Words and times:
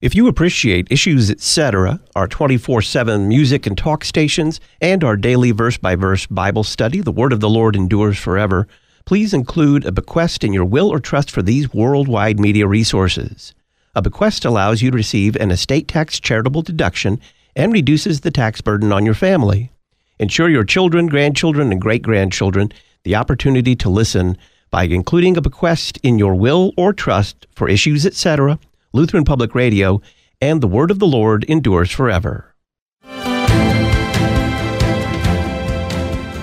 If 0.00 0.14
you 0.14 0.28
appreciate 0.28 0.92
Issues 0.92 1.28
Etc., 1.28 1.98
our 2.14 2.28
24 2.28 2.82
7 2.82 3.26
music 3.26 3.66
and 3.66 3.76
talk 3.76 4.04
stations, 4.04 4.60
and 4.80 5.02
our 5.02 5.16
daily 5.16 5.50
verse 5.50 5.76
by 5.76 5.96
verse 5.96 6.24
Bible 6.26 6.62
study, 6.62 7.00
The 7.00 7.10
Word 7.10 7.32
of 7.32 7.40
the 7.40 7.50
Lord 7.50 7.74
Endures 7.74 8.16
Forever, 8.16 8.68
please 9.06 9.34
include 9.34 9.84
a 9.84 9.90
bequest 9.90 10.44
in 10.44 10.52
your 10.52 10.64
will 10.64 10.88
or 10.88 11.00
trust 11.00 11.32
for 11.32 11.42
these 11.42 11.74
worldwide 11.74 12.38
media 12.38 12.68
resources. 12.68 13.54
A 13.96 14.00
bequest 14.00 14.44
allows 14.44 14.82
you 14.82 14.92
to 14.92 14.96
receive 14.96 15.34
an 15.34 15.50
estate 15.50 15.88
tax 15.88 16.20
charitable 16.20 16.62
deduction 16.62 17.20
and 17.56 17.72
reduces 17.72 18.20
the 18.20 18.30
tax 18.30 18.60
burden 18.60 18.92
on 18.92 19.04
your 19.04 19.14
family. 19.14 19.72
Ensure 20.20 20.48
your 20.48 20.62
children, 20.62 21.08
grandchildren, 21.08 21.72
and 21.72 21.80
great 21.80 22.02
grandchildren 22.02 22.70
the 23.02 23.16
opportunity 23.16 23.74
to 23.74 23.90
listen 23.90 24.38
by 24.70 24.84
including 24.84 25.36
a 25.36 25.40
bequest 25.40 25.98
in 26.04 26.20
your 26.20 26.36
will 26.36 26.72
or 26.76 26.92
trust 26.92 27.48
for 27.50 27.68
Issues 27.68 28.06
Etc 28.06 28.60
Lutheran 28.98 29.24
Public 29.24 29.54
Radio, 29.54 30.02
and 30.40 30.60
the 30.60 30.66
word 30.66 30.90
of 30.90 30.98
the 30.98 31.06
Lord 31.06 31.44
endures 31.44 31.88
forever. 31.88 32.52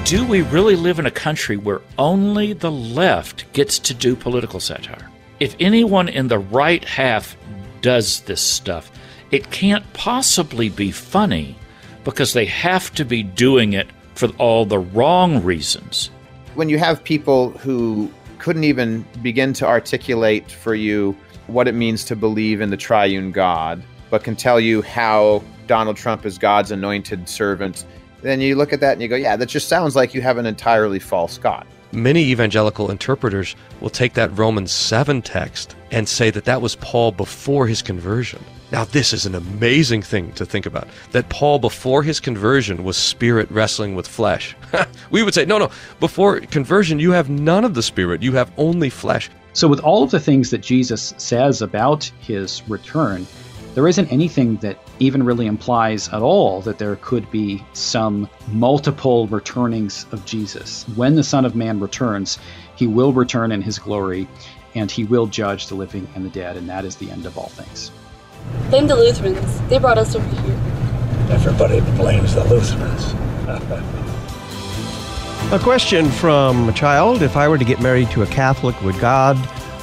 Do 0.06 0.26
we 0.26 0.42
really 0.42 0.78
live 0.78 0.98
in 0.98 1.06
a 1.06 1.12
country 1.12 1.58
where 1.58 1.82
only 1.98 2.54
the 2.54 2.72
left 2.72 3.52
gets 3.52 3.78
to 3.80 3.94
do 3.94 4.16
political 4.16 4.62
satire? 4.62 5.12
If 5.42 5.58
anyone 5.60 6.08
in 6.08 6.30
the 6.30 6.40
right 6.40 6.82
half 6.86 7.36
does 7.82 8.22
this 8.22 8.40
stuff, 8.40 8.90
it 9.32 9.52
can't 9.52 9.92
possibly 9.92 10.70
be 10.70 10.92
funny 10.92 11.58
because 12.06 12.32
they 12.32 12.46
have 12.46 12.90
to 12.94 13.04
be 13.04 13.22
doing 13.22 13.74
it 13.74 13.88
for 14.14 14.30
all 14.38 14.66
the 14.66 14.80
wrong 14.80 15.44
reasons. 15.44 16.10
When 16.54 16.70
you 16.70 16.78
have 16.78 17.04
people 17.04 17.50
who 17.58 18.10
couldn't 18.40 18.64
even 18.64 19.06
begin 19.22 19.52
to 19.54 19.68
articulate 19.68 20.50
for 20.50 20.74
you 20.74 21.18
what 21.48 21.68
it 21.68 21.74
means 21.74 22.04
to 22.06 22.16
believe 22.16 22.62
in 22.62 22.70
the 22.70 22.78
triune 22.78 23.32
God, 23.32 23.84
but 24.10 24.24
can 24.24 24.36
tell 24.36 24.60
you 24.60 24.82
how 24.82 25.44
Donald 25.68 25.98
Trump 25.98 26.26
is 26.26 26.38
God's 26.38 26.72
anointed 26.72 27.28
servant, 27.28 27.86
then 28.22 28.42
you 28.42 28.56
look 28.56 28.74
at 28.74 28.80
that 28.80 28.94
and 28.94 29.02
you 29.02 29.08
go, 29.08 29.16
yeah, 29.16 29.36
that 29.36 29.48
just 29.48 29.68
sounds 29.68 29.96
like 29.96 30.14
you 30.14 30.22
have 30.22 30.38
an 30.38 30.46
entirely 30.46 31.00
false 31.00 31.38
God. 31.38 31.66
Many 31.92 32.24
evangelical 32.24 32.92
interpreters 32.92 33.56
will 33.80 33.90
take 33.90 34.14
that 34.14 34.38
Romans 34.38 34.72
7 34.72 35.22
text 35.22 35.76
and 35.92 36.10
say 36.10 36.30
that 36.32 36.46
that 36.46 36.62
was 36.62 36.76
Paul 36.78 37.12
before 37.12 37.68
his 37.68 37.82
conversion. 37.82 38.44
Now, 38.72 38.84
this 38.84 39.14
is 39.14 39.26
an 39.26 39.36
amazing 39.36 40.02
thing 40.02 40.32
to 40.34 40.46
think 40.46 40.66
about 40.66 40.88
that 41.12 41.30
Paul, 41.30 41.60
before 41.60 42.04
his 42.04 42.20
conversion, 42.20 42.84
was 42.84 42.98
spirit 42.98 43.50
wrestling 43.52 43.96
with 43.96 44.08
flesh. 44.08 44.56
we 45.12 45.24
would 45.24 45.34
say, 45.34 45.46
no, 45.46 45.58
no, 45.58 45.70
before 46.00 46.40
conversion, 46.42 47.00
you 47.00 47.12
have 47.12 47.30
none 47.30 47.64
of 47.64 47.76
the 47.76 47.84
spirit, 47.84 48.24
you 48.24 48.34
have 48.34 48.52
only 48.58 48.90
flesh. 48.90 49.30
So, 49.56 49.70
with 49.70 49.80
all 49.80 50.04
of 50.04 50.12
the 50.12 50.20
things 50.20 50.50
that 50.52 50.58
Jesus 50.58 51.14
says 51.18 51.62
about 51.62 52.12
his 52.20 52.62
return, 52.68 53.26
there 53.74 53.88
isn't 53.88 54.12
anything 54.12 54.58
that 54.58 54.78
even 55.00 55.24
really 55.24 55.48
implies 55.48 56.10
at 56.10 56.22
all 56.22 56.60
that 56.64 56.78
there 56.78 56.98
could 56.98 57.32
be 57.32 57.64
some 57.72 58.30
multiple 58.50 59.28
returnings 59.28 60.08
of 60.12 60.26
Jesus. 60.26 60.84
When 60.96 61.16
the 61.16 61.24
Son 61.24 61.46
of 61.46 61.56
Man 61.56 61.80
returns, 61.80 62.38
he 62.76 62.86
will 62.86 63.14
return 63.14 63.54
in 63.54 63.62
his 63.62 63.80
glory 63.80 64.28
and 64.76 64.92
he 64.92 65.06
will 65.06 65.26
judge 65.26 65.68
the 65.68 65.76
living 65.76 66.06
and 66.16 66.26
the 66.26 66.30
dead, 66.30 66.58
and 66.58 66.68
that 66.68 66.84
is 66.84 66.98
the 66.98 67.10
end 67.10 67.26
of 67.26 67.38
all 67.38 67.48
things. 67.48 67.92
Blame 68.70 68.88
the 68.88 68.96
Lutherans. 68.98 69.62
They 69.70 69.80
brought 69.80 69.98
us 69.98 70.16
over 70.16 70.28
here. 70.42 70.60
Everybody 71.30 71.80
blames 71.96 72.36
the 72.36 72.44
Lutherans. 72.44 74.12
A 75.52 75.60
question 75.60 76.10
from 76.10 76.68
a 76.68 76.74
child 76.74 77.22
If 77.22 77.38
I 77.38 77.48
were 77.48 77.60
to 77.60 77.64
get 77.64 77.80
married 77.80 78.10
to 78.10 78.24
a 78.24 78.28
Catholic, 78.28 78.82
would 78.82 79.00
God 79.00 79.38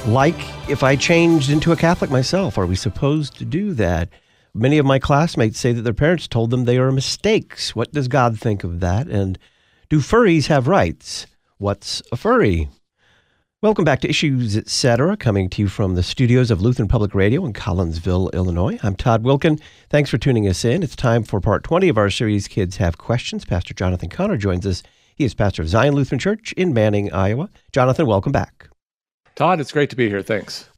like 0.05 0.35
if 0.69 0.83
I 0.83 0.97
changed 0.97 1.49
into 1.49 1.71
a 1.71 1.77
Catholic 1.77 2.11
myself? 2.11 2.57
Are 2.57 2.65
we 2.65 2.75
supposed 2.75 3.37
to 3.37 3.45
do 3.45 3.73
that? 3.75 4.09
Many 4.53 4.77
of 4.77 4.85
my 4.85 4.99
classmates 4.99 5.57
say 5.57 5.71
that 5.71 5.83
their 5.83 5.93
parents 5.93 6.27
told 6.27 6.49
them 6.49 6.65
they 6.65 6.77
are 6.77 6.91
mistakes. 6.91 7.73
What 7.75 7.93
does 7.93 8.09
God 8.09 8.37
think 8.37 8.65
of 8.65 8.81
that? 8.81 9.07
And 9.07 9.39
do 9.89 9.99
furries 9.99 10.47
have 10.47 10.67
rights? 10.67 11.27
What's 11.59 12.03
a 12.11 12.17
furry? 12.17 12.67
Welcome 13.61 13.85
back 13.85 14.01
to 14.01 14.09
Issues 14.09 14.57
Etc., 14.57 15.15
coming 15.15 15.49
to 15.51 15.61
you 15.61 15.69
from 15.69 15.95
the 15.95 16.03
studios 16.03 16.51
of 16.51 16.61
Lutheran 16.61 16.89
Public 16.89 17.15
Radio 17.15 17.45
in 17.45 17.53
Collinsville, 17.53 18.33
Illinois. 18.33 18.77
I'm 18.83 18.95
Todd 18.95 19.23
Wilken. 19.23 19.61
Thanks 19.89 20.09
for 20.09 20.17
tuning 20.17 20.45
us 20.47 20.65
in. 20.65 20.83
It's 20.83 20.97
time 20.97 21.23
for 21.23 21.39
part 21.39 21.63
20 21.63 21.87
of 21.87 21.97
our 21.97 22.09
series, 22.09 22.49
Kids 22.49 22.77
Have 22.77 22.97
Questions. 22.97 23.45
Pastor 23.45 23.73
Jonathan 23.73 24.09
Conner 24.09 24.35
joins 24.35 24.67
us 24.67 24.83
he 25.15 25.25
is 25.25 25.33
pastor 25.33 25.61
of 25.61 25.69
Zion 25.69 25.95
Lutheran 25.95 26.19
Church 26.19 26.53
in 26.53 26.73
Manning, 26.73 27.11
Iowa. 27.13 27.49
Jonathan, 27.71 28.05
welcome 28.05 28.31
back. 28.31 28.69
Todd, 29.35 29.59
it's 29.59 29.71
great 29.71 29.89
to 29.89 29.95
be 29.95 30.09
here. 30.09 30.21
Thanks. 30.21 30.69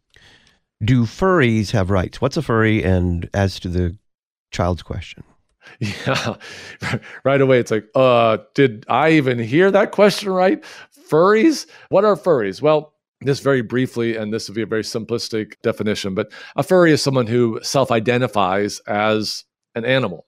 Do 0.83 1.03
furries 1.03 1.71
have 1.71 1.89
rights? 1.89 2.21
What's 2.21 2.37
a 2.37 2.41
furry? 2.41 2.83
And 2.83 3.29
as 3.33 3.59
to 3.61 3.69
the 3.69 3.97
child's 4.51 4.83
question. 4.83 5.23
Yeah, 5.79 6.35
right 7.23 7.41
away 7.41 7.57
it's 7.59 7.71
like, 7.71 7.87
uh, 7.95 8.37
did 8.53 8.85
I 8.87 9.13
even 9.13 9.39
hear 9.39 9.71
that 9.71 9.91
question 9.91 10.29
right? 10.29 10.63
Furries? 11.09 11.65
What 11.89 12.05
are 12.05 12.15
furries? 12.15 12.61
Well, 12.61 12.93
this 13.21 13.39
very 13.39 13.61
briefly, 13.61 14.15
and 14.15 14.31
this 14.31 14.47
will 14.47 14.53
be 14.53 14.61
a 14.61 14.67
very 14.67 14.83
simplistic 14.83 15.53
definition, 15.63 16.13
but 16.13 16.31
a 16.55 16.61
furry 16.61 16.91
is 16.91 17.01
someone 17.01 17.25
who 17.25 17.59
self 17.63 17.89
identifies 17.91 18.79
as 18.81 19.43
an 19.73 19.85
animal 19.85 20.27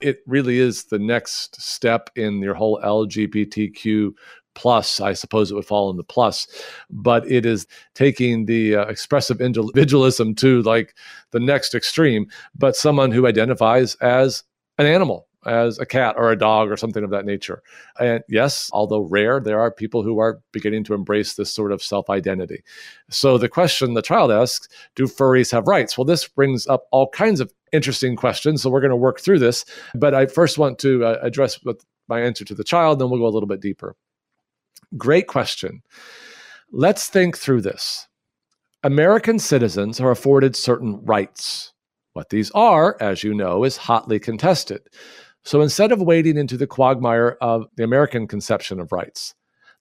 it 0.00 0.18
really 0.26 0.58
is 0.58 0.84
the 0.84 0.98
next 0.98 1.60
step 1.60 2.10
in 2.16 2.40
your 2.40 2.54
whole 2.54 2.80
LGBTQ 2.82 4.12
plus. 4.54 5.00
I 5.00 5.12
suppose 5.12 5.50
it 5.50 5.54
would 5.54 5.64
fall 5.64 5.90
in 5.90 5.96
the 5.96 6.04
plus 6.04 6.46
but 6.90 7.30
it 7.30 7.46
is 7.46 7.66
taking 7.94 8.46
the 8.46 8.76
uh, 8.76 8.86
expressive 8.86 9.40
individualism 9.40 10.34
to 10.36 10.62
like 10.62 10.94
the 11.30 11.40
next 11.40 11.74
extreme. 11.74 12.26
But 12.54 12.76
someone 12.76 13.12
who 13.12 13.26
identifies 13.26 13.94
as 13.96 14.42
an 14.78 14.86
animal 14.86 15.27
as 15.48 15.78
a 15.78 15.86
cat 15.86 16.14
or 16.18 16.30
a 16.30 16.38
dog 16.38 16.70
or 16.70 16.76
something 16.76 17.02
of 17.02 17.10
that 17.10 17.24
nature. 17.24 17.62
And 17.98 18.22
yes, 18.28 18.70
although 18.72 19.00
rare, 19.00 19.40
there 19.40 19.60
are 19.60 19.70
people 19.70 20.02
who 20.02 20.18
are 20.18 20.40
beginning 20.52 20.84
to 20.84 20.94
embrace 20.94 21.34
this 21.34 21.52
sort 21.52 21.72
of 21.72 21.82
self 21.82 22.10
identity. 22.10 22.62
So 23.10 23.38
the 23.38 23.48
question 23.48 23.94
the 23.94 24.02
child 24.02 24.30
asks 24.30 24.68
do 24.94 25.04
furries 25.04 25.52
have 25.52 25.66
rights? 25.66 25.96
Well, 25.96 26.04
this 26.04 26.28
brings 26.28 26.66
up 26.66 26.84
all 26.92 27.08
kinds 27.08 27.40
of 27.40 27.52
interesting 27.72 28.16
questions. 28.16 28.62
So 28.62 28.70
we're 28.70 28.80
going 28.80 28.90
to 28.90 28.96
work 28.96 29.20
through 29.20 29.38
this. 29.38 29.64
But 29.94 30.14
I 30.14 30.26
first 30.26 30.58
want 30.58 30.78
to 30.80 31.04
uh, 31.04 31.18
address 31.22 31.58
my 32.08 32.20
answer 32.20 32.44
to 32.44 32.54
the 32.54 32.64
child, 32.64 32.98
then 32.98 33.10
we'll 33.10 33.20
go 33.20 33.26
a 33.26 33.28
little 33.28 33.46
bit 33.46 33.60
deeper. 33.60 33.94
Great 34.96 35.26
question. 35.26 35.82
Let's 36.72 37.08
think 37.08 37.36
through 37.36 37.62
this. 37.62 38.08
American 38.82 39.38
citizens 39.38 40.00
are 40.00 40.10
afforded 40.10 40.56
certain 40.56 41.04
rights. 41.04 41.72
What 42.12 42.30
these 42.30 42.50
are, 42.52 42.96
as 43.00 43.22
you 43.22 43.34
know, 43.34 43.64
is 43.64 43.76
hotly 43.76 44.18
contested. 44.18 44.80
So 45.44 45.60
instead 45.60 45.92
of 45.92 46.02
wading 46.02 46.36
into 46.36 46.56
the 46.56 46.66
quagmire 46.66 47.38
of 47.40 47.66
the 47.76 47.84
American 47.84 48.26
conception 48.26 48.80
of 48.80 48.92
rights, 48.92 49.34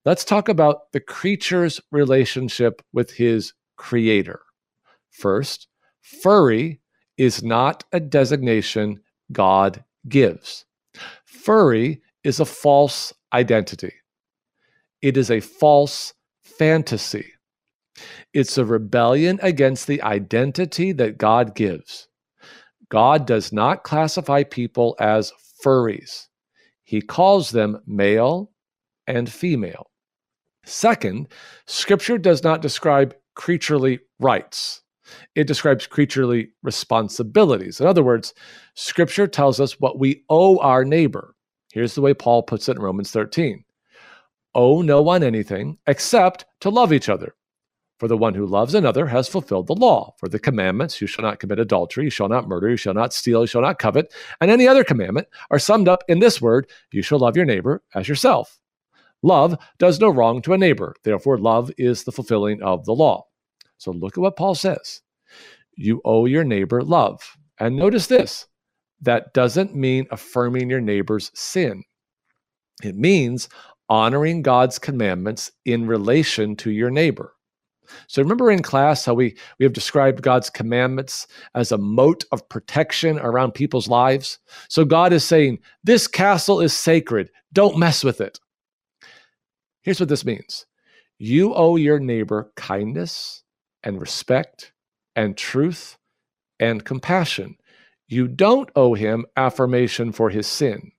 let's 0.05 0.23
talk 0.23 0.49
about 0.49 0.91
the 0.93 0.99
creature's 0.99 1.81
relationship 1.91 2.81
with 2.93 3.11
his 3.11 3.53
creator. 3.75 4.41
First, 5.09 5.67
furry 6.01 6.79
is 7.17 7.43
not 7.43 7.83
a 7.91 7.99
designation 7.99 9.01
God 9.31 9.83
gives. 10.07 10.65
Furry 11.25 12.01
is 12.23 12.39
a 12.39 12.45
false 12.45 13.13
identity. 13.33 13.93
It 15.01 15.17
is 15.17 15.31
a 15.31 15.39
false 15.39 16.13
fantasy. 16.43 17.33
It's 18.33 18.57
a 18.57 18.65
rebellion 18.65 19.39
against 19.41 19.87
the 19.87 20.01
identity 20.01 20.91
that 20.93 21.17
God 21.17 21.55
gives. 21.55 22.07
God 22.89 23.25
does 23.25 23.51
not 23.51 23.83
classify 23.83 24.43
people 24.43 24.95
as 24.99 25.33
furries. 25.67 26.27
He 26.85 27.01
calls 27.01 27.51
them 27.51 27.81
male 27.85 28.51
and 29.05 29.29
female. 29.29 29.91
Second, 30.65 31.27
scripture 31.65 32.17
does 32.17 32.43
not 32.43 32.61
describe 32.61 33.13
creaturely 33.35 33.99
rights. 34.19 34.81
It 35.35 35.45
describes 35.47 35.87
creaturely 35.87 36.49
responsibilities. 36.63 37.81
In 37.81 37.87
other 37.87 38.03
words, 38.03 38.33
scripture 38.75 39.27
tells 39.27 39.59
us 39.59 39.79
what 39.79 39.99
we 39.99 40.23
owe 40.29 40.57
our 40.59 40.85
neighbor. 40.85 41.35
Here's 41.73 41.95
the 41.95 42.01
way 42.01 42.13
Paul 42.13 42.43
puts 42.43 42.69
it 42.69 42.77
in 42.77 42.81
Romans 42.81 43.11
13 43.11 43.63
Owe 44.55 44.81
no 44.81 45.01
one 45.01 45.21
anything 45.21 45.77
except 45.85 46.45
to 46.61 46.69
love 46.69 46.91
each 46.93 47.09
other. 47.09 47.35
For 47.99 48.07
the 48.07 48.17
one 48.17 48.35
who 48.35 48.45
loves 48.45 48.75
another 48.75 49.07
has 49.07 49.27
fulfilled 49.27 49.67
the 49.67 49.75
law. 49.75 50.13
For 50.17 50.29
the 50.29 50.37
commandments, 50.37 51.01
you 51.01 51.07
shall 51.07 51.23
not 51.23 51.39
commit 51.39 51.59
adultery, 51.59 52.05
you 52.05 52.09
shall 52.11 52.29
not 52.29 52.47
murder, 52.47 52.69
you 52.69 52.77
shall 52.77 52.93
not 52.93 53.13
steal, 53.13 53.41
you 53.41 53.47
shall 53.47 53.61
not 53.61 53.79
covet, 53.79 54.13
and 54.39 54.51
any 54.51 54.67
other 54.67 54.83
commandment 54.83 55.27
are 55.49 55.57
summed 55.57 55.87
up 55.87 56.03
in 56.07 56.19
this 56.19 56.39
word 56.39 56.69
you 56.91 57.01
shall 57.01 57.19
love 57.19 57.35
your 57.35 57.45
neighbor 57.45 57.81
as 57.95 58.07
yourself. 58.07 58.59
Love 59.23 59.57
does 59.79 59.99
no 59.99 60.09
wrong 60.09 60.41
to 60.43 60.53
a 60.53 60.57
neighbor. 60.57 60.95
Therefore, 61.03 61.39
love 61.39 61.71
is 61.77 62.03
the 62.03 62.11
fulfilling 62.11 62.61
of 62.61 62.85
the 62.85 62.93
law. 62.93 63.25
So 63.77 63.91
look 63.91 64.17
at 64.17 64.21
what 64.21 64.35
Paul 64.35 64.53
says. 64.55 65.01
You 65.75 66.01
owe 66.05 66.25
your 66.25 66.43
neighbor 66.43 66.81
love. 66.81 67.37
And 67.59 67.75
notice 67.75 68.07
this 68.07 68.47
that 69.01 69.33
doesn't 69.33 69.75
mean 69.75 70.07
affirming 70.11 70.69
your 70.69 70.81
neighbor's 70.81 71.31
sin, 71.33 71.83
it 72.83 72.95
means 72.95 73.49
honoring 73.89 74.41
God's 74.41 74.77
commandments 74.77 75.51
in 75.65 75.87
relation 75.87 76.55
to 76.57 76.71
your 76.71 76.91
neighbor. 76.91 77.33
So 78.07 78.21
remember 78.21 78.51
in 78.51 78.61
class 78.61 79.05
how 79.05 79.13
we, 79.13 79.35
we 79.59 79.65
have 79.65 79.73
described 79.73 80.21
God's 80.21 80.49
commandments 80.49 81.27
as 81.55 81.71
a 81.71 81.77
moat 81.77 82.25
of 82.31 82.47
protection 82.49 83.19
around 83.19 83.53
people's 83.53 83.87
lives? 83.87 84.39
So 84.69 84.85
God 84.85 85.13
is 85.13 85.23
saying, 85.23 85.59
This 85.83 86.07
castle 86.07 86.61
is 86.61 86.73
sacred. 86.73 87.31
Don't 87.53 87.77
mess 87.77 88.03
with 88.03 88.21
it. 88.21 88.39
Here's 89.81 89.99
what 89.99 90.09
this 90.09 90.25
means 90.25 90.65
you 91.19 91.53
owe 91.53 91.75
your 91.77 91.99
neighbor 91.99 92.51
kindness 92.55 93.43
and 93.83 93.99
respect 93.99 94.73
and 95.15 95.35
truth 95.37 95.97
and 96.59 96.85
compassion. 96.85 97.57
You 98.07 98.27
don't 98.27 98.69
owe 98.75 98.93
him 98.93 99.25
affirmation 99.35 100.11
for 100.11 100.29
his 100.29 100.47
sin. 100.47 100.91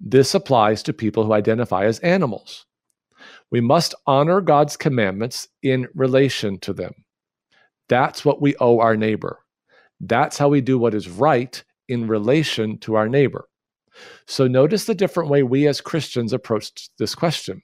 This 0.00 0.34
applies 0.34 0.82
to 0.84 0.92
people 0.92 1.24
who 1.24 1.32
identify 1.32 1.84
as 1.84 1.98
animals. 2.00 2.66
We 3.50 3.60
must 3.60 3.94
honor 4.06 4.40
God's 4.40 4.76
commandments 4.76 5.48
in 5.62 5.88
relation 5.94 6.58
to 6.60 6.72
them. 6.72 6.92
That's 7.88 8.24
what 8.24 8.42
we 8.42 8.56
owe 8.56 8.80
our 8.80 8.96
neighbor. 8.96 9.38
That's 10.00 10.38
how 10.38 10.48
we 10.48 10.60
do 10.60 10.78
what 10.78 10.94
is 10.94 11.08
right 11.08 11.62
in 11.88 12.08
relation 12.08 12.78
to 12.78 12.94
our 12.94 13.08
neighbor. 13.08 13.48
So 14.26 14.46
notice 14.46 14.84
the 14.84 14.94
different 14.94 15.30
way 15.30 15.42
we 15.42 15.66
as 15.66 15.80
Christians 15.80 16.32
approach 16.32 16.90
this 16.98 17.14
question. 17.14 17.62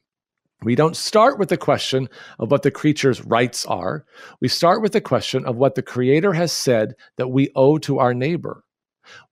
We 0.62 0.76
don't 0.76 0.96
start 0.96 1.38
with 1.38 1.48
the 1.48 1.56
question 1.56 2.08
of 2.38 2.50
what 2.50 2.62
the 2.62 2.70
creature's 2.70 3.24
rights 3.24 3.66
are. 3.66 4.04
We 4.40 4.46
start 4.48 4.80
with 4.80 4.92
the 4.92 5.00
question 5.00 5.44
of 5.44 5.56
what 5.56 5.74
the 5.74 5.82
Creator 5.82 6.32
has 6.34 6.52
said 6.52 6.94
that 7.16 7.28
we 7.28 7.50
owe 7.56 7.78
to 7.78 7.98
our 7.98 8.14
neighbor. 8.14 8.62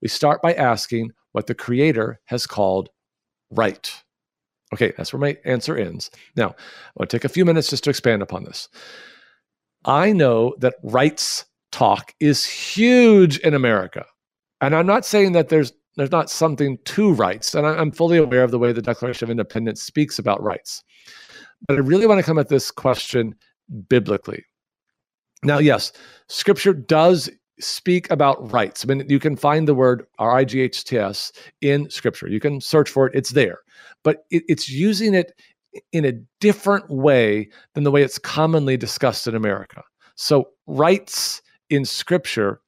We 0.01 0.09
start 0.09 0.41
by 0.41 0.53
asking 0.53 1.11
what 1.31 1.47
the 1.47 1.55
Creator 1.55 2.19
has 2.25 2.45
called 2.45 2.89
right. 3.49 4.03
Okay, 4.73 4.93
that's 4.97 5.11
where 5.11 5.19
my 5.19 5.37
answer 5.43 5.75
ends. 5.75 6.09
Now, 6.35 6.49
I 6.49 6.91
want 6.95 7.09
to 7.09 7.17
take 7.17 7.25
a 7.25 7.29
few 7.29 7.43
minutes 7.45 7.69
just 7.69 7.83
to 7.83 7.89
expand 7.89 8.21
upon 8.21 8.45
this. 8.45 8.69
I 9.85 10.13
know 10.13 10.55
that 10.59 10.75
rights 10.83 11.45
talk 11.71 12.13
is 12.19 12.45
huge 12.45 13.39
in 13.39 13.53
America. 13.53 14.05
And 14.61 14.75
I'm 14.75 14.85
not 14.85 15.05
saying 15.05 15.31
that 15.33 15.49
there's 15.49 15.73
there's 15.97 16.11
not 16.11 16.29
something 16.29 16.77
to 16.85 17.11
rights, 17.11 17.53
and 17.53 17.67
I'm 17.67 17.91
fully 17.91 18.17
aware 18.17 18.43
of 18.43 18.51
the 18.51 18.59
way 18.59 18.71
the 18.71 18.81
Declaration 18.81 19.25
of 19.25 19.29
Independence 19.29 19.81
speaks 19.81 20.17
about 20.17 20.41
rights. 20.41 20.83
But 21.67 21.75
I 21.75 21.79
really 21.79 22.07
want 22.07 22.19
to 22.19 22.25
come 22.25 22.39
at 22.39 22.47
this 22.47 22.71
question 22.71 23.35
biblically. 23.89 24.45
Now, 25.43 25.57
yes, 25.59 25.91
Scripture 26.29 26.73
does 26.73 27.29
speak 27.61 28.09
about 28.11 28.51
rights. 28.51 28.83
I 28.83 28.87
mean, 28.93 29.05
you 29.09 29.19
can 29.19 29.35
find 29.35 29.67
the 29.67 29.73
word 29.73 30.05
R 30.19 30.37
I 30.37 30.43
G 30.43 30.61
H 30.61 30.83
T 30.83 30.97
S 30.97 31.31
in 31.61 31.89
Scripture. 31.89 32.27
You 32.27 32.39
can 32.39 32.61
search 32.61 32.89
for 32.89 33.07
it; 33.07 33.15
it's 33.15 33.31
there. 33.31 33.59
But 34.03 34.25
it, 34.31 34.43
it's 34.47 34.69
using 34.69 35.13
it 35.13 35.33
in 35.93 36.05
a 36.05 36.13
different 36.39 36.89
way 36.89 37.49
than 37.75 37.83
the 37.83 37.91
way 37.91 38.03
it's 38.03 38.17
commonly 38.17 38.77
discussed 38.77 39.27
in 39.27 39.35
America. 39.35 39.83
So, 40.15 40.49
rights 40.67 41.41
in 41.69 41.85
Scripture 41.85 42.61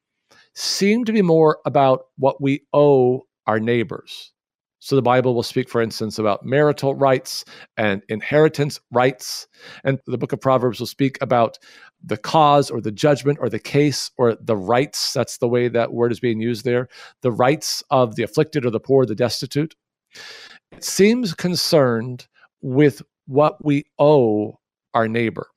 seem 0.55 1.03
to 1.05 1.11
be 1.11 1.21
more 1.21 1.59
about 1.65 2.05
what 2.17 2.41
we 2.41 2.61
owe 2.73 3.23
our 3.47 3.59
neighbors. 3.59 4.31
So 4.83 4.97
the 4.97 5.01
Bible 5.01 5.33
will 5.33 5.43
speak, 5.43 5.69
for 5.69 5.81
instance, 5.81 6.19
about 6.19 6.43
marital 6.43 6.93
rights 6.93 7.45
and 7.77 8.03
inheritance 8.09 8.81
rights. 8.91 9.47
And 9.85 9.97
the 10.07 10.17
book 10.17 10.33
of 10.33 10.41
Proverbs 10.41 10.77
will 10.77 10.87
speak 10.87 11.17
about 11.21 11.57
the 12.03 12.17
cause 12.17 12.69
or 12.69 12.81
the 12.81 12.91
judgment 12.91 13.37
or 13.39 13.47
the 13.47 13.59
case 13.59 14.11
or 14.17 14.35
the 14.35 14.57
rights. 14.57 15.13
That's 15.13 15.37
the 15.37 15.47
way 15.47 15.69
that 15.69 15.93
word 15.93 16.11
is 16.11 16.19
being 16.19 16.41
used 16.41 16.65
there. 16.65 16.89
The 17.21 17.31
rights 17.31 17.81
of 17.91 18.17
the 18.17 18.23
afflicted 18.23 18.65
or 18.65 18.71
the 18.71 18.79
poor, 18.81 19.05
the 19.05 19.15
destitute. 19.15 19.73
It 20.73 20.83
seems 20.83 21.33
concerned 21.33 22.27
with 22.61 23.01
what 23.25 23.63
we 23.63 23.85
owe 23.99 24.59
our 24.93 25.07
neighbor. 25.07 25.47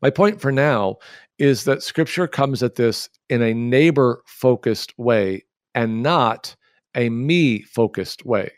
My 0.00 0.10
point 0.10 0.40
for 0.40 0.52
now 0.52 0.98
is 1.40 1.64
that 1.64 1.82
scripture 1.82 2.28
comes 2.28 2.62
at 2.62 2.76
this 2.76 3.08
in 3.28 3.42
a 3.42 3.54
neighbor 3.54 4.22
focused 4.24 4.96
way 4.96 5.46
and 5.74 6.00
not 6.00 6.54
a 6.94 7.08
me 7.08 7.62
focused 7.62 8.24
way. 8.24 8.50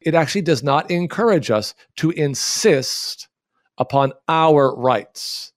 It 0.00 0.14
actually 0.14 0.42
does 0.42 0.62
not 0.62 0.90
encourage 0.90 1.50
us 1.50 1.74
to 1.96 2.10
insist 2.10 3.28
upon 3.78 4.12
our 4.28 4.74
rights. 4.74 5.52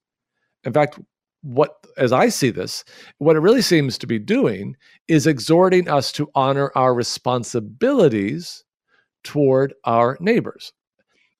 In 0.64 0.72
fact, 0.72 0.98
what 1.42 1.80
as 1.96 2.12
I 2.12 2.28
see 2.28 2.50
this, 2.50 2.84
what 3.18 3.36
it 3.36 3.40
really 3.40 3.62
seems 3.62 3.98
to 3.98 4.06
be 4.06 4.18
doing 4.18 4.76
is 5.08 5.26
exhorting 5.26 5.88
us 5.88 6.12
to 6.12 6.30
honor 6.34 6.70
our 6.74 6.94
responsibilities 6.94 8.64
toward 9.24 9.74
our 9.84 10.16
neighbors. 10.20 10.72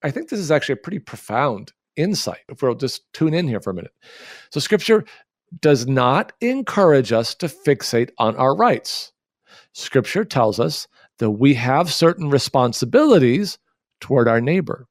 I 0.03 0.11
think 0.11 0.29
this 0.29 0.41
is 0.41 0.51
actually 0.51 0.75
a 0.75 0.85
pretty 0.85 0.99
profound 0.99 1.73
insight 1.97 2.41
if 2.49 2.63
we'll 2.63 2.75
just 2.75 3.13
tune 3.13 3.35
in 3.35 3.49
here 3.49 3.61
for 3.61 3.71
a 3.71 3.75
minute. 3.75 3.93
So, 4.51 4.61
scripture 4.61 5.05
does 5.61 5.87
not 5.87 6.33
encourage 6.41 7.13
us 7.13 7.35
to 7.37 7.47
fixate 7.47 8.11
on 8.19 8.37
our 8.37 8.55
rights. 8.55 9.13
Scripture 9.73 10.25
tells 10.25 10.59
us 10.59 10.89
that 11.19 11.31
we 11.31 11.55
have 11.55 11.93
certain 11.93 12.31
responsibilities 12.31 13.59
toward 14.01 14.29
our 14.29 14.41
neighbor. 14.41 14.87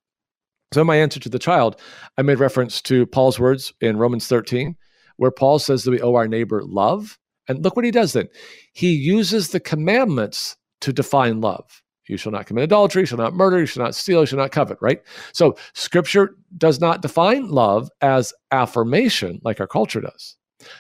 So, 0.74 0.82
in 0.82 0.88
my 0.88 0.98
answer 0.98 1.20
to 1.20 1.30
the 1.30 1.40
child, 1.40 1.80
I 2.18 2.22
made 2.22 2.40
reference 2.40 2.82
to 2.84 3.06
Paul's 3.08 3.40
words 3.40 3.74
in 3.82 3.98
Romans 3.98 4.28
13, 4.28 4.76
where 5.18 5.32
Paul 5.32 5.60
says 5.60 5.84
that 5.84 5.92
we 5.92 6.02
owe 6.02 6.16
our 6.16 6.28
neighbor 6.28 6.64
love. 6.64 7.18
And 7.48 7.64
look 7.64 7.76
what 7.76 7.86
he 7.86 7.92
does 7.92 8.14
then. 8.14 8.28
He 8.74 8.92
uses 8.92 9.50
the 9.50 9.60
commandments 9.60 10.56
to 10.82 10.94
define 10.94 11.42
love. 11.42 11.82
You 12.08 12.18
shall 12.18 12.32
not 12.32 12.48
commit 12.48 12.64
adultery, 12.64 13.04
you 13.04 13.06
shall 13.06 13.20
not 13.20 13.36
murder, 13.36 13.60
you 13.60 13.66
shall 13.68 13.84
not 13.84 13.96
steal, 13.96 14.22
you 14.22 14.26
shall 14.26 14.40
not 14.40 14.52
covet, 14.52 14.80
right? 14.82 15.02
So 15.32 15.56
scripture 15.74 16.36
does 16.58 16.82
not 16.82 17.04
define 17.04 17.50
love 17.50 17.90
as 18.02 18.34
affirmation 18.52 19.40
like 19.44 19.60
our 19.60 19.68
culture 19.68 20.02
does. 20.02 20.36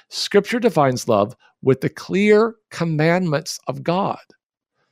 Scripture 0.10 0.60
defines 0.60 1.08
love 1.08 1.36
with 1.62 1.82
the 1.82 1.90
clear 1.90 2.56
commandments 2.70 3.60
of 3.68 3.84
God. 3.84 4.20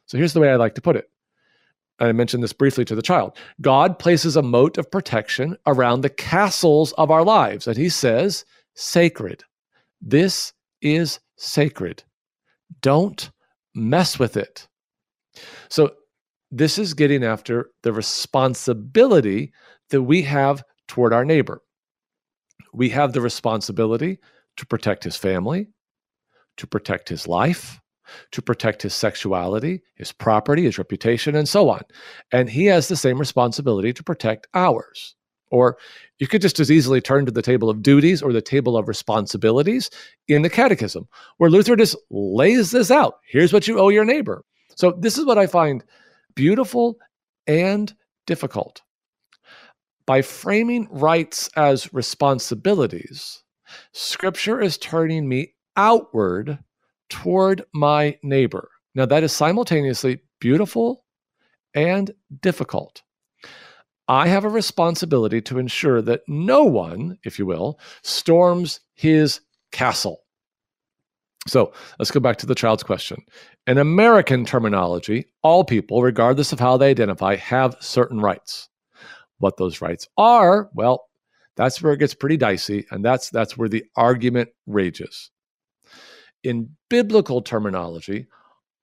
So 0.05 0.17
here's 0.17 0.33
the 0.33 0.39
way 0.39 0.49
I 0.51 0.55
like 0.55 0.75
to 0.75 0.81
put 0.81 0.95
it. 0.95 1.09
I 1.99 2.11
mentioned 2.11 2.43
this 2.43 2.53
briefly 2.53 2.85
to 2.85 2.95
the 2.95 3.01
child. 3.01 3.37
God 3.61 3.97
places 3.97 4.35
a 4.35 4.41
moat 4.41 4.77
of 4.77 4.91
protection 4.91 5.57
around 5.65 6.01
the 6.01 6.09
castles 6.09 6.93
of 6.93 7.09
our 7.09 7.23
lives, 7.23 7.67
and 7.67 7.75
he 7.75 7.89
says, 7.89 8.45
sacred. 8.75 9.43
This 10.01 10.53
is 10.81 11.19
sacred. 11.37 12.03
Don't 12.81 13.31
mess 13.73 14.19
with 14.19 14.37
it. 14.37 14.67
So 15.69 15.93
this 16.51 16.77
is 16.77 16.93
getting 16.93 17.23
after 17.23 17.71
the 17.81 17.91
responsibility 17.91 19.51
that 19.89 20.03
we 20.03 20.21
have 20.21 20.63
toward 20.87 21.13
our 21.13 21.25
neighbor. 21.25 21.61
We 22.73 22.89
have 22.89 23.13
the 23.13 23.21
responsibility 23.21 24.19
to 24.57 24.65
protect 24.65 25.03
his 25.03 25.15
family, 25.15 25.67
to 26.57 26.67
protect 26.67 27.09
his 27.09 27.27
life, 27.27 27.79
to 28.31 28.41
protect 28.41 28.81
his 28.81 28.93
sexuality, 28.93 29.81
his 29.95 30.11
property, 30.11 30.63
his 30.63 30.77
reputation, 30.77 31.35
and 31.35 31.47
so 31.47 31.69
on. 31.69 31.81
And 32.31 32.49
he 32.49 32.65
has 32.65 32.87
the 32.87 32.95
same 32.95 33.19
responsibility 33.19 33.93
to 33.93 34.03
protect 34.03 34.47
ours. 34.53 35.15
Or 35.49 35.77
you 36.19 36.27
could 36.27 36.41
just 36.41 36.59
as 36.59 36.71
easily 36.71 36.99
turn 36.99 37.25
to 37.25 37.31
the 37.31 37.41
table 37.41 37.69
of 37.69 37.81
duties 37.81 38.21
or 38.21 38.33
the 38.33 38.41
table 38.41 38.75
of 38.75 38.87
responsibilities 38.87 39.89
in 40.27 40.41
the 40.41 40.49
Catechism, 40.49 41.07
where 41.37 41.49
Luther 41.49 41.75
just 41.75 41.95
lays 42.09 42.71
this 42.71 42.91
out. 42.91 43.19
Here's 43.25 43.53
what 43.53 43.67
you 43.67 43.79
owe 43.79 43.89
your 43.89 44.05
neighbor. 44.05 44.43
So, 44.75 44.91
this 44.99 45.17
is 45.17 45.25
what 45.25 45.37
I 45.37 45.47
find 45.47 45.83
beautiful 46.35 46.97
and 47.47 47.93
difficult. 48.25 48.81
By 50.05 50.21
framing 50.21 50.87
rights 50.91 51.49
as 51.55 51.93
responsibilities, 51.93 53.43
Scripture 53.93 54.61
is 54.61 54.77
turning 54.77 55.27
me 55.27 55.53
outward 55.75 56.59
toward 57.09 57.63
my 57.73 58.17
neighbor. 58.23 58.69
Now, 58.95 59.05
that 59.05 59.23
is 59.23 59.31
simultaneously 59.31 60.21
beautiful 60.39 61.05
and 61.73 62.11
difficult. 62.41 63.03
I 64.07 64.27
have 64.27 64.45
a 64.45 64.49
responsibility 64.49 65.41
to 65.41 65.59
ensure 65.59 66.01
that 66.01 66.21
no 66.27 66.63
one, 66.63 67.17
if 67.23 67.37
you 67.37 67.45
will, 67.45 67.79
storms 68.03 68.79
his 68.95 69.41
castle. 69.71 70.21
So 71.47 71.73
let's 71.99 72.11
go 72.11 72.19
back 72.19 72.37
to 72.37 72.45
the 72.45 72.55
child's 72.55 72.83
question. 72.83 73.21
In 73.67 73.77
American 73.77 74.45
terminology, 74.45 75.25
all 75.43 75.63
people, 75.63 76.01
regardless 76.01 76.51
of 76.51 76.59
how 76.59 76.77
they 76.77 76.89
identify, 76.89 77.35
have 77.35 77.75
certain 77.79 78.19
rights. 78.19 78.69
What 79.39 79.57
those 79.57 79.81
rights 79.81 80.07
are, 80.17 80.69
well, 80.73 81.09
that's 81.57 81.81
where 81.81 81.93
it 81.93 81.99
gets 81.99 82.13
pretty 82.13 82.37
dicey, 82.37 82.85
and 82.91 83.03
that's 83.03 83.29
that's 83.29 83.57
where 83.57 83.67
the 83.67 83.83
argument 83.95 84.49
rages. 84.67 85.31
In 86.43 86.69
biblical 86.89 87.41
terminology, 87.41 88.27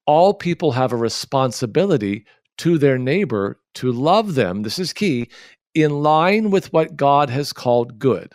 all 0.07 0.35
people 0.35 0.73
have 0.73 0.93
a 0.93 0.97
responsibility 0.97 2.26
to 2.59 2.76
their 2.76 2.99
neighbor 2.99 3.61
to 3.75 3.93
love 3.93 4.35
them. 4.35 4.62
This 4.62 4.78
is 4.78 4.93
key 4.93 5.31
in 5.75 6.02
line 6.02 6.50
with 6.50 6.73
what 6.73 6.97
God 6.97 7.31
has 7.31 7.52
called 7.52 7.99
good 7.99 8.33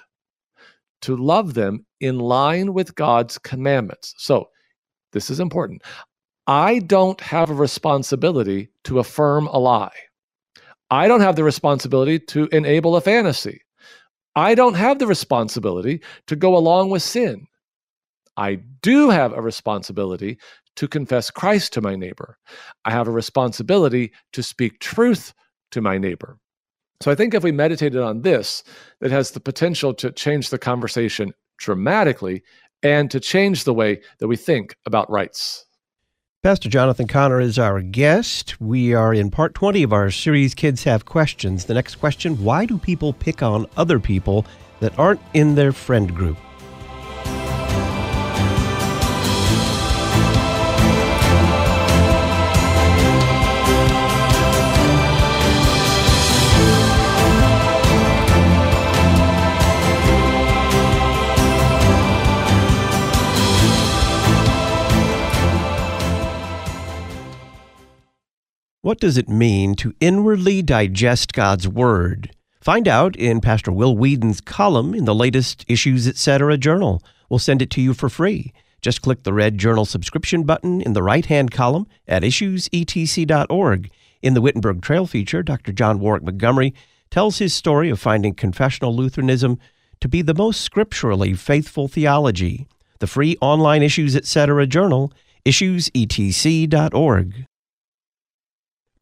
to 1.01 1.15
love 1.15 1.53
them 1.53 1.85
in 1.99 2.19
line 2.19 2.73
with 2.73 2.95
God's 2.95 3.37
commandments. 3.37 4.15
So, 4.17 4.49
this 5.11 5.29
is 5.29 5.39
important. 5.39 5.81
I 6.47 6.79
don't 6.79 7.19
have 7.21 7.49
a 7.49 7.53
responsibility 7.53 8.69
to 8.85 8.99
affirm 8.99 9.47
a 9.47 9.59
lie. 9.59 9.91
I 10.91 11.07
don't 11.07 11.21
have 11.21 11.35
the 11.35 11.43
responsibility 11.43 12.19
to 12.19 12.47
enable 12.51 12.95
a 12.95 13.01
fantasy. 13.01 13.61
I 14.39 14.55
don't 14.55 14.75
have 14.75 14.99
the 14.99 15.07
responsibility 15.07 16.01
to 16.27 16.35
go 16.37 16.55
along 16.55 16.91
with 16.91 17.03
sin. 17.03 17.45
I 18.37 18.55
do 18.81 19.09
have 19.09 19.33
a 19.33 19.41
responsibility 19.41 20.39
to 20.77 20.87
confess 20.87 21.29
Christ 21.29 21.73
to 21.73 21.81
my 21.81 21.97
neighbor. 21.97 22.37
I 22.85 22.91
have 22.91 23.09
a 23.09 23.11
responsibility 23.11 24.13
to 24.31 24.41
speak 24.41 24.79
truth 24.79 25.33
to 25.71 25.81
my 25.81 25.97
neighbor. 25.97 26.37
So 27.01 27.11
I 27.11 27.15
think 27.15 27.33
if 27.33 27.43
we 27.43 27.51
meditated 27.51 28.01
on 28.01 28.21
this, 28.21 28.63
it 29.01 29.11
has 29.11 29.31
the 29.31 29.41
potential 29.41 29.93
to 29.95 30.09
change 30.09 30.51
the 30.51 30.57
conversation 30.57 31.33
dramatically 31.57 32.41
and 32.81 33.11
to 33.11 33.19
change 33.19 33.65
the 33.65 33.73
way 33.73 33.99
that 34.19 34.29
we 34.29 34.37
think 34.37 34.77
about 34.85 35.11
rights. 35.11 35.65
Pastor 36.41 36.69
Jonathan 36.69 37.05
Conner 37.05 37.41
is 37.41 37.59
our 37.59 37.81
guest. 37.81 38.61
We 38.61 38.93
are 38.93 39.13
in 39.13 39.29
part 39.29 39.53
20 39.55 39.83
of 39.83 39.91
our 39.91 40.09
series, 40.09 40.55
Kids 40.55 40.85
Have 40.85 41.03
Questions. 41.03 41.65
The 41.65 41.73
next 41.73 41.95
question 41.95 42.41
Why 42.41 42.65
do 42.65 42.77
people 42.77 43.11
pick 43.11 43.43
on 43.43 43.65
other 43.75 43.99
people 43.99 44.45
that 44.79 44.97
aren't 44.97 45.19
in 45.33 45.55
their 45.55 45.73
friend 45.73 46.15
group? 46.15 46.37
What 68.89 68.99
does 68.99 69.19
it 69.19 69.29
mean 69.29 69.75
to 69.75 69.93
inwardly 69.99 70.63
digest 70.63 71.33
God's 71.33 71.67
Word? 71.67 72.31
Find 72.59 72.87
out 72.87 73.15
in 73.15 73.39
Pastor 73.39 73.71
Will 73.71 73.95
Weedon's 73.95 74.41
column 74.41 74.95
in 74.95 75.05
the 75.05 75.13
latest 75.13 75.63
Issues 75.67 76.07
Etc. 76.07 76.57
journal. 76.57 77.03
We'll 77.29 77.37
send 77.37 77.61
it 77.61 77.69
to 77.69 77.81
you 77.81 77.93
for 77.93 78.09
free. 78.09 78.51
Just 78.81 79.03
click 79.03 79.21
the 79.21 79.31
red 79.31 79.59
journal 79.59 79.85
subscription 79.85 80.41
button 80.41 80.81
in 80.81 80.93
the 80.93 81.03
right 81.03 81.27
hand 81.27 81.51
column 81.51 81.85
at 82.07 82.23
issuesetc.org. 82.23 83.91
In 84.23 84.33
the 84.33 84.41
Wittenberg 84.41 84.81
Trail 84.81 85.05
feature, 85.05 85.43
Dr. 85.43 85.71
John 85.71 85.99
Warwick 85.99 86.23
Montgomery 86.23 86.73
tells 87.11 87.37
his 87.37 87.53
story 87.53 87.91
of 87.91 87.99
finding 87.99 88.33
confessional 88.33 88.95
Lutheranism 88.95 89.59
to 90.01 90.07
be 90.07 90.23
the 90.23 90.33
most 90.33 90.61
scripturally 90.61 91.35
faithful 91.35 91.87
theology. 91.87 92.67
The 92.97 93.05
free 93.05 93.37
online 93.39 93.83
Issues 93.83 94.15
Etc. 94.15 94.65
journal, 94.65 95.13
issuesetc.org. 95.45 97.45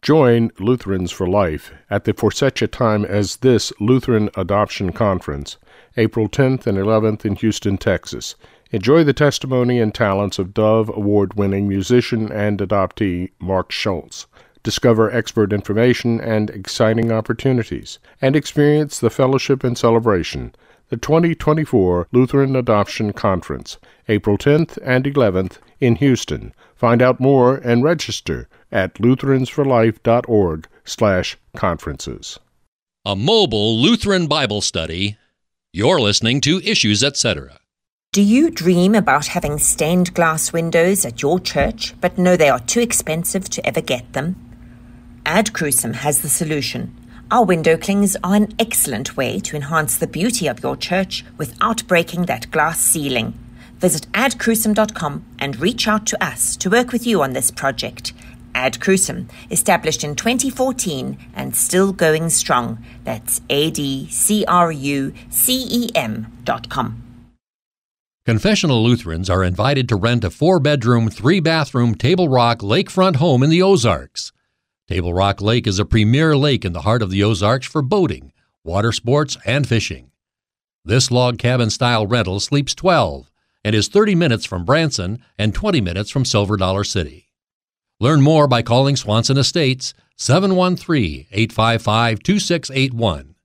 Join 0.03 0.51
Lutherans 0.59 1.11
for 1.11 1.27
Life 1.27 1.73
at 1.89 2.03
the 2.03 2.13
for 2.13 2.31
such 2.31 2.61
a 2.61 2.67
time 2.67 3.03
as 3.03 3.37
this 3.37 3.73
Lutheran 3.79 4.29
Adoption 4.37 4.93
Conference, 4.93 5.57
April 5.97 6.29
10th 6.29 6.67
and 6.67 6.77
11th 6.77 7.25
in 7.25 7.35
Houston, 7.35 7.77
Texas. 7.77 8.35
Enjoy 8.71 9.03
the 9.03 9.11
testimony 9.11 9.79
and 9.79 9.93
talents 9.93 10.37
of 10.37 10.53
Dove 10.53 10.89
Award 10.89 11.33
winning 11.33 11.67
musician 11.67 12.31
and 12.31 12.59
adoptee 12.59 13.31
Mark 13.39 13.71
Schultz. 13.71 14.27
Discover 14.61 15.11
expert 15.11 15.51
information 15.51 16.21
and 16.21 16.51
exciting 16.51 17.11
opportunities, 17.11 17.97
and 18.21 18.35
experience 18.35 18.99
the 18.99 19.09
fellowship 19.09 19.63
and 19.63 19.77
celebration. 19.77 20.53
The 20.89 20.97
2024 20.97 22.07
Lutheran 22.11 22.55
Adoption 22.55 23.13
Conference, 23.13 23.77
April 24.07 24.37
10th 24.37 24.77
and 24.83 25.05
11th 25.05 25.57
in 25.79 25.95
Houston. 25.95 26.53
Find 26.75 27.01
out 27.01 27.19
more 27.19 27.55
and 27.55 27.83
register 27.83 28.47
at 28.71 28.95
lutheransforlife.org 28.95 30.67
slash 30.85 31.37
conferences. 31.55 32.39
A 33.05 33.15
mobile 33.15 33.79
Lutheran 33.79 34.27
Bible 34.27 34.61
study. 34.61 35.17
You're 35.71 36.01
listening 36.01 36.41
to 36.41 36.59
Issues 36.61 37.03
Etc. 37.03 37.59
Do 38.13 38.21
you 38.21 38.49
dream 38.49 38.95
about 38.95 39.27
having 39.27 39.59
stained 39.59 40.13
glass 40.13 40.51
windows 40.51 41.05
at 41.05 41.21
your 41.21 41.39
church, 41.39 41.93
but 42.01 42.17
know 42.17 42.35
they 42.35 42.49
are 42.49 42.59
too 42.59 42.79
expensive 42.79 43.49
to 43.49 43.65
ever 43.65 43.81
get 43.81 44.13
them? 44.13 44.35
Ad 45.25 45.53
Crucem 45.53 45.93
has 45.93 46.21
the 46.21 46.29
solution. 46.29 46.95
Our 47.29 47.43
window 47.43 47.77
clings 47.77 48.15
are 48.23 48.35
an 48.35 48.53
excellent 48.57 49.17
way 49.17 49.39
to 49.41 49.55
enhance 49.55 49.97
the 49.97 50.07
beauty 50.07 50.47
of 50.47 50.63
your 50.63 50.77
church 50.77 51.25
without 51.37 51.85
breaking 51.85 52.25
that 52.25 52.49
glass 52.49 52.79
ceiling. 52.79 53.37
Visit 53.79 54.11
adcrucem.com 54.13 55.25
and 55.37 55.59
reach 55.59 55.87
out 55.87 56.05
to 56.07 56.23
us 56.23 56.55
to 56.57 56.69
work 56.69 56.91
with 56.91 57.05
you 57.05 57.21
on 57.21 57.33
this 57.33 57.51
project. 57.51 58.13
Ad 58.57 58.79
Crucem, 58.79 59.29
established 59.51 60.03
in 60.03 60.15
2014 60.15 61.17
and 61.35 61.55
still 61.55 61.93
going 61.93 62.29
strong. 62.31 62.83
That's 63.03 63.39
A 63.51 63.69
D 63.69 64.09
C 64.09 64.43
R 64.47 64.71
U 64.71 65.13
C 65.29 65.67
E 65.69 65.89
M 65.93 66.25
dot 66.43 66.67
com. 66.67 67.03
Confessional 68.25 68.83
Lutherans 68.83 69.29
are 69.29 69.43
invited 69.43 69.87
to 69.87 69.95
rent 69.95 70.23
a 70.23 70.31
four 70.31 70.59
bedroom, 70.59 71.09
three 71.09 71.39
bathroom 71.39 71.95
Table 71.95 72.27
Rock 72.27 72.59
lakefront 72.59 73.17
home 73.17 73.43
in 73.43 73.49
the 73.49 73.61
Ozarks. 73.61 74.33
Table 74.87 75.13
Rock 75.13 75.39
Lake 75.39 75.67
is 75.67 75.79
a 75.79 75.85
premier 75.85 76.35
lake 76.35 76.65
in 76.65 76.73
the 76.73 76.81
heart 76.81 77.03
of 77.03 77.11
the 77.11 77.23
Ozarks 77.23 77.67
for 77.67 77.81
boating, 77.81 78.33
water 78.63 78.91
sports, 78.91 79.37
and 79.45 79.67
fishing. 79.67 80.11
This 80.83 81.11
log 81.11 81.37
cabin 81.37 81.69
style 81.69 82.07
rental 82.07 82.39
sleeps 82.39 82.73
12 82.73 83.29
and 83.63 83.75
is 83.75 83.87
30 83.87 84.15
minutes 84.15 84.45
from 84.45 84.65
Branson 84.65 85.23
and 85.37 85.53
20 85.53 85.79
minutes 85.79 86.09
from 86.09 86.25
Silver 86.25 86.57
Dollar 86.57 86.83
City. 86.83 87.26
Learn 87.99 88.21
more 88.21 88.47
by 88.47 88.61
calling 88.61 88.95
Swanson 88.95 89.37
Estates 89.37 89.95
713 90.17 91.25
855 91.31 92.21
2681. 92.21 93.35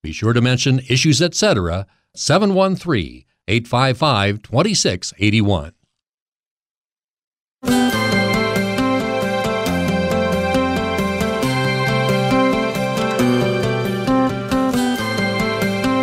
Be 0.00 0.12
sure 0.12 0.32
to 0.32 0.40
mention 0.40 0.80
Issues 0.88 1.20
Etc. 1.20 1.86
713 2.14 3.24
855 3.48 4.42
2681. 4.42 5.72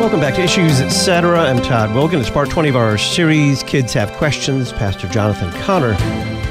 Welcome 0.01 0.19
back 0.19 0.35
to 0.35 0.41
Issues 0.41 0.81
Etc. 0.81 1.39
I'm 1.39 1.61
Todd 1.61 1.91
Wilken. 1.91 2.19
It's 2.19 2.29
part 2.29 2.49
20 2.49 2.67
of 2.67 2.75
our 2.75 2.97
series, 2.97 3.63
Kids 3.63 3.93
Have 3.93 4.11
Questions. 4.11 4.73
Pastor 4.73 5.07
Jonathan 5.07 5.49
Conner 5.61 5.95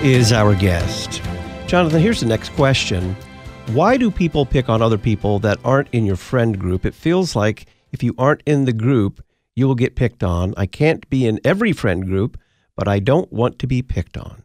is 0.02 0.32
our 0.32 0.54
guest. 0.54 1.20
Jonathan, 1.72 2.02
here's 2.02 2.20
the 2.20 2.26
next 2.26 2.50
question. 2.50 3.16
Why 3.68 3.96
do 3.96 4.10
people 4.10 4.44
pick 4.44 4.68
on 4.68 4.82
other 4.82 4.98
people 4.98 5.38
that 5.38 5.58
aren't 5.64 5.88
in 5.92 6.04
your 6.04 6.16
friend 6.16 6.58
group? 6.58 6.84
It 6.84 6.92
feels 6.92 7.34
like 7.34 7.64
if 7.92 8.02
you 8.02 8.14
aren't 8.18 8.42
in 8.44 8.66
the 8.66 8.74
group, 8.74 9.24
you 9.56 9.66
will 9.66 9.74
get 9.74 9.96
picked 9.96 10.22
on. 10.22 10.52
I 10.58 10.66
can't 10.66 11.08
be 11.08 11.24
in 11.26 11.40
every 11.44 11.72
friend 11.72 12.04
group, 12.04 12.38
but 12.76 12.88
I 12.88 12.98
don't 12.98 13.32
want 13.32 13.58
to 13.58 13.66
be 13.66 13.80
picked 13.80 14.18
on. 14.18 14.42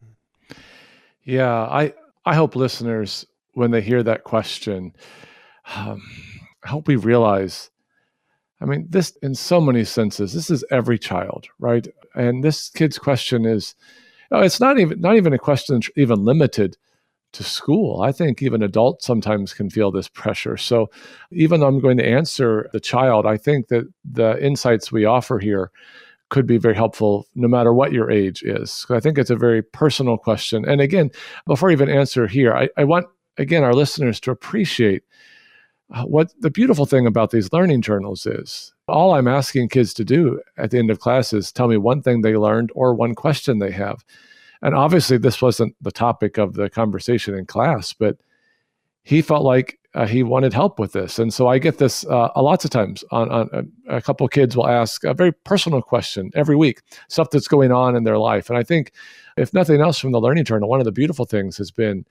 Yeah, 1.25 1.51
I 1.51 1.93
I 2.25 2.33
hope 2.33 2.55
listeners 2.55 3.25
when 3.55 3.71
they 3.71 3.81
hear 3.81 4.03
that 4.03 4.23
question, 4.23 4.93
um, 5.75 6.01
I 6.63 6.69
hope 6.69 6.87
we 6.87 6.95
realize. 6.95 7.71
I 8.61 8.65
mean, 8.67 8.87
this 8.89 9.17
in 9.21 9.35
so 9.35 9.59
many 9.59 9.83
senses, 9.83 10.31
this 10.31 10.49
is 10.49 10.63
every 10.71 10.97
child, 10.97 11.49
right? 11.59 11.89
And 12.15 12.41
this 12.41 12.69
kid's 12.69 12.97
question 12.97 13.45
is, 13.45 13.75
oh, 14.31 14.43
it's 14.43 14.61
not 14.61 14.79
even 14.79 15.01
not 15.01 15.17
even 15.17 15.33
a 15.33 15.37
question 15.37 15.81
even 15.97 16.23
limited 16.23 16.77
to 17.33 17.43
school. 17.43 18.01
I 18.01 18.11
think 18.11 18.41
even 18.41 18.63
adults 18.63 19.05
sometimes 19.05 19.53
can 19.53 19.69
feel 19.69 19.91
this 19.91 20.07
pressure. 20.07 20.57
So, 20.57 20.89
even 21.31 21.59
though 21.59 21.67
I'm 21.67 21.79
going 21.79 21.97
to 21.97 22.07
answer 22.07 22.69
the 22.73 22.79
child, 22.79 23.25
I 23.25 23.37
think 23.37 23.67
that 23.67 23.87
the 24.03 24.43
insights 24.43 24.91
we 24.91 25.05
offer 25.05 25.39
here 25.39 25.71
could 26.29 26.45
be 26.45 26.57
very 26.57 26.75
helpful 26.75 27.27
no 27.35 27.47
matter 27.47 27.73
what 27.73 27.93
your 27.93 28.11
age 28.11 28.43
is. 28.43 28.85
I 28.89 28.99
think 28.99 29.17
it's 29.17 29.29
a 29.29 29.35
very 29.35 29.61
personal 29.61 30.17
question. 30.17 30.67
And 30.67 30.81
again, 30.81 31.11
before 31.45 31.69
I 31.69 31.73
even 31.73 31.89
answer 31.89 32.27
here, 32.27 32.53
I, 32.53 32.69
I 32.77 32.83
want, 32.83 33.07
again, 33.37 33.63
our 33.63 33.73
listeners 33.73 34.19
to 34.21 34.31
appreciate 34.31 35.03
uh, 35.93 36.03
what 36.03 36.33
the 36.41 36.51
beautiful 36.51 36.85
thing 36.85 37.07
about 37.07 37.31
these 37.31 37.53
learning 37.53 37.81
journals 37.81 38.25
is. 38.25 38.73
All 38.89 39.13
I'm 39.13 39.27
asking 39.27 39.69
kids 39.69 39.93
to 39.95 40.03
do 40.03 40.41
at 40.57 40.71
the 40.71 40.79
end 40.79 40.91
of 40.91 40.99
class 40.99 41.31
is 41.31 41.51
tell 41.51 41.67
me 41.67 41.77
one 41.77 42.01
thing 42.01 42.21
they 42.21 42.35
learned 42.35 42.71
or 42.75 42.93
one 42.93 43.15
question 43.15 43.59
they 43.59 43.71
have. 43.71 44.03
And 44.61 44.75
obviously, 44.75 45.17
this 45.17 45.41
wasn't 45.41 45.75
the 45.81 45.91
topic 45.91 46.37
of 46.37 46.53
the 46.53 46.69
conversation 46.69 47.35
in 47.35 47.45
class, 47.45 47.93
but 47.93 48.17
he 49.03 49.21
felt 49.21 49.43
like 49.43 49.79
uh, 49.93 50.05
he 50.05 50.21
wanted 50.21 50.53
help 50.53 50.79
with 50.79 50.91
this. 50.91 51.17
And 51.17 51.33
so 51.33 51.47
I 51.47 51.57
get 51.57 51.77
this 51.77 52.05
uh, 52.05 52.29
lots 52.35 52.65
of 52.65 52.71
times 52.71 53.03
on, 53.11 53.31
on 53.31 53.49
uh, 53.53 53.63
a 53.87 54.01
couple 54.01 54.27
kids 54.27 54.55
will 54.55 54.67
ask 54.67 55.03
a 55.03 55.13
very 55.13 55.31
personal 55.31 55.81
question 55.81 56.29
every 56.35 56.55
week, 56.55 56.81
stuff 57.07 57.29
that's 57.31 57.47
going 57.47 57.71
on 57.71 57.95
in 57.95 58.03
their 58.03 58.17
life. 58.17 58.49
And 58.49 58.59
I 58.59 58.63
think, 58.63 58.91
if 59.37 59.53
nothing 59.53 59.81
else 59.81 59.97
from 59.97 60.11
the 60.11 60.21
Learning 60.21 60.43
Journal, 60.43 60.69
one 60.69 60.79
of 60.79 60.85
the 60.85 60.91
beautiful 60.91 61.25
things 61.25 61.57
has 61.57 61.71
been 61.71 62.05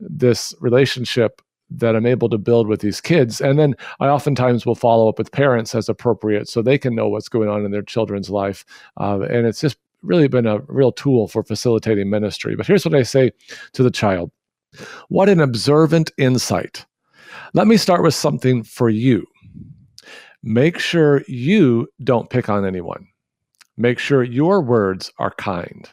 this 0.00 0.54
relationship 0.60 1.40
that 1.70 1.94
I'm 1.94 2.06
able 2.06 2.28
to 2.30 2.38
build 2.38 2.66
with 2.66 2.80
these 2.80 3.00
kids. 3.00 3.40
And 3.40 3.58
then 3.58 3.74
I 4.00 4.08
oftentimes 4.08 4.66
will 4.66 4.74
follow 4.74 5.08
up 5.08 5.18
with 5.18 5.30
parents 5.30 5.74
as 5.74 5.88
appropriate 5.88 6.48
so 6.48 6.62
they 6.62 6.78
can 6.78 6.94
know 6.94 7.08
what's 7.08 7.28
going 7.28 7.48
on 7.48 7.64
in 7.64 7.70
their 7.70 7.82
children's 7.82 8.28
life. 8.28 8.64
Uh, 8.98 9.20
and 9.20 9.46
it's 9.46 9.60
just 9.60 9.78
really 10.02 10.28
been 10.28 10.46
a 10.46 10.60
real 10.66 10.92
tool 10.92 11.28
for 11.28 11.42
facilitating 11.42 12.10
ministry. 12.10 12.56
But 12.56 12.66
here's 12.66 12.84
what 12.84 12.94
I 12.94 13.02
say 13.02 13.32
to 13.72 13.82
the 13.82 13.90
child 13.90 14.30
What 15.08 15.28
an 15.28 15.40
observant 15.40 16.10
insight. 16.18 16.86
Let 17.54 17.66
me 17.66 17.76
start 17.76 18.02
with 18.02 18.14
something 18.14 18.62
for 18.62 18.88
you. 18.88 19.26
Make 20.42 20.78
sure 20.78 21.22
you 21.28 21.88
don't 22.02 22.30
pick 22.30 22.48
on 22.48 22.64
anyone. 22.64 23.06
Make 23.76 23.98
sure 23.98 24.22
your 24.22 24.60
words 24.60 25.12
are 25.18 25.32
kind. 25.32 25.88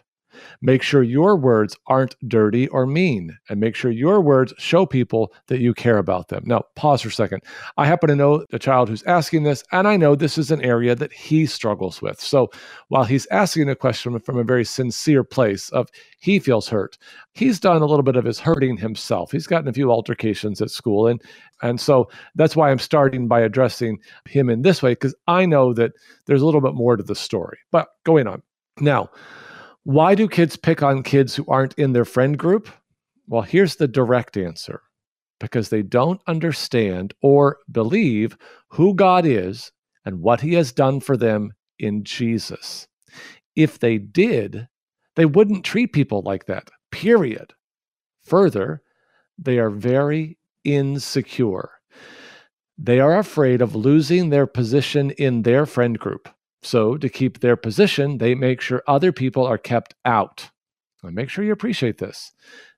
Make 0.61 0.81
sure 0.81 1.03
your 1.03 1.35
words 1.35 1.75
aren't 1.87 2.15
dirty 2.27 2.67
or 2.69 2.85
mean, 2.85 3.37
and 3.49 3.59
make 3.59 3.75
sure 3.75 3.91
your 3.91 4.21
words 4.21 4.53
show 4.57 4.85
people 4.85 5.33
that 5.47 5.59
you 5.59 5.73
care 5.73 5.97
about 5.97 6.29
them. 6.29 6.43
Now, 6.45 6.63
pause 6.75 7.01
for 7.01 7.09
a 7.09 7.11
second. 7.11 7.43
I 7.77 7.85
happen 7.85 8.09
to 8.09 8.15
know 8.15 8.45
the 8.49 8.59
child 8.59 8.89
who's 8.89 9.03
asking 9.03 9.43
this, 9.43 9.63
and 9.71 9.87
I 9.87 9.97
know 9.97 10.15
this 10.15 10.37
is 10.37 10.51
an 10.51 10.63
area 10.63 10.95
that 10.95 11.13
he 11.13 11.45
struggles 11.45 12.01
with. 12.01 12.19
So 12.19 12.49
while 12.89 13.03
he's 13.03 13.27
asking 13.27 13.69
a 13.69 13.75
question 13.75 14.17
from 14.19 14.37
a 14.37 14.43
very 14.43 14.65
sincere 14.65 15.23
place 15.23 15.69
of 15.69 15.89
he 16.19 16.39
feels 16.39 16.67
hurt, 16.67 16.97
he's 17.33 17.59
done 17.59 17.81
a 17.81 17.85
little 17.85 18.03
bit 18.03 18.15
of 18.15 18.25
his 18.25 18.39
hurting 18.39 18.77
himself. 18.77 19.31
He's 19.31 19.47
gotten 19.47 19.67
a 19.67 19.73
few 19.73 19.91
altercations 19.91 20.61
at 20.61 20.71
school, 20.71 21.07
and 21.07 21.21
and 21.61 21.79
so 21.79 22.09
that's 22.35 22.55
why 22.55 22.69
I'm 22.69 22.79
starting 22.79 23.27
by 23.27 23.41
addressing 23.41 23.99
him 24.25 24.49
in 24.49 24.61
this 24.61 24.83
way 24.83 24.91
because 24.91 25.15
I 25.27 25.45
know 25.45 25.73
that 25.73 25.93
there's 26.25 26.41
a 26.41 26.45
little 26.45 26.61
bit 26.61 26.75
more 26.75 26.95
to 26.95 27.03
the 27.03 27.15
story. 27.15 27.57
But 27.71 27.87
going 28.03 28.27
on 28.27 28.43
now. 28.79 29.09
Why 29.87 30.15
do 30.15 30.27
kids 30.27 30.57
pick 30.57 30.83
on 30.83 31.01
kids 31.01 31.33
who 31.33 31.45
aren't 31.47 31.73
in 31.75 31.93
their 31.93 32.03
friend 32.03 32.37
group? 32.37 32.67
Well, 33.25 33.43
here's 33.43 33.77
the 33.77 33.87
direct 33.87 34.35
answer 34.35 34.81
because 35.39 35.69
they 35.69 35.81
don't 35.81 36.19
understand 36.27 37.13
or 37.21 37.59
believe 37.71 38.37
who 38.67 38.93
God 38.93 39.25
is 39.25 39.71
and 40.03 40.19
what 40.19 40.41
he 40.41 40.55
has 40.55 40.73
done 40.73 40.99
for 40.99 41.15
them 41.15 41.53
in 41.79 42.03
Jesus. 42.03 42.89
If 43.55 43.79
they 43.79 43.97
did, 43.97 44.67
they 45.15 45.25
wouldn't 45.25 45.63
treat 45.63 45.93
people 45.93 46.21
like 46.21 46.47
that, 46.47 46.69
period. 46.91 47.53
Further, 48.25 48.81
they 49.37 49.57
are 49.57 49.69
very 49.69 50.37
insecure. 50.65 51.69
They 52.77 52.99
are 52.99 53.17
afraid 53.17 53.61
of 53.61 53.73
losing 53.73 54.31
their 54.31 54.47
position 54.47 55.11
in 55.11 55.43
their 55.43 55.65
friend 55.65 55.97
group. 55.97 56.27
So, 56.63 56.97
to 56.97 57.09
keep 57.09 57.39
their 57.39 57.55
position, 57.55 58.17
they 58.17 58.35
make 58.35 58.61
sure 58.61 58.83
other 58.87 59.11
people 59.11 59.45
are 59.45 59.57
kept 59.57 59.93
out. 60.05 60.49
And 61.03 61.15
make 61.15 61.29
sure 61.29 61.43
you 61.43 61.51
appreciate 61.51 61.99
this. 61.99 62.31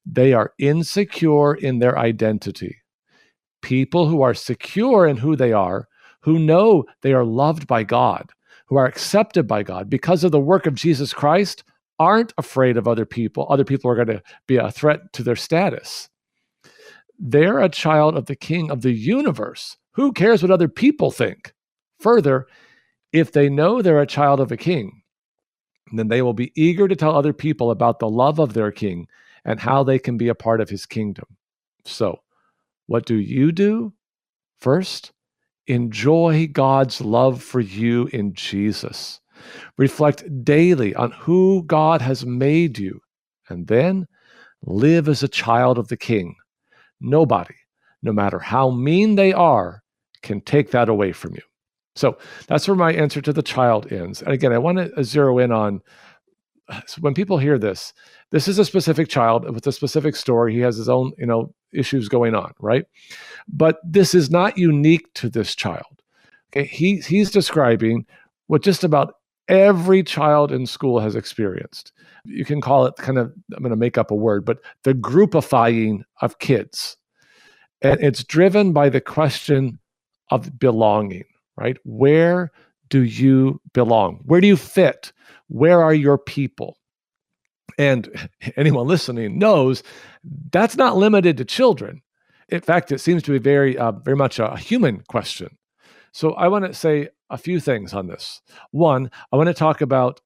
They 0.06 0.34
are 0.34 0.54
insecure 0.60 1.56
in 1.56 1.80
their 1.80 1.98
identity. 1.98 2.78
People 3.62 4.08
who 4.08 4.22
are 4.22 4.34
secure 4.34 5.08
in 5.08 5.18
who 5.18 5.36
they 5.36 5.54
are, 5.54 5.88
who 6.22 6.40
know 6.40 6.86
they 7.02 7.14
are 7.14 7.26
loved 7.26 7.68
by 7.68 7.84
God, 7.84 8.30
who 8.68 8.76
are 8.78 8.86
accepted 8.86 9.48
by 9.48 9.64
God 9.64 9.90
because 9.90 10.24
of 10.24 10.32
the 10.32 10.40
work 10.40 10.66
of 10.66 10.76
Jesus 10.76 11.14
Christ, 11.14 11.64
aren't 11.98 12.34
afraid 12.38 12.78
of 12.78 12.88
other 12.88 13.06
people. 13.06 13.48
Other 13.50 13.66
people 13.66 13.92
are 13.92 13.96
going 13.96 14.08
to 14.08 14.24
be 14.48 14.58
a 14.58 14.72
threat 14.72 15.12
to 15.14 15.24
their 15.24 15.36
status. 15.36 16.10
They're 17.18 17.60
a 17.60 17.70
child 17.70 18.16
of 18.16 18.26
the 18.26 18.36
King 18.36 18.72
of 18.72 18.82
the 18.82 18.94
universe. 18.94 19.78
Who 19.94 20.14
cares 20.14 20.42
what 20.42 20.52
other 20.52 20.70
people 20.70 21.12
think? 21.12 21.54
Further, 22.00 22.48
if 23.12 23.32
they 23.32 23.50
know 23.50 23.82
they're 23.82 24.02
a 24.02 24.08
child 24.08 24.40
of 24.40 24.52
a 24.52 24.58
king, 24.58 25.02
then 25.92 26.08
they 26.08 26.22
will 26.22 26.34
be 26.34 26.52
eager 26.56 26.88
to 26.88 26.96
tell 26.96 27.16
other 27.16 27.34
people 27.34 27.72
about 27.72 28.00
the 28.00 28.10
love 28.10 28.40
of 28.40 28.54
their 28.54 28.72
king 28.72 29.08
and 29.46 29.60
how 29.60 29.84
they 29.84 29.98
can 29.98 30.18
be 30.18 30.28
a 30.28 30.36
part 30.36 30.62
of 30.62 30.70
his 30.70 30.86
kingdom. 30.86 31.26
So, 31.86 32.20
what 32.88 33.06
do 33.06 33.16
you 33.16 33.52
do? 33.52 33.94
First, 34.60 35.12
enjoy 35.68 36.48
God's 36.52 37.02
love 37.02 37.42
for 37.42 37.60
you 37.60 38.08
in 38.08 38.34
Jesus. 38.34 39.22
Reflect 39.78 40.44
daily 40.44 40.94
on 40.96 41.12
who 41.12 41.64
God 41.64 42.02
has 42.02 42.26
made 42.26 42.78
you, 42.78 43.02
and 43.48 43.68
then 43.68 44.08
live 44.64 45.08
as 45.08 45.24
a 45.24 45.30
child 45.30 45.78
of 45.78 45.88
the 45.88 45.98
king. 45.98 46.36
Nobody, 47.00 47.56
no 48.04 48.12
matter 48.12 48.40
how 48.40 48.70
mean 48.70 49.16
they 49.16 49.32
are, 49.32 49.82
can 50.22 50.42
take 50.42 50.72
that 50.72 50.90
away 50.90 51.14
from 51.14 51.36
you. 51.36 51.42
So 51.96 52.18
that's 52.48 52.68
where 52.68 52.78
my 52.78 52.94
answer 52.94 53.22
to 53.22 53.34
the 53.34 53.42
child 53.42 53.92
ends. 53.92 54.22
And 54.22 54.32
again, 54.32 54.54
I 54.54 54.58
want 54.58 54.78
to 54.78 55.04
zero 55.04 55.40
in 55.40 55.52
on 55.52 55.82
so 56.86 57.02
when 57.02 57.14
people 57.14 57.38
hear 57.38 57.58
this, 57.58 57.94
this 58.32 58.48
is 58.48 58.60
a 58.60 58.66
specific 58.66 59.10
child 59.10 59.52
with 59.52 59.66
a 59.66 59.72
specific 59.72 60.16
story. 60.16 60.54
He 60.54 60.60
has 60.60 60.78
his 60.78 60.90
own, 60.90 61.14
you 61.18 61.26
know, 61.26 61.54
issues 61.74 62.10
going 62.10 62.36
on, 62.36 62.54
right? 62.60 62.86
But 63.48 63.80
this 63.84 64.14
is 64.14 64.30
not 64.30 64.58
unique 64.58 65.12
to 65.16 65.30
this 65.30 65.56
child. 65.56 66.04
Okay, 66.52 66.66
he 66.66 66.98
he's 66.98 67.32
describing 67.32 68.06
what 68.48 68.64
just 68.64 68.84
about 68.84 69.16
every 69.48 70.04
child 70.04 70.52
in 70.52 70.66
school 70.66 71.00
has 71.00 71.16
experienced. 71.16 71.92
You 72.26 72.46
can 72.46 72.62
call 72.62 72.86
it 72.86 72.96
kind 72.98 73.18
of 73.18 73.34
I'm 73.56 73.64
going 73.64 73.72
to 73.72 73.76
make 73.76 73.98
up 73.98 74.12
a 74.12 74.16
word, 74.16 74.46
but 74.46 74.60
the 74.84 74.94
groupifying 74.94 76.04
of 76.22 76.40
kids. 76.40 76.98
And 77.82 78.00
it's 78.02 78.24
driven 78.24 78.74
by 78.74 78.90
the 78.90 79.02
question 79.02 79.80
of 80.32 80.60
belonging 80.60 81.26
right? 81.60 81.78
Where 81.84 82.52
do 82.90 83.04
you 83.04 83.62
belong? 83.74 84.22
Where 84.26 84.42
do 84.42 84.48
you 84.48 84.58
fit? 84.58 85.12
Where 85.48 85.84
are 85.84 85.94
your 85.94 86.18
people? 86.18 86.78
And 87.78 88.30
anyone 88.56 88.88
listening 88.88 89.38
knows 89.38 89.84
that's 90.52 90.78
not 90.78 90.98
limited 90.98 91.38
to 91.38 91.46
children. 91.46 92.02
In 92.50 92.62
fact, 92.62 92.92
it 92.92 93.00
seems 93.00 93.22
to 93.24 93.32
be 93.32 93.38
very, 93.38 93.78
uh, 93.78 93.92
very 93.92 94.18
much 94.18 94.40
a 94.40 94.58
human 94.58 95.04
question. 95.08 95.58
So 96.12 96.34
I 96.34 96.48
want 96.48 96.66
to 96.66 96.74
say 96.74 97.10
a 97.30 97.38
few 97.38 97.60
things 97.60 97.94
on 97.94 98.08
this. 98.08 98.42
One, 98.72 99.12
I 99.32 99.38
want 99.38 99.48
to 99.48 99.54
talk 99.54 99.82
about 99.82 100.20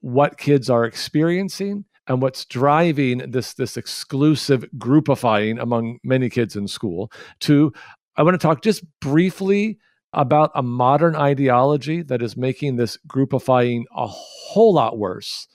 what 0.00 0.38
kids 0.38 0.68
are 0.68 0.84
experiencing 0.84 1.84
and 2.06 2.20
what's 2.20 2.44
driving 2.44 3.30
this 3.30 3.54
this 3.54 3.76
exclusive 3.76 4.64
groupifying 4.76 5.60
among 5.60 5.98
many 6.02 6.28
kids 6.28 6.56
in 6.56 6.68
school. 6.68 7.10
Two, 7.38 7.72
I 8.16 8.22
want 8.22 8.34
to 8.34 8.46
talk 8.46 8.62
just 8.62 8.84
briefly 9.00 9.78
about 10.12 10.50
a 10.54 10.62
modern 10.62 11.14
ideology 11.14 12.02
that 12.02 12.22
is 12.22 12.36
making 12.36 12.76
this 12.76 12.98
groupifying 13.06 13.84
a 13.94 14.06
whole 14.06 14.74
lot 14.74 14.98
worse. 14.98 15.46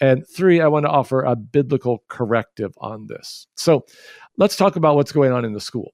And 0.00 0.26
three, 0.28 0.60
I 0.60 0.66
want 0.66 0.84
to 0.84 0.90
offer 0.90 1.22
a 1.22 1.36
biblical 1.36 2.02
corrective 2.08 2.72
on 2.78 3.06
this. 3.06 3.46
So 3.54 3.86
let's 4.36 4.56
talk 4.56 4.76
about 4.76 4.96
what's 4.96 5.12
going 5.12 5.32
on 5.32 5.44
in 5.44 5.52
the 5.52 5.60
school. 5.60 5.92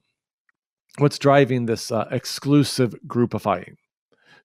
What's 0.98 1.18
driving 1.18 1.66
this 1.66 1.92
uh, 1.92 2.08
exclusive 2.10 2.94
groupifying? 3.06 3.74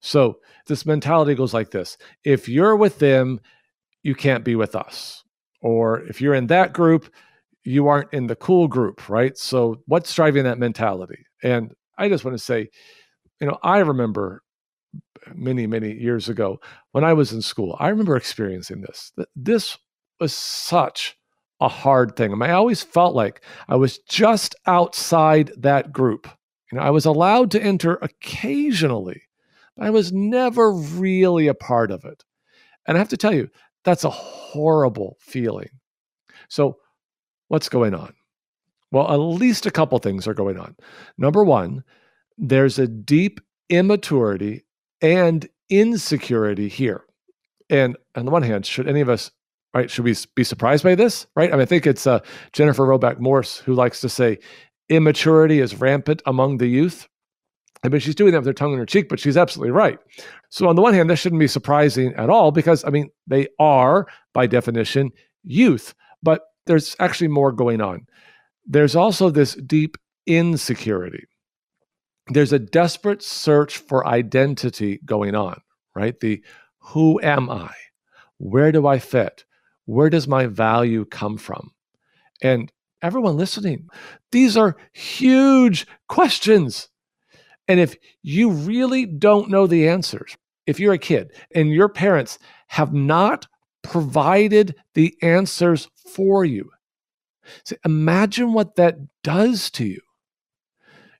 So 0.00 0.38
this 0.66 0.86
mentality 0.86 1.34
goes 1.34 1.54
like 1.54 1.70
this 1.70 1.96
if 2.22 2.48
you're 2.48 2.76
with 2.76 2.98
them, 2.98 3.40
you 4.02 4.14
can't 4.14 4.44
be 4.44 4.54
with 4.54 4.76
us. 4.76 5.24
Or 5.60 6.02
if 6.02 6.20
you're 6.20 6.34
in 6.34 6.46
that 6.48 6.72
group, 6.72 7.12
you 7.64 7.88
aren't 7.88 8.12
in 8.12 8.28
the 8.28 8.36
cool 8.36 8.68
group, 8.68 9.08
right? 9.08 9.36
So 9.36 9.82
what's 9.86 10.14
driving 10.14 10.44
that 10.44 10.58
mentality? 10.58 11.26
And 11.42 11.74
I 11.98 12.08
just 12.08 12.24
want 12.24 12.36
to 12.36 12.44
say, 12.44 12.68
you 13.40 13.46
know, 13.46 13.58
I 13.62 13.78
remember 13.78 14.42
many, 15.34 15.66
many 15.66 15.92
years 15.92 16.28
ago 16.28 16.60
when 16.92 17.04
I 17.04 17.12
was 17.12 17.32
in 17.32 17.42
school, 17.42 17.76
I 17.78 17.88
remember 17.88 18.16
experiencing 18.16 18.82
this. 18.82 19.12
This 19.34 19.76
was 20.20 20.34
such 20.34 21.16
a 21.60 21.68
hard 21.68 22.16
thing. 22.16 22.40
I, 22.42 22.48
I 22.48 22.52
always 22.52 22.82
felt 22.82 23.14
like 23.14 23.42
I 23.68 23.76
was 23.76 23.98
just 23.98 24.54
outside 24.66 25.52
that 25.56 25.92
group. 25.92 26.28
You 26.70 26.78
know, 26.78 26.84
I 26.84 26.90
was 26.90 27.06
allowed 27.06 27.50
to 27.52 27.62
enter 27.62 27.94
occasionally, 28.02 29.22
but 29.76 29.86
I 29.86 29.90
was 29.90 30.12
never 30.12 30.72
really 30.72 31.46
a 31.46 31.54
part 31.54 31.90
of 31.90 32.04
it. 32.04 32.24
And 32.86 32.96
I 32.96 32.98
have 32.98 33.08
to 33.10 33.16
tell 33.16 33.34
you, 33.34 33.48
that's 33.84 34.04
a 34.04 34.10
horrible 34.10 35.16
feeling. 35.20 35.68
So, 36.48 36.78
what's 37.48 37.68
going 37.68 37.94
on? 37.94 38.14
Well, 38.90 39.10
at 39.10 39.16
least 39.16 39.66
a 39.66 39.70
couple 39.70 39.98
things 39.98 40.26
are 40.26 40.34
going 40.34 40.58
on. 40.58 40.76
Number 41.18 41.44
one, 41.44 41.84
there's 42.38 42.78
a 42.78 42.86
deep 42.86 43.40
immaturity 43.68 44.64
and 45.00 45.48
insecurity 45.70 46.68
here. 46.68 47.04
And 47.68 47.96
on 48.14 48.24
the 48.24 48.30
one 48.30 48.42
hand, 48.42 48.66
should 48.66 48.88
any 48.88 49.00
of 49.00 49.08
us, 49.08 49.30
right, 49.74 49.90
should 49.90 50.04
we 50.04 50.14
be 50.34 50.44
surprised 50.44 50.84
by 50.84 50.94
this, 50.94 51.26
right? 51.34 51.50
I 51.50 51.52
mean, 51.52 51.62
I 51.62 51.66
think 51.66 51.86
it's 51.86 52.06
uh, 52.06 52.20
Jennifer 52.52 52.84
Roback 52.84 53.18
Morse 53.18 53.58
who 53.58 53.74
likes 53.74 54.00
to 54.02 54.08
say 54.08 54.38
immaturity 54.88 55.60
is 55.60 55.80
rampant 55.80 56.22
among 56.26 56.58
the 56.58 56.68
youth. 56.68 57.08
I 57.82 57.88
mean, 57.88 58.00
she's 58.00 58.14
doing 58.14 58.32
that 58.32 58.38
with 58.38 58.46
her 58.46 58.52
tongue 58.52 58.72
in 58.72 58.78
her 58.78 58.86
cheek, 58.86 59.08
but 59.08 59.20
she's 59.20 59.36
absolutely 59.36 59.70
right. 59.70 59.98
So, 60.48 60.68
on 60.68 60.76
the 60.76 60.82
one 60.82 60.94
hand, 60.94 61.10
this 61.10 61.20
shouldn't 61.20 61.40
be 61.40 61.46
surprising 61.46 62.14
at 62.14 62.30
all 62.30 62.50
because, 62.50 62.84
I 62.84 62.90
mean, 62.90 63.10
they 63.26 63.48
are, 63.58 64.06
by 64.32 64.46
definition, 64.46 65.10
youth, 65.44 65.94
but 66.22 66.42
there's 66.66 66.96
actually 66.98 67.28
more 67.28 67.52
going 67.52 67.80
on. 67.80 68.06
There's 68.64 68.96
also 68.96 69.30
this 69.30 69.54
deep 69.54 69.96
insecurity 70.26 71.26
there's 72.28 72.52
a 72.52 72.58
desperate 72.58 73.22
search 73.22 73.78
for 73.78 74.06
identity 74.06 75.00
going 75.04 75.34
on, 75.34 75.60
right? 75.94 76.18
The 76.18 76.42
who 76.78 77.20
am 77.20 77.50
I? 77.50 77.72
Where 78.38 78.72
do 78.72 78.86
I 78.86 78.98
fit? 78.98 79.44
Where 79.84 80.10
does 80.10 80.26
my 80.26 80.46
value 80.46 81.04
come 81.04 81.36
from? 81.36 81.72
And 82.42 82.72
everyone 83.02 83.36
listening, 83.36 83.88
these 84.32 84.56
are 84.56 84.76
huge 84.92 85.86
questions. 86.08 86.88
And 87.68 87.80
if 87.80 87.96
you 88.22 88.50
really 88.50 89.06
don't 89.06 89.50
know 89.50 89.66
the 89.66 89.88
answers, 89.88 90.36
if 90.66 90.80
you're 90.80 90.92
a 90.92 90.98
kid 90.98 91.32
and 91.54 91.72
your 91.72 91.88
parents 91.88 92.38
have 92.68 92.92
not 92.92 93.46
provided 93.82 94.74
the 94.94 95.16
answers 95.22 95.88
for 95.96 96.44
you, 96.44 96.70
so 97.64 97.76
imagine 97.84 98.52
what 98.52 98.74
that 98.76 98.98
does 99.22 99.70
to 99.70 99.84
you 99.84 100.00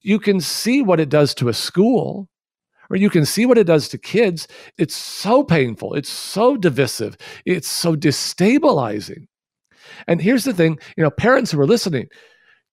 you 0.07 0.21
can 0.21 0.41
see 0.41 0.83
what 0.83 1.01
it 1.01 1.09
does 1.09 1.35
to 1.35 1.49
a 1.49 1.53
school, 1.53 2.29
Or 2.91 2.97
you 2.97 3.11
can 3.11 3.27
see 3.27 3.47
what 3.47 3.59
it 3.59 3.67
does 3.67 3.89
to 3.89 3.99
kids. 3.99 4.47
It's 4.79 4.95
so 4.95 5.43
painful. 5.43 5.95
It's 5.95 6.09
so 6.09 6.57
divisive. 6.57 7.17
It's 7.45 7.69
so 7.69 7.97
destabilizing. 7.97 9.27
And 10.07 10.21
here's 10.23 10.45
the 10.45 10.55
thing 10.55 10.79
you 10.97 11.03
know, 11.03 11.11
parents 11.11 11.51
who 11.51 11.61
are 11.61 11.67
listening, 11.67 12.07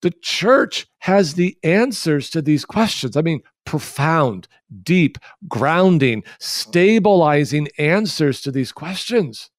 the 0.03 0.13
church 0.21 0.85
has 0.99 1.33
the 1.33 1.57
answers 1.63 2.29
to 2.31 2.41
these 2.41 2.65
questions. 2.65 3.17
I 3.17 3.21
mean, 3.21 3.41
profound, 3.65 4.47
deep, 4.83 5.17
grounding, 5.47 6.23
stabilizing 6.39 7.67
answers 7.79 8.41
to 8.41 8.51
these 8.51 8.71
questions. 8.71 9.49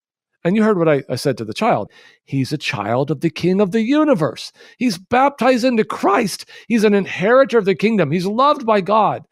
And 0.44 0.56
you 0.56 0.62
heard 0.62 0.78
what 0.78 0.88
I, 0.88 1.02
I, 1.08 1.16
said 1.16 1.38
to 1.38 1.44
the 1.44 1.54
child. 1.54 1.90
He's 2.24 2.52
a 2.52 2.58
child 2.58 3.10
of 3.10 3.22
the 3.22 3.30
King 3.30 3.62
of 3.62 3.72
the 3.72 3.80
universe. 3.80 4.52
He's 4.76 4.98
baptized 4.98 5.64
into 5.64 5.84
Christ. 5.84 6.48
He's 6.68 6.84
an 6.84 6.92
inheritor 6.92 7.56
of 7.56 7.64
the 7.64 7.74
kingdom. 7.74 8.10
He's 8.10 8.26
loved 8.26 8.66
by 8.66 8.82
God. 8.82 9.24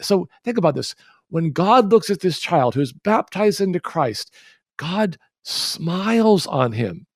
So 0.00 0.28
think 0.44 0.58
about 0.58 0.74
this. 0.74 0.96
When 1.30 1.52
God 1.52 1.92
looks 1.92 2.10
at 2.10 2.20
this 2.20 2.40
child 2.40 2.74
who's 2.74 2.92
baptized 2.92 3.60
into 3.60 3.78
Christ, 3.78 4.34
God 4.78 5.16
smiles 5.42 6.46
on 6.46 6.72
him. 6.72 7.06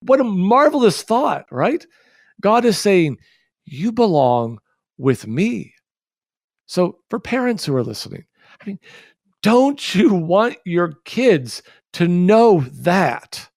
What 0.00 0.20
a 0.20 0.24
marvelous 0.24 1.02
thought, 1.02 1.46
right? 1.50 1.84
God 2.40 2.64
is 2.64 2.78
saying, 2.78 3.18
You 3.64 3.92
belong 3.92 4.58
with 4.98 5.26
me. 5.26 5.74
So, 6.66 6.98
for 7.10 7.18
parents 7.18 7.64
who 7.64 7.74
are 7.76 7.84
listening, 7.84 8.24
I 8.60 8.66
mean, 8.66 8.78
don't 9.42 9.94
you 9.94 10.12
want 10.12 10.56
your 10.64 10.94
kids 11.04 11.62
to 11.96 12.06
know 12.06 12.60
that 12.60 13.48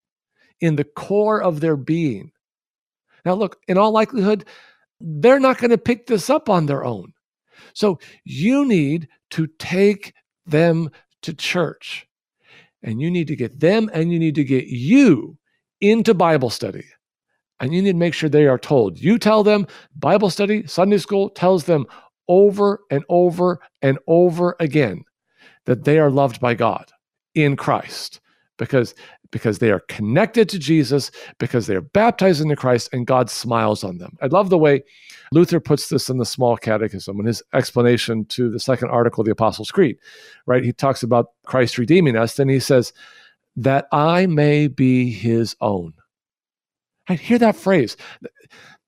in 0.62 0.78
the 0.78 0.86
core 0.86 1.41
of 1.41 1.60
their 1.60 1.75
being? 1.75 2.32
Now, 3.25 3.34
look, 3.34 3.58
in 3.67 3.78
all 3.78 3.91
likelihood, 3.91 4.45
they're 5.02 5.41
not 5.41 5.58
going 5.58 5.71
to 5.71 5.78
pick 5.78 6.08
this 6.08 6.30
up 6.30 6.47
on 6.47 6.65
their 6.65 6.86
own. 6.86 7.12
So, 7.73 7.99
you 8.23 8.65
need 8.65 9.10
to 9.32 9.47
take 9.60 10.13
them 10.45 10.89
to 11.23 11.34
church 11.34 12.08
and 12.82 13.02
you 13.02 13.12
need 13.12 13.28
to 13.28 13.36
get 13.36 13.60
them 13.60 13.89
and 13.93 14.13
you 14.13 14.19
need 14.19 14.36
to 14.36 14.45
get 14.45 14.67
you 14.67 15.38
into 15.82 16.13
Bible 16.13 16.49
study. 16.49 16.86
And 17.60 17.73
you 17.73 17.82
need 17.82 17.91
to 17.91 17.97
make 17.97 18.13
sure 18.13 18.30
they 18.30 18.47
are 18.47 18.58
told. 18.58 18.97
You 18.97 19.19
tell 19.19 19.43
them, 19.43 19.67
Bible 19.97 20.30
study, 20.30 20.65
Sunday 20.65 20.97
school 20.97 21.30
tells 21.30 21.65
them 21.65 21.88
over 22.30 22.80
and 22.89 23.04
over 23.10 23.60
and 23.82 23.99
over 24.08 24.56
again 24.62 25.04
that 25.65 25.84
they 25.84 25.99
are 25.99 26.10
loved 26.10 26.39
by 26.39 26.54
God 26.54 26.89
in 27.36 27.58
Christ 27.58 28.21
because 28.60 28.93
because 29.32 29.58
they 29.58 29.72
are 29.72 29.80
connected 29.82 30.50
to 30.50 30.60
Jesus, 30.60 31.10
because 31.39 31.65
they 31.65 31.76
are 31.76 31.82
baptized 31.82 32.41
into 32.41 32.56
Christ, 32.56 32.89
and 32.93 33.08
God 33.08 33.30
smiles 33.30 33.84
on 33.84 33.98
them. 33.98 34.17
I 34.22 34.28
love 34.28 34.52
the 34.52 34.58
way 34.58 34.84
Luther 35.32 35.60
puts 35.60 35.89
this 35.89 36.10
in 36.10 36.17
the 36.17 36.26
Small 36.26 36.58
Catechism 36.58 37.19
in 37.19 37.26
his 37.26 37.41
explanation 37.54 38.26
to 38.26 38.52
the 38.52 38.60
second 38.60 38.89
article 38.89 39.22
of 39.22 39.26
the 39.26 39.32
Apostles' 39.32 39.72
Creed. 39.72 39.98
Right? 40.45 40.63
He 40.63 40.74
talks 40.74 41.02
about 41.02 41.28
Christ 41.45 41.80
redeeming 41.80 42.15
us, 42.15 42.38
and 42.38 42.52
he 42.52 42.60
says, 42.60 42.93
That 43.56 43.88
I 43.91 44.28
may 44.28 44.67
be 44.67 45.12
his 45.12 45.56
own. 45.62 45.93
I 47.08 47.15
hear 47.15 47.39
that 47.39 47.56
phrase. 47.56 47.98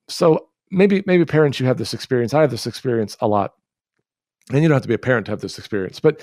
So 0.08 0.50
maybe 0.70 1.02
maybe 1.08 1.26
parents 1.26 1.60
you 1.60 1.66
have 1.66 1.78
this 1.78 1.94
experience. 1.94 2.34
I 2.34 2.42
have 2.42 2.52
this 2.52 2.68
experience 2.68 3.18
a 3.22 3.28
lot. 3.28 3.54
And 4.52 4.62
you 4.62 4.68
don't 4.68 4.76
have 4.76 4.82
to 4.82 4.88
be 4.88 4.96
a 4.96 5.00
parent 5.00 5.28
to 5.28 5.32
have 5.32 5.40
this 5.40 5.58
experience, 5.58 6.00
but 6.00 6.20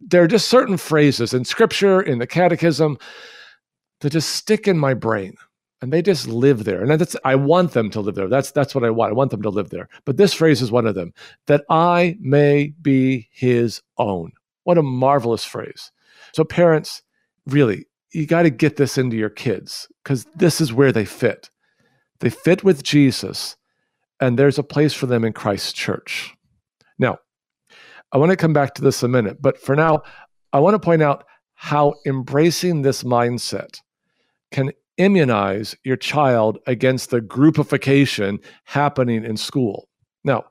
there 0.00 0.22
are 0.22 0.28
just 0.28 0.48
certain 0.48 0.76
phrases 0.76 1.34
in 1.34 1.44
scripture, 1.44 2.00
in 2.00 2.18
the 2.18 2.26
catechism, 2.26 2.98
that 4.00 4.10
just 4.10 4.30
stick 4.30 4.68
in 4.68 4.78
my 4.78 4.94
brain 4.94 5.36
and 5.80 5.92
they 5.92 6.02
just 6.02 6.26
live 6.26 6.64
there. 6.64 6.82
And 6.82 7.00
that's 7.00 7.16
I 7.24 7.34
want 7.34 7.72
them 7.72 7.90
to 7.90 8.00
live 8.00 8.14
there. 8.14 8.28
That's 8.28 8.50
that's 8.50 8.74
what 8.74 8.84
I 8.84 8.90
want. 8.90 9.10
I 9.10 9.14
want 9.14 9.30
them 9.30 9.42
to 9.42 9.50
live 9.50 9.70
there. 9.70 9.88
But 10.04 10.16
this 10.16 10.34
phrase 10.34 10.60
is 10.60 10.72
one 10.72 10.86
of 10.86 10.94
them. 10.94 11.12
That 11.46 11.64
I 11.70 12.16
may 12.20 12.74
be 12.82 13.28
his 13.32 13.80
own. 13.96 14.32
What 14.64 14.78
a 14.78 14.82
marvelous 14.82 15.44
phrase. 15.44 15.92
So 16.32 16.44
parents, 16.44 17.02
really, 17.46 17.86
you 18.12 18.26
got 18.26 18.42
to 18.42 18.50
get 18.50 18.76
this 18.76 18.98
into 18.98 19.16
your 19.16 19.30
kids 19.30 19.88
because 20.02 20.26
this 20.36 20.60
is 20.60 20.72
where 20.72 20.92
they 20.92 21.04
fit. 21.04 21.50
They 22.20 22.30
fit 22.30 22.64
with 22.64 22.82
Jesus, 22.82 23.56
and 24.20 24.38
there's 24.38 24.58
a 24.58 24.64
place 24.64 24.92
for 24.92 25.06
them 25.06 25.24
in 25.24 25.32
Christ's 25.32 25.72
church. 25.72 26.34
Now, 26.98 27.18
I 28.12 28.18
want 28.18 28.30
to 28.30 28.36
come 28.36 28.52
back 28.52 28.74
to 28.74 28.82
this 28.82 29.02
a 29.02 29.08
minute, 29.08 29.40
but 29.40 29.58
for 29.58 29.76
now, 29.76 30.02
I 30.52 30.60
want 30.60 30.74
to 30.74 30.78
point 30.78 31.02
out 31.02 31.24
how 31.54 31.94
embracing 32.06 32.82
this 32.82 33.02
mindset 33.02 33.80
can 34.50 34.72
immunize 34.96 35.76
your 35.84 35.96
child 35.96 36.58
against 36.66 37.10
the 37.10 37.20
groupification 37.20 38.42
happening 38.64 39.24
in 39.24 39.36
school. 39.36 39.88
Now, 40.24 40.44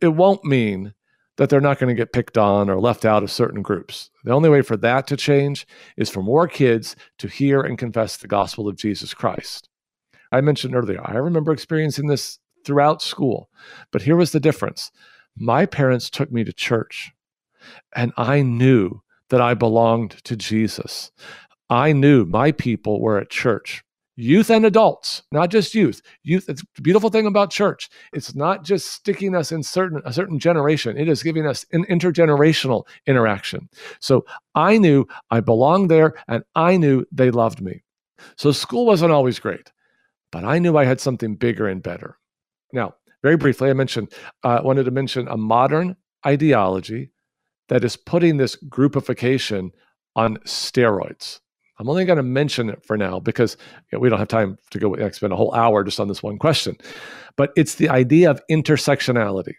it 0.00 0.08
won't 0.08 0.44
mean 0.44 0.94
that 1.36 1.48
they're 1.48 1.60
not 1.60 1.78
going 1.78 1.94
to 1.94 2.00
get 2.00 2.12
picked 2.12 2.38
on 2.38 2.70
or 2.70 2.80
left 2.80 3.04
out 3.04 3.22
of 3.22 3.30
certain 3.30 3.62
groups. 3.62 4.10
The 4.24 4.32
only 4.32 4.48
way 4.48 4.62
for 4.62 4.76
that 4.78 5.06
to 5.08 5.16
change 5.16 5.66
is 5.96 6.10
for 6.10 6.22
more 6.22 6.46
kids 6.46 6.94
to 7.18 7.28
hear 7.28 7.60
and 7.60 7.78
confess 7.78 8.16
the 8.16 8.28
gospel 8.28 8.68
of 8.68 8.76
Jesus 8.76 9.14
Christ. 9.14 9.68
I 10.30 10.40
mentioned 10.40 10.74
earlier, 10.74 11.00
I 11.04 11.16
remember 11.16 11.52
experiencing 11.52 12.06
this 12.06 12.38
throughout 12.64 13.02
school, 13.02 13.50
but 13.90 14.02
here 14.02 14.16
was 14.16 14.32
the 14.32 14.40
difference. 14.40 14.90
My 15.36 15.66
parents 15.66 16.10
took 16.10 16.30
me 16.30 16.44
to 16.44 16.52
church, 16.52 17.12
and 17.94 18.12
I 18.16 18.42
knew 18.42 19.02
that 19.30 19.40
I 19.40 19.54
belonged 19.54 20.22
to 20.24 20.36
Jesus. 20.36 21.10
I 21.70 21.92
knew 21.92 22.24
my 22.24 22.52
people 22.52 23.00
were 23.00 23.18
at 23.18 23.30
church 23.30 23.84
youth 24.16 24.50
and 24.50 24.64
adults, 24.64 25.22
not 25.32 25.50
just 25.50 25.74
youth. 25.74 26.00
Youth. 26.22 26.48
It's 26.48 26.62
the 26.74 26.82
beautiful 26.82 27.10
thing 27.10 27.26
about 27.26 27.50
church. 27.50 27.88
It's 28.12 28.34
not 28.34 28.64
just 28.64 28.92
sticking 28.92 29.34
us 29.34 29.52
in 29.52 29.62
certain 29.62 30.00
a 30.04 30.12
certain 30.12 30.38
generation. 30.38 30.96
It 30.96 31.08
is 31.08 31.22
giving 31.22 31.46
us 31.46 31.66
an 31.72 31.84
intergenerational 31.86 32.86
interaction. 33.06 33.68
So 34.00 34.24
I 34.54 34.78
knew 34.78 35.06
I 35.30 35.40
belonged 35.40 35.90
there, 35.90 36.14
and 36.28 36.44
I 36.54 36.76
knew 36.76 37.04
they 37.12 37.30
loved 37.30 37.60
me. 37.60 37.82
So 38.36 38.52
school 38.52 38.86
wasn't 38.86 39.12
always 39.12 39.38
great, 39.38 39.72
but 40.30 40.44
I 40.44 40.58
knew 40.58 40.76
I 40.76 40.84
had 40.84 41.00
something 41.00 41.34
bigger 41.34 41.66
and 41.66 41.82
better. 41.82 42.18
Now, 42.72 42.94
very 43.24 43.38
briefly, 43.38 43.70
I 43.70 43.72
mentioned 43.72 44.12
I 44.42 44.56
uh, 44.56 44.62
wanted 44.62 44.84
to 44.84 44.90
mention 44.90 45.26
a 45.28 45.36
modern 45.38 45.96
ideology 46.26 47.10
that 47.70 47.82
is 47.82 47.96
putting 47.96 48.36
this 48.36 48.54
groupification 48.68 49.70
on 50.14 50.36
steroids. 50.44 51.40
I'm 51.78 51.88
only 51.88 52.04
going 52.04 52.18
to 52.18 52.22
mention 52.22 52.68
it 52.68 52.84
for 52.84 52.98
now 52.98 53.20
because 53.20 53.56
you 53.90 53.96
know, 53.96 54.00
we 54.00 54.10
don't 54.10 54.18
have 54.18 54.28
time 54.28 54.58
to 54.72 54.78
go 54.78 54.94
spend 55.10 55.32
a 55.32 55.36
whole 55.36 55.54
hour 55.54 55.82
just 55.82 55.98
on 55.98 56.06
this 56.06 56.22
one 56.22 56.36
question. 56.36 56.76
But 57.36 57.50
it's 57.56 57.76
the 57.76 57.88
idea 57.88 58.30
of 58.30 58.42
intersectionality. 58.50 59.54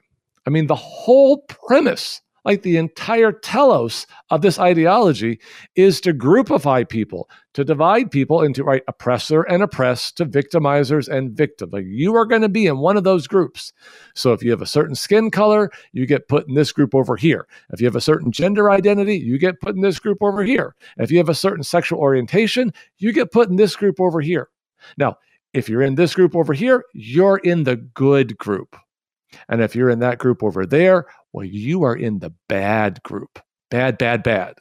I 0.45 0.51
mean, 0.51 0.67
the 0.67 0.75
whole 0.75 1.39
premise 1.47 2.21
like 2.45 2.61
the 2.61 2.77
entire 2.77 3.31
telos 3.31 4.05
of 4.29 4.41
this 4.41 4.59
ideology 4.59 5.39
is 5.75 5.99
to 6.01 6.13
groupify 6.13 6.87
people, 6.87 7.29
to 7.53 7.63
divide 7.63 8.11
people 8.11 8.41
into 8.41 8.63
right 8.63 8.83
oppressor 8.87 9.41
and 9.43 9.63
oppressed, 9.63 10.17
to 10.17 10.25
victimizers 10.25 11.09
and 11.09 11.31
victim. 11.31 11.69
Like 11.71 11.85
you 11.87 12.15
are 12.15 12.25
going 12.25 12.43
to 12.43 12.49
be 12.49 12.67
in 12.67 12.77
one 12.77 12.97
of 12.97 13.03
those 13.03 13.27
groups. 13.27 13.73
So 14.13 14.31
if 14.31 14.43
you 14.43 14.51
have 14.51 14.61
a 14.61 14.67
certain 14.67 14.95
skin 14.95 15.31
color, 15.31 15.71
you 15.91 16.05
get 16.05 16.27
put 16.27 16.47
in 16.47 16.53
this 16.53 16.71
group 16.71 16.95
over 16.95 17.15
here. 17.15 17.47
If 17.71 17.81
you 17.81 17.87
have 17.87 17.95
a 17.95 18.01
certain 18.01 18.31
gender 18.31 18.69
identity, 18.69 19.17
you 19.17 19.37
get 19.37 19.59
put 19.59 19.75
in 19.75 19.81
this 19.81 19.99
group 19.99 20.19
over 20.21 20.43
here. 20.43 20.75
If 20.97 21.11
you 21.11 21.17
have 21.17 21.29
a 21.29 21.35
certain 21.35 21.63
sexual 21.63 21.99
orientation, 21.99 22.71
you 22.99 23.11
get 23.11 23.31
put 23.31 23.49
in 23.49 23.55
this 23.55 23.75
group 23.75 23.99
over 23.99 24.21
here. 24.21 24.49
Now, 24.97 25.17
if 25.53 25.69
you're 25.69 25.81
in 25.81 25.95
this 25.95 26.13
group 26.13 26.35
over 26.35 26.53
here, 26.53 26.83
you're 26.93 27.37
in 27.37 27.63
the 27.63 27.77
good 27.77 28.37
group. 28.37 28.75
And 29.49 29.61
if 29.61 29.75
you're 29.75 29.89
in 29.89 29.99
that 29.99 30.17
group 30.17 30.43
over 30.43 30.65
there, 30.65 31.05
well, 31.35 31.45
you 31.45 31.83
are 31.83 31.97
in 31.97 32.19
the 32.19 32.33
bad 32.47 33.03
group. 33.03 33.39
Bad, 33.69 33.97
bad, 33.97 34.23
bad. 34.23 34.53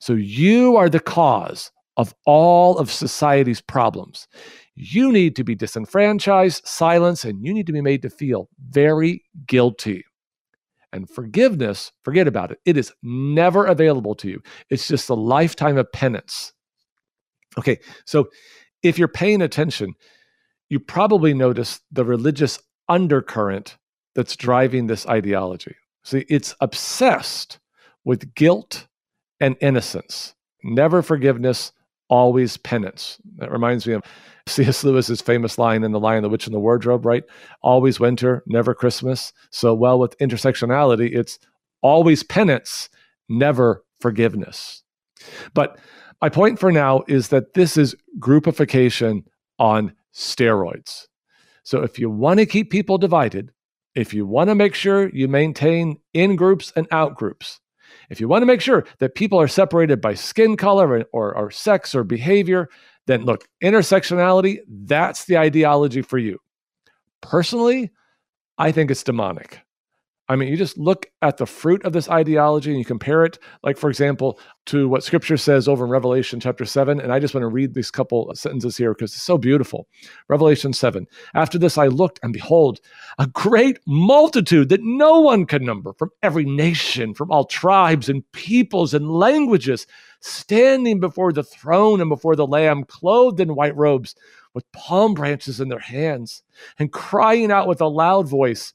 So 0.00 0.14
you 0.14 0.76
are 0.76 0.88
the 0.88 0.98
cause 0.98 1.70
of 1.96 2.12
all 2.26 2.76
of 2.76 2.90
society's 2.90 3.60
problems. 3.60 4.26
You 4.74 5.12
need 5.12 5.36
to 5.36 5.44
be 5.44 5.54
disenfranchised, 5.54 6.66
silenced, 6.66 7.24
and 7.24 7.46
you 7.46 7.54
need 7.54 7.68
to 7.68 7.72
be 7.72 7.80
made 7.80 8.02
to 8.02 8.10
feel 8.10 8.48
very 8.68 9.22
guilty. 9.46 10.04
And 10.92 11.08
forgiveness, 11.08 11.92
forget 12.02 12.26
about 12.26 12.50
it. 12.50 12.58
It 12.64 12.76
is 12.76 12.92
never 13.00 13.66
available 13.66 14.16
to 14.16 14.28
you. 14.28 14.42
It's 14.70 14.88
just 14.88 15.08
a 15.10 15.14
lifetime 15.14 15.78
of 15.78 15.92
penance. 15.92 16.52
Okay, 17.56 17.78
so 18.06 18.26
if 18.82 18.98
you're 18.98 19.06
paying 19.06 19.40
attention, 19.40 19.94
you 20.68 20.80
probably 20.80 21.32
notice 21.32 21.78
the 21.92 22.04
religious 22.04 22.58
undercurrent 22.88 23.76
that's 24.16 24.34
driving 24.34 24.88
this 24.88 25.06
ideology. 25.06 25.76
See, 26.08 26.24
it's 26.30 26.54
obsessed 26.62 27.58
with 28.02 28.34
guilt 28.34 28.86
and 29.40 29.58
innocence, 29.60 30.34
never 30.64 31.02
forgiveness, 31.02 31.72
always 32.08 32.56
penance. 32.56 33.18
That 33.36 33.52
reminds 33.52 33.86
me 33.86 33.92
of 33.92 34.02
C.S. 34.46 34.84
Lewis's 34.84 35.20
famous 35.20 35.58
line 35.58 35.84
in 35.84 35.92
The 35.92 36.00
Lion, 36.00 36.22
the 36.22 36.30
Witch, 36.30 36.46
and 36.46 36.54
the 36.54 36.60
Wardrobe, 36.60 37.04
right? 37.04 37.24
Always 37.60 38.00
winter, 38.00 38.42
never 38.46 38.72
Christmas. 38.72 39.34
So, 39.50 39.74
well, 39.74 39.98
with 39.98 40.16
intersectionality, 40.16 41.14
it's 41.14 41.38
always 41.82 42.22
penance, 42.22 42.88
never 43.28 43.84
forgiveness. 44.00 44.82
But 45.52 45.78
my 46.22 46.30
point 46.30 46.58
for 46.58 46.72
now 46.72 47.02
is 47.06 47.28
that 47.28 47.52
this 47.52 47.76
is 47.76 47.94
groupification 48.18 49.24
on 49.58 49.92
steroids. 50.14 51.04
So, 51.64 51.82
if 51.82 51.98
you 51.98 52.08
want 52.08 52.40
to 52.40 52.46
keep 52.46 52.70
people 52.70 52.96
divided, 52.96 53.52
if 53.98 54.14
you 54.14 54.24
want 54.24 54.48
to 54.48 54.54
make 54.54 54.76
sure 54.76 55.08
you 55.08 55.26
maintain 55.26 55.98
in 56.14 56.36
groups 56.36 56.72
and 56.76 56.86
out 56.92 57.16
groups, 57.16 57.58
if 58.10 58.20
you 58.20 58.28
want 58.28 58.42
to 58.42 58.46
make 58.46 58.60
sure 58.60 58.86
that 59.00 59.16
people 59.16 59.40
are 59.40 59.48
separated 59.48 60.00
by 60.00 60.14
skin 60.14 60.56
color 60.56 61.04
or, 61.12 61.36
or, 61.36 61.50
sex 61.50 61.96
or 61.96 62.04
behavior, 62.04 62.68
then 63.06 63.24
look, 63.24 63.48
intersectionality, 63.60 64.58
that's 64.68 65.24
the 65.24 65.36
ideology 65.36 66.02
for 66.02 66.16
you. 66.16 66.38
Personally, 67.22 67.90
I 68.56 68.70
think 68.70 68.92
it's 68.92 69.02
demonic. 69.02 69.62
I 70.30 70.36
mean, 70.36 70.50
you 70.50 70.58
just 70.58 70.76
look 70.76 71.06
at 71.22 71.38
the 71.38 71.46
fruit 71.46 71.82
of 71.86 71.94
this 71.94 72.10
ideology 72.10 72.70
and 72.70 72.78
you 72.78 72.84
compare 72.84 73.24
it, 73.24 73.38
like, 73.62 73.78
for 73.78 73.88
example, 73.88 74.38
to 74.66 74.86
what 74.86 75.02
scripture 75.02 75.38
says 75.38 75.66
over 75.66 75.86
in 75.86 75.90
Revelation 75.90 76.38
chapter 76.38 76.66
7. 76.66 77.00
And 77.00 77.10
I 77.12 77.18
just 77.18 77.34
want 77.34 77.44
to 77.44 77.48
read 77.48 77.72
these 77.72 77.90
couple 77.90 78.30
sentences 78.34 78.76
here 78.76 78.92
because 78.92 79.14
it's 79.14 79.22
so 79.22 79.38
beautiful. 79.38 79.88
Revelation 80.28 80.74
7 80.74 81.06
After 81.34 81.58
this, 81.58 81.78
I 81.78 81.86
looked, 81.86 82.20
and 82.22 82.34
behold, 82.34 82.80
a 83.18 83.26
great 83.26 83.78
multitude 83.86 84.68
that 84.68 84.82
no 84.82 85.18
one 85.20 85.46
could 85.46 85.62
number 85.62 85.94
from 85.94 86.10
every 86.22 86.44
nation, 86.44 87.14
from 87.14 87.30
all 87.30 87.44
tribes 87.44 88.10
and 88.10 88.30
peoples 88.32 88.92
and 88.92 89.10
languages, 89.10 89.86
standing 90.20 91.00
before 91.00 91.32
the 91.32 91.44
throne 91.44 92.02
and 92.02 92.10
before 92.10 92.36
the 92.36 92.46
Lamb, 92.46 92.84
clothed 92.84 93.40
in 93.40 93.54
white 93.54 93.76
robes, 93.76 94.14
with 94.52 94.70
palm 94.72 95.14
branches 95.14 95.60
in 95.60 95.68
their 95.68 95.78
hands, 95.78 96.42
and 96.78 96.92
crying 96.92 97.50
out 97.50 97.68
with 97.68 97.80
a 97.80 97.86
loud 97.86 98.28
voice. 98.28 98.74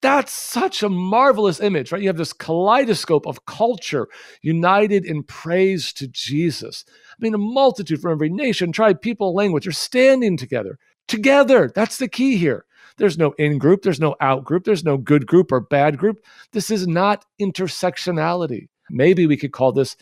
That's 0.00 0.32
such 0.32 0.82
a 0.82 0.88
marvelous 0.88 1.60
image, 1.60 1.90
right? 1.90 2.00
You 2.00 2.08
have 2.08 2.16
this 2.16 2.32
kaleidoscope 2.32 3.26
of 3.26 3.46
culture 3.46 4.06
united 4.42 5.04
in 5.04 5.24
praise 5.24 5.92
to 5.94 6.06
Jesus. 6.06 6.84
I 6.88 7.16
mean, 7.18 7.34
a 7.34 7.38
multitude 7.38 8.00
from 8.00 8.12
every 8.12 8.30
nation, 8.30 8.70
tribe, 8.70 9.00
people, 9.00 9.34
language 9.34 9.66
are 9.66 9.72
standing 9.72 10.36
together. 10.36 10.78
Together. 11.08 11.72
That's 11.74 11.96
the 11.96 12.06
key 12.06 12.36
here. 12.36 12.64
There's 12.96 13.18
no 13.18 13.32
in 13.38 13.58
group, 13.58 13.82
there's 13.82 14.00
no 14.00 14.14
out 14.20 14.44
group, 14.44 14.64
there's 14.64 14.84
no 14.84 14.98
good 14.98 15.26
group 15.26 15.50
or 15.50 15.60
bad 15.60 15.98
group. 15.98 16.18
This 16.52 16.70
is 16.70 16.86
not 16.86 17.24
intersectionality. 17.40 18.68
Maybe 18.90 19.26
we 19.26 19.36
could 19.36 19.52
call 19.52 19.72
this 19.72 19.96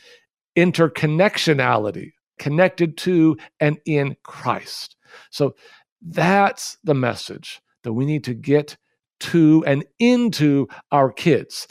interconnectionality, 0.57 2.13
connected 2.39 2.97
to 2.99 3.37
and 3.61 3.79
in 3.85 4.17
Christ. 4.25 4.97
So 5.31 5.55
that's 6.03 6.79
the 6.85 6.95
message 6.95 7.61
that 7.83 7.93
we 7.93 8.05
need 8.07 8.25
to 8.25 8.35
get 8.35 8.77
to 9.21 9.65
and 9.67 9.85
into 9.99 10.69
our 10.93 11.11
kids. 11.13 11.67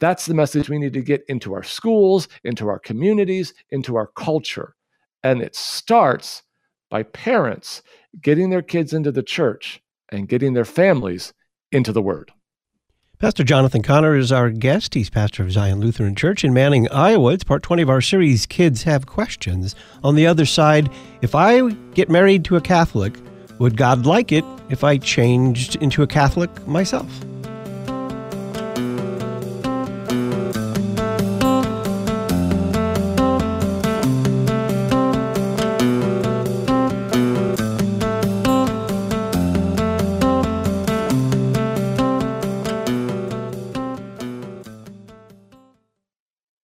That's 0.00 0.26
the 0.26 0.34
message 0.34 0.68
we 0.68 0.78
need 0.78 0.92
to 0.92 1.02
get 1.02 1.24
into 1.28 1.54
our 1.54 1.62
schools, 1.62 2.28
into 2.44 2.68
our 2.68 2.78
communities, 2.78 3.52
into 3.70 3.96
our 3.96 4.06
culture. 4.06 4.74
And 5.22 5.42
it 5.42 5.56
starts 5.56 6.42
by 6.90 7.02
parents 7.02 7.82
getting 8.22 8.50
their 8.50 8.62
kids 8.62 8.92
into 8.92 9.12
the 9.12 9.22
church 9.22 9.82
and 10.10 10.28
getting 10.28 10.54
their 10.54 10.64
families 10.64 11.32
into 11.72 11.92
the 11.92 12.02
Word. 12.02 12.32
Pastor 13.18 13.42
Jonathan 13.42 13.82
Conner 13.82 14.14
is 14.14 14.30
our 14.30 14.48
guest. 14.48 14.94
He's 14.94 15.10
pastor 15.10 15.42
of 15.42 15.50
Zion 15.50 15.80
Lutheran 15.80 16.14
Church 16.14 16.44
in 16.44 16.54
Manning, 16.54 16.88
Iowa. 16.90 17.32
It's 17.32 17.42
part 17.42 17.64
20 17.64 17.82
of 17.82 17.90
our 17.90 18.00
series, 18.00 18.46
Kids 18.46 18.84
Have 18.84 19.06
Questions. 19.06 19.74
On 20.04 20.14
the 20.14 20.24
other 20.24 20.46
side, 20.46 20.88
if 21.20 21.34
I 21.34 21.68
get 21.94 22.08
married 22.08 22.44
to 22.44 22.54
a 22.54 22.60
Catholic, 22.60 23.18
would 23.58 23.76
God 23.76 24.06
like 24.06 24.32
it 24.32 24.44
if 24.68 24.84
I 24.84 24.98
changed 24.98 25.76
into 25.76 26.02
a 26.02 26.06
Catholic 26.06 26.66
myself? 26.66 27.08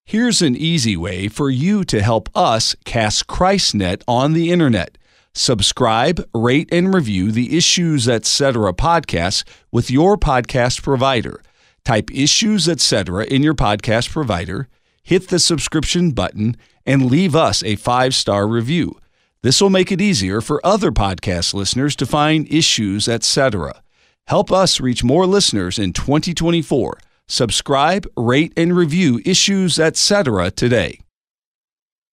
Here's 0.07 0.43
an 0.43 0.55
easy 0.55 0.97
way 0.97 1.27
for 1.27 1.51
you 1.51 1.83
to 1.85 2.01
help 2.01 2.29
us 2.37 2.77
cast 2.85 3.27
ChristNet 3.27 4.03
on 4.07 4.33
the 4.33 4.53
internet. 4.53 4.97
Subscribe, 5.37 6.25
rate, 6.33 6.69
and 6.71 6.95
review 6.95 7.33
the 7.33 7.57
Issues 7.57 8.09
Etc. 8.09 8.73
podcast 8.75 9.43
with 9.73 9.91
your 9.91 10.17
podcast 10.17 10.81
provider. 10.85 11.43
Type 11.85 12.09
Issues 12.15 12.69
Etc. 12.69 13.25
in 13.25 13.43
your 13.43 13.55
podcast 13.55 14.11
provider, 14.11 14.69
hit 15.03 15.29
the 15.31 15.41
subscription 15.41 16.13
button, 16.13 16.57
and 16.87 17.11
leave 17.11 17.35
us 17.35 17.65
a 17.65 17.75
five 17.75 18.15
star 18.15 18.47
review. 18.47 18.97
This 19.43 19.61
will 19.61 19.71
make 19.71 19.91
it 19.91 20.01
easier 20.01 20.41
for 20.41 20.65
other 20.65 20.93
podcast 20.93 21.53
listeners 21.53 21.97
to 21.97 22.07
find 22.07 22.47
Issues 22.49 23.09
Etc. 23.09 23.83
Help 24.29 24.53
us 24.53 24.79
reach 24.79 25.03
more 25.03 25.27
listeners 25.27 25.81
in 25.81 25.93
2024. 25.93 26.97
Subscribe, 27.27 28.07
rate, 28.17 28.53
and 28.57 28.77
review 28.77 29.21
Issues 29.25 29.81
Etc. 29.81 30.51
today. 30.53 31.01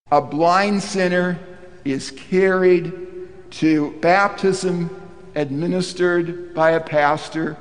A 0.10 0.23
blind 0.23 0.81
sinner 0.81 1.39
is 1.86 2.10
carried 2.12 3.11
to 3.52 3.92
baptism 4.00 4.90
administered 5.36 6.54
by 6.54 6.72
a 6.72 6.80
pastor. 6.80 7.58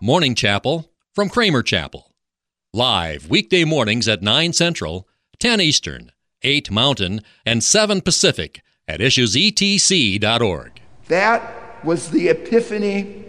Morning 0.00 0.34
Chapel 0.34 0.90
from 1.12 1.28
Kramer 1.28 1.62
Chapel. 1.62 2.12
Live 2.72 3.28
weekday 3.28 3.64
mornings 3.64 4.08
at 4.08 4.22
9 4.22 4.52
Central, 4.52 5.08
10 5.38 5.60
Eastern, 5.60 6.12
8 6.42 6.70
Mountain, 6.70 7.20
and 7.46 7.62
7 7.62 8.00
Pacific 8.00 8.62
at 8.86 9.00
issuesetc.org. 9.00 10.80
That 11.08 11.84
was 11.84 12.10
the 12.10 12.28
Epiphany 12.28 13.24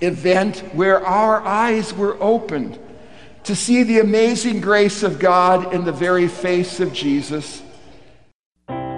event 0.00 0.58
where 0.74 1.04
our 1.04 1.40
eyes 1.42 1.92
were 1.94 2.16
opened 2.22 2.78
to 3.44 3.54
see 3.54 3.82
the 3.82 4.00
amazing 4.00 4.60
grace 4.60 5.02
of 5.02 5.18
God 5.18 5.72
in 5.72 5.84
the 5.84 5.92
very 5.92 6.28
face 6.28 6.80
of 6.80 6.92
Jesus 6.92 7.62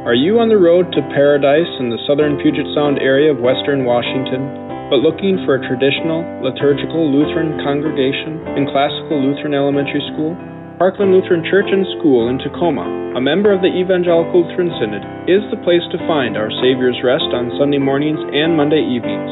are 0.09 0.17
you 0.17 0.41
on 0.41 0.49
the 0.49 0.57
road 0.57 0.89
to 0.97 1.05
paradise 1.13 1.69
in 1.77 1.93
the 1.93 2.01
southern 2.09 2.41
Puget 2.41 2.65
Sound 2.73 2.97
area 2.97 3.29
of 3.29 3.45
western 3.45 3.85
Washington, 3.85 4.41
but 4.89 5.05
looking 5.05 5.37
for 5.45 5.61
a 5.61 5.65
traditional, 5.69 6.25
liturgical 6.41 7.13
Lutheran 7.13 7.61
congregation 7.61 8.41
in 8.57 8.65
classical 8.73 9.21
Lutheran 9.21 9.53
elementary 9.53 10.01
school? 10.09 10.33
Parkland 10.81 11.13
Lutheran 11.13 11.45
Church 11.45 11.69
and 11.69 11.85
School 12.01 12.33
in 12.33 12.41
Tacoma, 12.41 12.89
a 12.89 13.21
member 13.21 13.53
of 13.53 13.61
the 13.61 13.69
Evangelical 13.69 14.49
Lutheran 14.49 14.73
Synod, 14.81 15.05
is 15.29 15.45
the 15.53 15.61
place 15.61 15.85
to 15.93 16.01
find 16.09 16.41
our 16.41 16.49
Savior's 16.65 16.97
Rest 17.05 17.29
on 17.37 17.53
Sunday 17.61 17.77
mornings 17.77 18.25
and 18.33 18.57
Monday 18.57 18.81
evenings. 18.81 19.29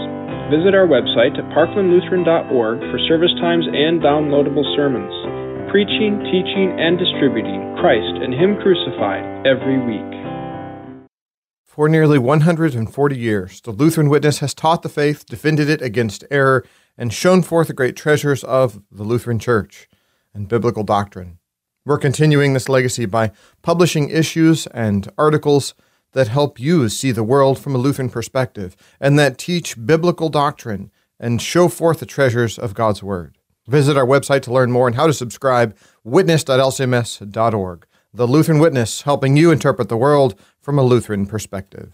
Visit 0.52 0.76
our 0.76 0.84
website 0.84 1.40
at 1.40 1.48
parklandlutheran.org 1.56 2.84
for 2.92 3.00
service 3.08 3.32
times 3.40 3.64
and 3.64 4.04
downloadable 4.04 4.68
sermons, 4.76 5.08
preaching, 5.72 6.20
teaching, 6.28 6.76
and 6.76 7.00
distributing 7.00 7.64
Christ 7.80 8.20
and 8.20 8.36
Him 8.36 8.60
crucified 8.60 9.24
every 9.48 9.80
week. 9.80 10.25
For 11.76 11.90
nearly 11.90 12.18
140 12.18 13.18
years, 13.18 13.60
the 13.60 13.70
Lutheran 13.70 14.08
Witness 14.08 14.38
has 14.38 14.54
taught 14.54 14.80
the 14.80 14.88
faith, 14.88 15.26
defended 15.26 15.68
it 15.68 15.82
against 15.82 16.24
error, 16.30 16.64
and 16.96 17.12
shown 17.12 17.42
forth 17.42 17.66
the 17.66 17.74
great 17.74 17.94
treasures 17.94 18.42
of 18.44 18.80
the 18.90 19.02
Lutheran 19.02 19.38
Church 19.38 19.86
and 20.32 20.48
biblical 20.48 20.84
doctrine. 20.84 21.38
We're 21.84 21.98
continuing 21.98 22.54
this 22.54 22.70
legacy 22.70 23.04
by 23.04 23.30
publishing 23.60 24.08
issues 24.08 24.66
and 24.68 25.12
articles 25.18 25.74
that 26.12 26.28
help 26.28 26.58
you 26.58 26.88
see 26.88 27.12
the 27.12 27.22
world 27.22 27.58
from 27.58 27.74
a 27.74 27.78
Lutheran 27.78 28.08
perspective 28.08 28.74
and 28.98 29.18
that 29.18 29.36
teach 29.36 29.76
biblical 29.84 30.30
doctrine 30.30 30.90
and 31.20 31.42
show 31.42 31.68
forth 31.68 32.00
the 32.00 32.06
treasures 32.06 32.58
of 32.58 32.72
God's 32.72 33.02
Word. 33.02 33.36
Visit 33.68 33.98
our 33.98 34.06
website 34.06 34.40
to 34.44 34.50
learn 34.50 34.72
more 34.72 34.86
and 34.86 34.96
how 34.96 35.08
to 35.08 35.12
subscribe, 35.12 35.76
witness.lcms.org. 36.04 37.86
The 38.16 38.26
Lutheran 38.26 38.60
Witness, 38.60 39.02
helping 39.02 39.36
you 39.36 39.50
interpret 39.50 39.90
the 39.90 39.96
world 39.98 40.40
from 40.62 40.78
a 40.78 40.82
Lutheran 40.82 41.26
perspective. 41.26 41.92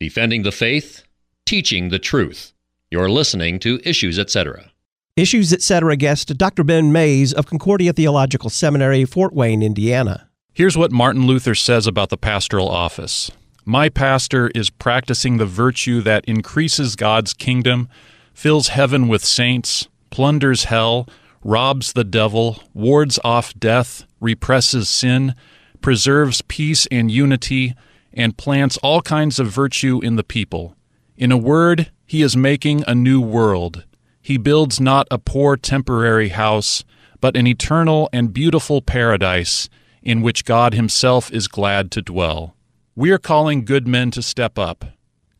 Defending 0.00 0.42
the 0.42 0.50
faith, 0.50 1.02
teaching 1.44 1.90
the 1.90 1.98
truth. 1.98 2.54
You're 2.90 3.10
listening 3.10 3.58
to 3.58 3.78
Issues 3.84 4.18
Etc. 4.18 4.70
Issues 5.16 5.52
Etc. 5.52 5.96
guest 5.96 6.34
Dr. 6.38 6.64
Ben 6.64 6.92
Mayes 6.92 7.34
of 7.34 7.44
Concordia 7.44 7.92
Theological 7.92 8.48
Seminary, 8.48 9.04
Fort 9.04 9.34
Wayne, 9.34 9.62
Indiana. 9.62 10.30
Here's 10.54 10.78
what 10.78 10.90
Martin 10.90 11.26
Luther 11.26 11.54
says 11.54 11.86
about 11.86 12.08
the 12.08 12.16
pastoral 12.16 12.70
office 12.70 13.30
My 13.66 13.90
pastor 13.90 14.50
is 14.54 14.70
practicing 14.70 15.36
the 15.36 15.44
virtue 15.44 16.00
that 16.00 16.24
increases 16.24 16.96
God's 16.96 17.34
kingdom, 17.34 17.90
fills 18.32 18.68
heaven 18.68 19.08
with 19.08 19.22
saints, 19.22 19.88
plunders 20.08 20.64
hell, 20.64 21.06
robs 21.44 21.92
the 21.92 22.04
devil, 22.04 22.62
wards 22.72 23.20
off 23.22 23.54
death, 23.54 24.04
represses 24.20 24.88
sin, 24.88 25.34
preserves 25.82 26.42
peace 26.42 26.86
and 26.90 27.10
unity, 27.10 27.74
and 28.12 28.38
plants 28.38 28.78
all 28.78 29.02
kinds 29.02 29.38
of 29.38 29.48
virtue 29.48 30.00
in 30.02 30.16
the 30.16 30.24
people. 30.24 30.74
In 31.16 31.30
a 31.30 31.36
word, 31.36 31.92
he 32.06 32.22
is 32.22 32.36
making 32.36 32.82
a 32.86 32.94
new 32.94 33.20
world. 33.20 33.84
He 34.20 34.38
builds 34.38 34.80
not 34.80 35.06
a 35.10 35.18
poor 35.18 35.56
temporary 35.56 36.30
house, 36.30 36.82
but 37.20 37.36
an 37.36 37.46
eternal 37.46 38.08
and 38.12 38.32
beautiful 38.32 38.80
paradise 38.80 39.68
in 40.02 40.22
which 40.22 40.44
God 40.44 40.74
Himself 40.74 41.32
is 41.32 41.48
glad 41.48 41.90
to 41.92 42.02
dwell. 42.02 42.56
We 42.96 43.10
are 43.10 43.18
calling 43.18 43.64
good 43.64 43.86
men 43.86 44.10
to 44.12 44.22
step 44.22 44.58
up. 44.58 44.84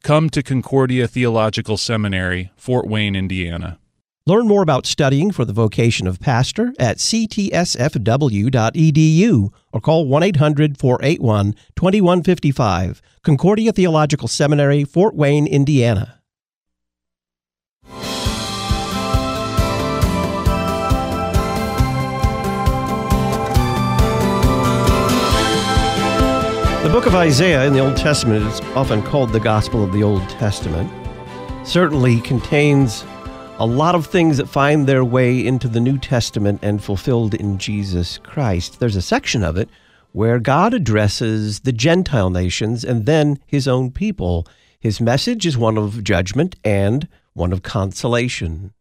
Come 0.03 0.29
to 0.31 0.43
Concordia 0.43 1.09
Theological 1.09 1.77
Seminary, 1.77 2.51
Fort 2.57 2.87
Wayne, 2.87 3.17
Indiana. 3.17 3.79
Learn 4.27 4.49
more 4.49 4.63
about 4.63 4.87
studying 4.87 5.33
for 5.33 5.45
the 5.45 5.53
vocation 5.53 6.07
of 6.07 6.19
pastor 6.19 6.73
at 6.79 6.97
ctsfw.edu 6.97 7.53
or 9.71 9.81
call 9.83 10.07
1 10.07 10.23
800 10.23 10.79
481 10.79 11.55
2155. 11.77 13.03
Concordia 13.23 13.71
Theological 13.71 14.27
Seminary, 14.27 14.83
Fort 14.85 15.15
Wayne, 15.15 15.47
Indiana. 15.47 16.23
The 26.83 26.91
book 26.91 27.05
of 27.05 27.15
Isaiah 27.15 27.67
in 27.67 27.75
the 27.75 27.81
Old 27.81 27.99
Testament 27.99 28.47
is 28.47 28.63
often 28.75 29.03
called 29.03 29.33
the 29.33 29.41
Gospel 29.41 29.85
of 29.85 29.93
the 29.93 30.03
Old 30.03 30.27
Testament. 30.31 30.91
Certainly 31.67 32.23
contains 32.23 33.05
a 33.59 33.67
lot 33.67 33.95
of 33.95 34.07
things 34.07 34.37
that 34.38 34.49
find 34.49 34.85
their 34.85 35.05
way 35.05 35.47
into 35.47 35.69
the 35.69 35.79
New 35.79 35.97
Testament 35.97 36.59
and 36.61 36.83
fulfilled 36.83 37.35
in 37.35 37.57
Jesus 37.57 38.19
Christ. 38.19 38.81
There's 38.81 38.97
a 38.97 39.03
section 39.03 39.45
of 39.45 39.57
it 39.57 39.69
where 40.11 40.40
God 40.40 40.75
addresses 40.75 41.61
the 41.61 41.73
Gentile 41.73 42.31
nations 42.31 42.85
and 42.85 43.07
then 43.07 43.38
his 43.47 43.69
own 43.69 43.93
people. 43.93 44.45
His 44.81 45.01
message 45.01 45.47
is 45.47 45.57
one 45.57 45.79
of 45.79 46.03
judgment 46.03 46.57
and 46.64 47.07
one 47.35 47.53
of 47.53 47.62
consolation. 47.62 48.73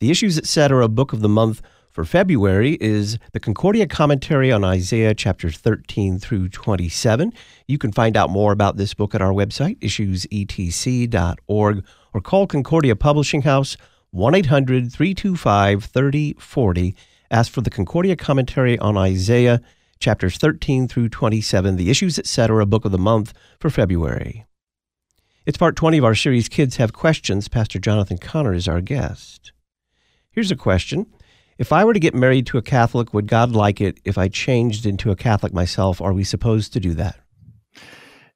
The 0.00 0.10
Issues 0.10 0.38
Etc. 0.38 0.88
Book 0.88 1.12
of 1.12 1.20
the 1.20 1.28
month 1.28 1.60
for 1.90 2.06
February 2.06 2.78
is 2.80 3.18
the 3.32 3.40
Concordia 3.40 3.86
commentary 3.86 4.50
on 4.50 4.64
Isaiah 4.64 5.14
chapters 5.14 5.58
13 5.58 6.18
through 6.18 6.48
27. 6.48 7.34
You 7.66 7.76
can 7.76 7.92
find 7.92 8.16
out 8.16 8.30
more 8.30 8.52
about 8.52 8.78
this 8.78 8.94
book 8.94 9.14
at 9.14 9.20
our 9.20 9.32
website, 9.32 9.78
issuesetc.org, 9.80 11.84
or 12.14 12.20
call 12.22 12.46
Concordia 12.46 12.96
Publishing 12.96 13.42
House 13.42 13.76
1 14.16 14.34
800 14.34 14.90
325 14.90 15.84
3040. 15.84 16.96
Ask 17.30 17.52
for 17.52 17.60
the 17.60 17.68
Concordia 17.68 18.16
commentary 18.16 18.78
on 18.78 18.96
Isaiah 18.96 19.60
chapters 19.98 20.38
13 20.38 20.88
through 20.88 21.10
27, 21.10 21.76
the 21.76 21.90
Issues 21.90 22.18
Etc. 22.18 22.64
book 22.64 22.86
of 22.86 22.92
the 22.92 22.98
month 22.98 23.34
for 23.60 23.68
February. 23.68 24.46
It's 25.44 25.58
part 25.58 25.76
20 25.76 25.98
of 25.98 26.04
our 26.04 26.14
series, 26.14 26.48
Kids 26.48 26.76
Have 26.76 26.94
Questions. 26.94 27.48
Pastor 27.48 27.78
Jonathan 27.78 28.16
Conner 28.16 28.54
is 28.54 28.66
our 28.66 28.80
guest. 28.80 29.52
Here's 30.30 30.50
a 30.50 30.56
question. 30.56 31.04
If 31.58 31.70
I 31.70 31.84
were 31.84 31.92
to 31.92 32.00
get 32.00 32.14
married 32.14 32.46
to 32.46 32.58
a 32.58 32.62
Catholic, 32.62 33.12
would 33.12 33.26
God 33.26 33.52
like 33.52 33.82
it 33.82 34.00
if 34.06 34.16
I 34.16 34.28
changed 34.28 34.86
into 34.86 35.10
a 35.10 35.16
Catholic 35.16 35.52
myself? 35.52 36.00
Are 36.00 36.14
we 36.14 36.24
supposed 36.24 36.72
to 36.72 36.80
do 36.80 36.94
that? 36.94 37.20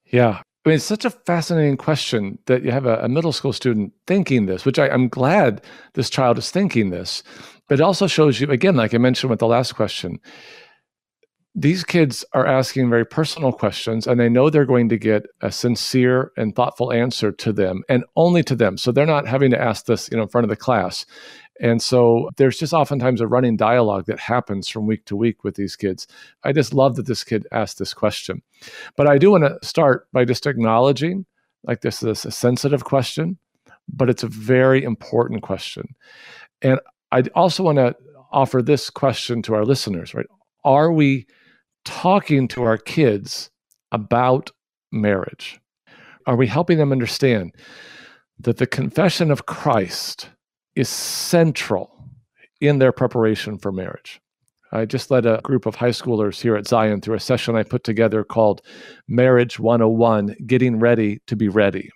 Yeah. 0.05 0.43
I 0.63 0.69
mean, 0.69 0.75
it's 0.75 0.85
such 0.85 1.05
a 1.05 1.09
fascinating 1.09 1.77
question 1.77 2.37
that 2.45 2.63
you 2.63 2.71
have 2.71 2.85
a, 2.85 2.97
a 2.97 3.09
middle 3.09 3.31
school 3.31 3.51
student 3.51 3.93
thinking 4.05 4.45
this, 4.45 4.63
which 4.63 4.77
I, 4.77 4.89
I'm 4.89 5.07
glad 5.07 5.61
this 5.93 6.09
child 6.09 6.37
is 6.37 6.51
thinking 6.51 6.91
this. 6.91 7.23
But 7.67 7.79
it 7.79 7.83
also 7.83 8.05
shows 8.05 8.39
you, 8.39 8.47
again, 8.51 8.75
like 8.75 8.93
I 8.93 8.99
mentioned 8.99 9.31
with 9.31 9.39
the 9.39 9.47
last 9.47 9.73
question, 9.73 10.19
these 11.55 11.83
kids 11.83 12.23
are 12.33 12.45
asking 12.45 12.89
very 12.89 13.05
personal 13.05 13.51
questions 13.51 14.07
and 14.07 14.19
they 14.19 14.29
know 14.29 14.49
they're 14.49 14.65
going 14.65 14.87
to 14.89 14.97
get 14.97 15.23
a 15.41 15.51
sincere 15.51 16.31
and 16.37 16.55
thoughtful 16.55 16.93
answer 16.93 17.31
to 17.31 17.51
them 17.51 17.83
and 17.89 18.05
only 18.15 18.43
to 18.43 18.55
them. 18.55 18.77
So 18.77 18.91
they're 18.91 19.05
not 19.05 19.27
having 19.27 19.51
to 19.51 19.61
ask 19.61 19.85
this, 19.85 20.09
you 20.11 20.17
know, 20.17 20.23
in 20.23 20.29
front 20.29 20.45
of 20.45 20.49
the 20.49 20.55
class. 20.55 21.05
And 21.59 21.81
so 21.81 22.29
there's 22.37 22.57
just 22.57 22.73
oftentimes 22.73 23.21
a 23.21 23.27
running 23.27 23.57
dialogue 23.57 24.05
that 24.07 24.19
happens 24.19 24.67
from 24.67 24.87
week 24.87 25.05
to 25.05 25.15
week 25.15 25.43
with 25.43 25.55
these 25.55 25.75
kids. 25.75 26.07
I 26.43 26.53
just 26.53 26.73
love 26.73 26.95
that 26.95 27.05
this 27.05 27.23
kid 27.23 27.45
asked 27.51 27.77
this 27.77 27.93
question. 27.93 28.41
But 28.95 29.07
I 29.07 29.17
do 29.17 29.31
want 29.31 29.43
to 29.43 29.59
start 29.65 30.07
by 30.11 30.25
just 30.25 30.47
acknowledging 30.47 31.25
like 31.63 31.81
this 31.81 32.01
is 32.01 32.25
a 32.25 32.31
sensitive 32.31 32.83
question, 32.83 33.37
but 33.87 34.09
it's 34.09 34.23
a 34.23 34.27
very 34.27 34.83
important 34.83 35.43
question. 35.43 35.95
And 36.61 36.79
I 37.11 37.23
also 37.35 37.63
want 37.63 37.77
to 37.77 37.95
offer 38.31 38.61
this 38.61 38.89
question 38.89 39.41
to 39.43 39.53
our 39.53 39.65
listeners, 39.65 40.13
right? 40.13 40.25
Are 40.63 40.91
we 40.91 41.27
talking 41.85 42.47
to 42.49 42.63
our 42.63 42.77
kids 42.77 43.51
about 43.91 44.51
marriage? 44.91 45.59
Are 46.25 46.35
we 46.35 46.47
helping 46.47 46.77
them 46.77 46.91
understand 46.91 47.53
that 48.39 48.57
the 48.57 48.67
confession 48.67 49.31
of 49.31 49.45
Christ 49.45 50.29
is 50.75 50.89
central 50.89 51.91
in 52.59 52.79
their 52.79 52.91
preparation 52.91 53.57
for 53.57 53.71
marriage. 53.71 54.21
I 54.71 54.85
just 54.85 55.11
led 55.11 55.25
a 55.25 55.41
group 55.43 55.65
of 55.65 55.75
high 55.75 55.89
schoolers 55.89 56.39
here 56.39 56.55
at 56.55 56.67
Zion 56.67 57.01
through 57.01 57.15
a 57.15 57.19
session 57.19 57.55
I 57.55 57.63
put 57.63 57.83
together 57.83 58.23
called 58.23 58.61
Marriage 59.07 59.59
101 59.59 60.35
Getting 60.47 60.79
Ready 60.79 61.19
to 61.27 61.35
Be 61.35 61.49
Ready. 61.49 61.89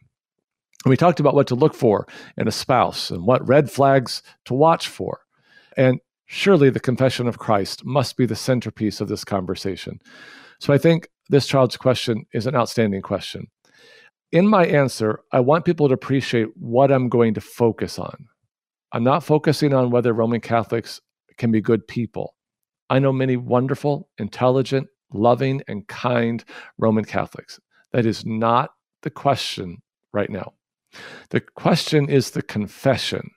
And 0.83 0.89
we 0.89 0.97
talked 0.97 1.21
about 1.21 1.35
what 1.35 1.47
to 1.47 1.55
look 1.55 1.73
for 1.73 2.05
in 2.37 2.47
a 2.47 2.51
spouse 2.51 3.09
and 3.11 3.25
what 3.25 3.47
red 3.47 3.71
flags 3.71 4.21
to 4.45 4.53
watch 4.53 4.89
for. 4.89 5.21
And 5.77 5.99
surely 6.25 6.69
the 6.69 6.79
confession 6.79 7.27
of 7.27 7.39
Christ 7.39 7.85
must 7.85 8.17
be 8.17 8.25
the 8.25 8.35
centerpiece 8.35 8.99
of 8.99 9.07
this 9.07 9.23
conversation. 9.23 9.99
So 10.59 10.73
I 10.73 10.77
think 10.77 11.07
this 11.29 11.47
child's 11.47 11.77
question 11.77 12.25
is 12.33 12.45
an 12.45 12.55
outstanding 12.55 13.01
question. 13.01 13.47
In 14.31 14.47
my 14.47 14.65
answer, 14.65 15.21
I 15.31 15.39
want 15.39 15.65
people 15.65 15.87
to 15.87 15.93
appreciate 15.93 16.49
what 16.57 16.91
I'm 16.91 17.07
going 17.07 17.33
to 17.35 17.41
focus 17.41 17.97
on. 17.97 18.27
I'm 18.95 19.03
not 19.03 19.25
focusing 19.25 19.73
on 19.73 19.91
whether 19.91 20.13
Roman 20.13 20.39
Catholics 20.39 21.01
can 21.37 21.51
be 21.51 21.59
good 21.59 21.85
people. 21.85 22.33
I 22.89 22.99
know 22.99 23.11
many 23.11 23.35
wonderful, 23.35 24.07
intelligent, 24.17 24.87
loving, 25.13 25.61
and 25.67 25.85
kind 25.89 26.41
Roman 26.77 27.03
Catholics. 27.03 27.59
That 27.91 28.05
is 28.05 28.25
not 28.25 28.69
the 29.01 29.09
question 29.09 29.81
right 30.13 30.29
now. 30.29 30.53
The 31.31 31.41
question 31.41 32.09
is 32.09 32.31
the 32.31 32.41
confession. 32.41 33.31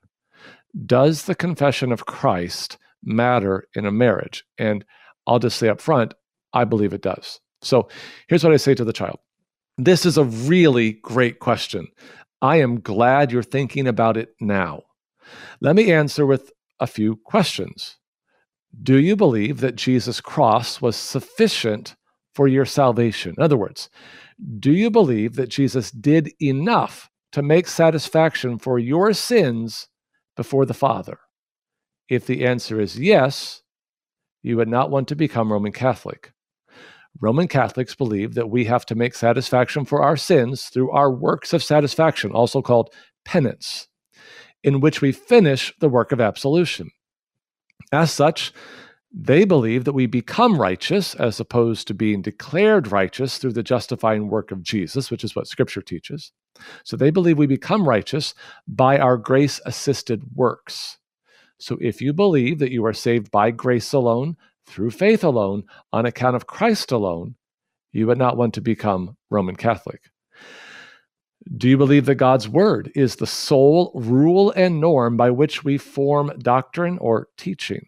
Does 0.87 1.25
the 1.25 1.35
confession 1.35 1.91
of 1.91 2.07
Christ 2.07 2.79
matter 3.03 3.67
in 3.75 3.85
a 3.85 3.91
marriage? 3.91 4.45
And 4.59 4.85
I'll 5.27 5.41
just 5.41 5.59
say 5.59 5.69
up 5.69 5.81
front, 5.81 6.15
I 6.53 6.67
believe 6.67 6.93
it 6.93 7.03
does. 7.03 7.41
So 7.63 7.89
here's 8.29 8.45
what 8.45 8.53
I 8.53 8.59
say 8.59 8.77
to 8.77 8.85
the 8.85 8.93
child 8.93 9.19
This 9.77 10.07
is 10.07 10.19
a 10.19 10.25
really 10.25 10.93
great 11.03 11.41
question. 11.41 11.89
I 12.41 12.61
am 12.61 12.79
glad 12.79 13.33
you're 13.33 13.43
thinking 13.43 13.89
about 13.89 14.17
it 14.17 14.37
now. 14.41 14.85
Let 15.61 15.77
me 15.77 15.93
answer 15.93 16.27
with 16.27 16.53
a 16.81 16.87
few 16.87 17.17
questions. 17.17 17.97
Do 18.83 18.99
you 18.99 19.17
believe 19.17 19.61
that 19.61 19.77
Jesus' 19.77 20.21
cross 20.21 20.81
was 20.81 20.97
sufficient 20.97 21.97
for 22.35 22.47
your 22.47 22.65
salvation? 22.65 23.35
In 23.37 23.43
other 23.43 23.57
words, 23.57 23.89
do 24.61 24.73
you 24.73 24.91
believe 24.91 25.35
that 25.35 25.49
Jesus 25.49 25.91
did 25.91 26.31
enough 26.41 27.11
to 27.33 27.43
make 27.43 27.67
satisfaction 27.67 28.59
for 28.59 28.79
your 28.79 29.13
sins 29.13 29.89
before 30.37 30.65
the 30.67 30.75
Father? 30.75 31.19
If 32.09 32.27
the 32.27 32.45
answer 32.45 32.81
is 32.81 32.99
yes, 32.99 33.63
you 34.43 34.57
would 34.57 34.69
not 34.69 34.91
want 34.91 35.09
to 35.09 35.17
become 35.17 35.53
Roman 35.53 35.73
Catholic. 35.73 36.33
Roman 37.21 37.49
Catholics 37.49 37.95
believe 37.95 38.35
that 38.35 38.51
we 38.51 38.65
have 38.67 38.87
to 38.87 38.95
make 38.95 39.15
satisfaction 39.15 39.85
for 39.85 40.03
our 40.03 40.17
sins 40.17 40.67
through 40.67 40.93
our 40.93 41.11
works 41.11 41.53
of 41.53 41.65
satisfaction, 41.65 42.31
also 42.31 42.63
called 42.63 42.91
penance 43.25 43.89
in 44.63 44.81
which 44.81 45.01
we 45.01 45.13
finish 45.13 45.73
the 45.81 45.89
work 45.89 46.13
of 46.13 46.21
absolution. 46.21 46.91
As 47.93 48.11
such, 48.11 48.53
they 49.13 49.45
believe 49.45 49.85
that 49.85 49.95
we 49.95 50.07
become 50.07 50.61
righteous 50.61 51.15
as 51.15 51.41
opposed 51.41 51.87
to 51.89 51.95
being 51.95 52.21
declared 52.21 52.93
righteous 52.93 53.39
through 53.39 53.55
the 53.55 53.63
justifying 53.63 54.29
work 54.29 54.51
of 54.51 54.63
Jesus, 54.63 55.11
which 55.11 55.25
is 55.25 55.35
what 55.35 55.47
Scripture 55.47 55.81
teaches. 55.81 56.33
So 56.85 56.97
they 56.97 57.11
believe 57.11 57.39
we 57.39 57.47
become 57.47 57.89
righteous 57.89 58.35
by 58.67 58.99
our 58.99 59.17
grace 59.17 59.61
assisted 59.65 60.23
works. 60.35 60.99
So 61.59 61.79
if 61.81 62.03
you 62.03 62.13
believe 62.13 62.59
that 62.59 62.71
you 62.71 62.85
are 62.85 62.93
saved 62.93 63.31
by 63.31 63.51
grace 63.51 63.93
alone, 63.93 64.37
through 64.67 64.91
faith 64.91 65.25
alone, 65.25 65.65
on 65.93 66.05
account 66.05 66.37
of 66.37 66.47
Christ 66.47 66.93
alone, 66.93 67.37
you 67.91 68.07
would 68.07 68.19
not 68.19 68.37
want 68.37 68.53
to 68.55 68.61
become 68.61 69.17
Roman 69.31 69.57
Catholic. 69.57 70.11
Do 71.57 71.69
you 71.69 71.79
believe 71.79 72.05
that 72.07 72.17
God's 72.17 72.49
word 72.49 72.93
is 72.95 73.17
the 73.17 73.27
sole 73.27 73.91
rule 73.95 74.53
and 74.55 74.81
norm 74.81 75.17
by 75.17 75.31
which 75.31 75.65
we 75.65 75.79
form 75.79 76.33
doctrine 76.39 76.99
or 76.99 77.29
teaching? 77.39 77.87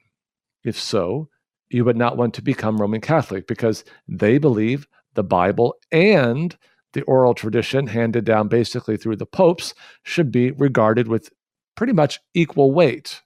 If 0.64 0.78
so, 0.78 1.28
you 1.68 1.84
would 1.84 1.96
not 1.96 2.16
want 2.16 2.32
to 2.34 2.42
become 2.42 2.78
Roman 2.80 3.02
Catholic 3.02 3.46
because 3.46 3.84
they 4.08 4.38
believe 4.38 4.86
the 5.14 5.22
Bible 5.22 5.74
and 5.92 6.56
the 6.94 7.02
oral 7.02 7.34
tradition 7.34 7.86
handed 7.86 8.24
down 8.24 8.48
basically 8.48 8.96
through 8.96 9.16
the 9.16 9.26
popes 9.26 9.74
should 10.04 10.32
be 10.32 10.52
regarded 10.52 11.06
with 11.06 11.30
pretty 11.76 11.92
much 11.92 12.18
equal 12.34 12.72
weight. 12.72 13.20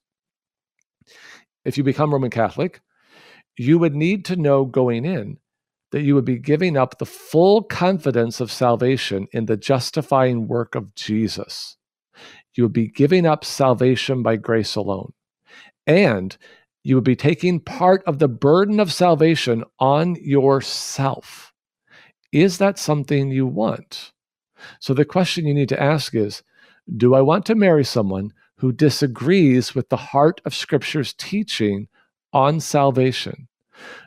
If 1.65 1.79
you 1.79 1.85
become 1.85 2.13
Roman 2.13 2.31
Catholic, 2.31 2.81
you 3.57 3.79
would 3.79 3.95
need 3.95 4.25
to 4.27 4.37
know 4.37 4.65
going 4.65 5.05
in 5.05 5.39
that 5.95 6.03
you 6.03 6.17
would 6.17 6.25
be 6.25 6.41
giving 6.41 6.77
up 6.77 6.99
the 6.99 7.07
full 7.07 7.63
confidence 7.63 8.41
of 8.41 8.51
salvation 8.51 9.29
in 9.31 9.47
the 9.47 9.57
justifying 9.57 10.49
work 10.49 10.75
of 10.75 10.93
Jesus. 10.97 11.77
You 12.55 12.65
would 12.65 12.73
be 12.73 12.89
giving 12.89 13.25
up 13.25 13.45
salvation 13.45 14.21
by 14.21 14.35
grace 14.35 14.75
alone. 14.75 15.13
And 15.87 16.37
you 16.83 16.97
would 16.97 17.05
be 17.05 17.15
taking 17.15 17.61
part 17.61 18.03
of 18.09 18.19
the 18.19 18.27
burden 18.27 18.81
of 18.81 18.93
salvation 18.93 19.63
on 19.79 20.17
yourself. 20.17 21.53
Is 22.33 22.59
that 22.59 22.77
something 22.77 23.31
you 23.31 23.47
want? 23.47 24.11
So 24.81 24.95
the 24.95 25.05
question 25.05 25.47
you 25.47 25.55
need 25.55 25.69
to 25.69 25.81
ask 25.81 26.13
is 26.13 26.43
Do 26.97 27.15
I 27.15 27.21
want 27.21 27.47
to 27.47 27.55
marry 27.55 27.85
someone 27.85 28.33
who 28.57 28.73
disagrees 28.73 29.77
with 29.77 29.91
the 29.91 29.97
heart 29.97 30.41
of 30.45 30.57
Scripture's 30.57 31.15
teaching 31.15 31.87
on 32.33 32.59
salvation? 32.59 33.47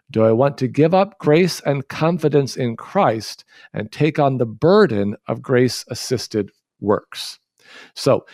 Do 0.10 0.24
I 0.24 0.32
want 0.32 0.58
to 0.60 0.68
give 0.68 0.94
up 0.94 1.20
grace 1.20 1.60
and 1.62 1.88
confidence 1.88 2.56
in 2.56 2.78
Christ 2.78 3.44
and 3.74 3.92
take 3.92 4.20
on 4.20 4.38
the 4.38 4.46
burden 4.46 5.18
of 5.28 5.42
grace 5.42 5.84
assisted 5.90 6.52
works? 6.80 7.40
So, 7.94 8.26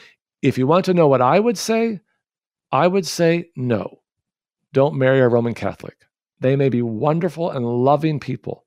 if 0.41 0.57
you 0.57 0.67
want 0.67 0.85
to 0.85 0.93
know 0.93 1.07
what 1.07 1.21
I 1.21 1.39
would 1.39 1.57
say, 1.57 1.99
I 2.71 2.87
would 2.87 3.07
say 3.07 3.49
no. 3.55 4.01
Don't 4.73 4.97
marry 4.97 5.19
a 5.19 5.27
Roman 5.27 5.53
Catholic. 5.53 5.95
They 6.39 6.55
may 6.55 6.69
be 6.69 6.81
wonderful 6.81 7.49
and 7.51 7.65
loving 7.65 8.19
people, 8.19 8.65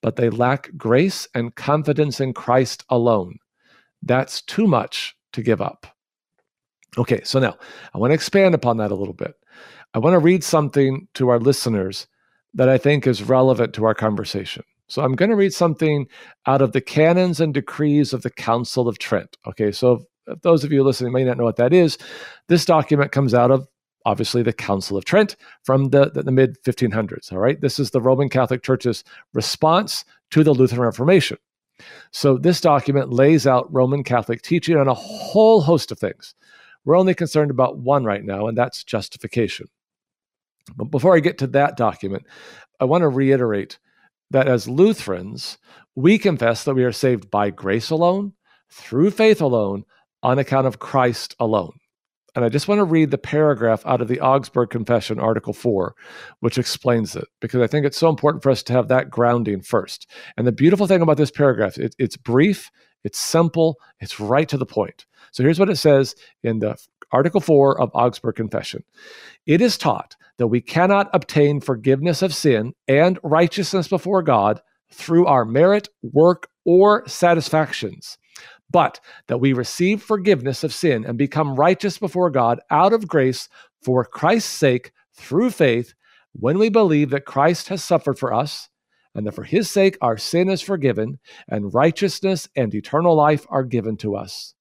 but 0.00 0.16
they 0.16 0.30
lack 0.30 0.70
grace 0.76 1.28
and 1.34 1.54
confidence 1.54 2.20
in 2.20 2.32
Christ 2.32 2.84
alone. 2.88 3.38
That's 4.02 4.40
too 4.42 4.66
much 4.66 5.14
to 5.32 5.42
give 5.42 5.60
up. 5.60 5.86
Okay, 6.96 7.20
so 7.22 7.38
now 7.38 7.56
I 7.94 7.98
want 7.98 8.10
to 8.10 8.14
expand 8.14 8.54
upon 8.54 8.78
that 8.78 8.90
a 8.90 8.96
little 8.96 9.14
bit. 9.14 9.34
I 9.94 9.98
want 9.98 10.14
to 10.14 10.18
read 10.18 10.42
something 10.42 11.06
to 11.14 11.28
our 11.28 11.38
listeners 11.38 12.06
that 12.54 12.68
I 12.68 12.78
think 12.78 13.06
is 13.06 13.22
relevant 13.22 13.74
to 13.74 13.84
our 13.84 13.94
conversation. 13.94 14.64
So 14.88 15.02
I'm 15.02 15.14
going 15.14 15.30
to 15.30 15.36
read 15.36 15.54
something 15.54 16.06
out 16.46 16.62
of 16.62 16.72
the 16.72 16.80
canons 16.80 17.40
and 17.40 17.54
decrees 17.54 18.12
of 18.12 18.22
the 18.22 18.30
Council 18.30 18.88
of 18.88 18.98
Trent. 18.98 19.36
Okay, 19.46 19.70
so 19.70 20.04
if 20.26 20.40
those 20.42 20.64
of 20.64 20.72
you 20.72 20.82
listening 20.82 21.12
may 21.12 21.24
not 21.24 21.38
know 21.38 21.44
what 21.44 21.56
that 21.56 21.72
is, 21.72 21.96
this 22.48 22.64
document 22.64 23.12
comes 23.12 23.32
out 23.32 23.50
of 23.50 23.68
obviously 24.04 24.42
the 24.42 24.52
Council 24.52 24.96
of 24.96 25.04
Trent 25.04 25.36
from 25.62 25.90
the, 25.90 26.10
the, 26.10 26.24
the 26.24 26.32
mid 26.32 26.62
1500s. 26.64 27.32
All 27.32 27.38
right, 27.38 27.60
this 27.60 27.78
is 27.78 27.90
the 27.90 28.00
Roman 28.00 28.28
Catholic 28.28 28.62
Church's 28.62 29.04
response 29.32 30.04
to 30.30 30.42
the 30.42 30.52
Lutheran 30.52 30.82
Reformation. 30.82 31.38
So 32.10 32.36
this 32.36 32.60
document 32.60 33.12
lays 33.12 33.46
out 33.46 33.72
Roman 33.72 34.04
Catholic 34.04 34.42
teaching 34.42 34.76
on 34.76 34.88
a 34.88 34.94
whole 34.94 35.60
host 35.60 35.92
of 35.92 35.98
things. 35.98 36.34
We're 36.84 36.98
only 36.98 37.14
concerned 37.14 37.50
about 37.50 37.78
one 37.78 38.04
right 38.04 38.24
now, 38.24 38.46
and 38.48 38.56
that's 38.56 38.84
justification. 38.84 39.68
But 40.76 40.90
before 40.90 41.16
I 41.16 41.20
get 41.20 41.38
to 41.38 41.46
that 41.48 41.76
document, 41.76 42.24
I 42.78 42.84
want 42.84 43.02
to 43.02 43.08
reiterate 43.08 43.78
that 44.30 44.48
as 44.48 44.68
Lutherans, 44.68 45.58
we 45.94 46.18
confess 46.18 46.64
that 46.64 46.74
we 46.74 46.84
are 46.84 46.92
saved 46.92 47.30
by 47.30 47.50
grace 47.50 47.90
alone, 47.90 48.34
through 48.70 49.10
faith 49.10 49.40
alone, 49.40 49.84
on 50.22 50.38
account 50.38 50.66
of 50.66 50.78
Christ 50.78 51.34
alone. 51.40 51.72
And 52.36 52.44
I 52.44 52.48
just 52.48 52.68
want 52.68 52.78
to 52.78 52.84
read 52.84 53.10
the 53.10 53.18
paragraph 53.18 53.84
out 53.84 54.00
of 54.00 54.08
the 54.08 54.20
Augsburg 54.20 54.70
Confession, 54.70 55.18
Article 55.18 55.52
4, 55.52 55.94
which 56.40 56.58
explains 56.58 57.16
it, 57.16 57.26
because 57.40 57.60
I 57.60 57.66
think 57.66 57.84
it's 57.84 57.98
so 57.98 58.08
important 58.08 58.42
for 58.42 58.50
us 58.50 58.62
to 58.64 58.72
have 58.72 58.88
that 58.88 59.10
grounding 59.10 59.62
first. 59.62 60.08
And 60.36 60.46
the 60.46 60.52
beautiful 60.52 60.86
thing 60.86 61.02
about 61.02 61.16
this 61.16 61.32
paragraph, 61.32 61.76
it, 61.76 61.96
it's 61.98 62.16
brief, 62.16 62.70
it's 63.02 63.18
simple, 63.18 63.76
it's 63.98 64.20
right 64.20 64.48
to 64.48 64.56
the 64.56 64.66
point. 64.66 65.06
So 65.32 65.42
here's 65.42 65.58
what 65.58 65.70
it 65.70 65.76
says 65.76 66.14
in 66.42 66.60
the 66.60 66.76
Article 67.12 67.40
4 67.40 67.80
of 67.80 67.90
Augsburg 67.94 68.36
Confession 68.36 68.84
It 69.46 69.60
is 69.60 69.78
taught 69.78 70.16
that 70.38 70.48
we 70.48 70.60
cannot 70.60 71.10
obtain 71.12 71.60
forgiveness 71.60 72.22
of 72.22 72.34
sin 72.34 72.74
and 72.88 73.18
righteousness 73.22 73.88
before 73.88 74.22
God 74.22 74.60
through 74.92 75.26
our 75.26 75.44
merit, 75.44 75.88
work, 76.02 76.48
or 76.64 77.06
satisfactions, 77.08 78.18
but 78.70 79.00
that 79.26 79.38
we 79.38 79.52
receive 79.52 80.02
forgiveness 80.02 80.64
of 80.64 80.74
sin 80.74 81.04
and 81.04 81.18
become 81.18 81.56
righteous 81.56 81.98
before 81.98 82.30
God 82.30 82.60
out 82.70 82.92
of 82.92 83.08
grace 83.08 83.48
for 83.82 84.04
Christ's 84.04 84.50
sake 84.50 84.92
through 85.14 85.50
faith 85.50 85.94
when 86.32 86.58
we 86.58 86.68
believe 86.68 87.10
that 87.10 87.24
Christ 87.24 87.68
has 87.68 87.84
suffered 87.84 88.18
for 88.18 88.32
us 88.32 88.68
and 89.14 89.26
that 89.26 89.34
for 89.34 89.44
his 89.44 89.70
sake 89.70 89.98
our 90.00 90.16
sin 90.16 90.48
is 90.48 90.62
forgiven 90.62 91.18
and 91.48 91.74
righteousness 91.74 92.48
and 92.54 92.74
eternal 92.74 93.16
life 93.16 93.46
are 93.48 93.64
given 93.64 93.96
to 93.98 94.14
us. 94.16 94.54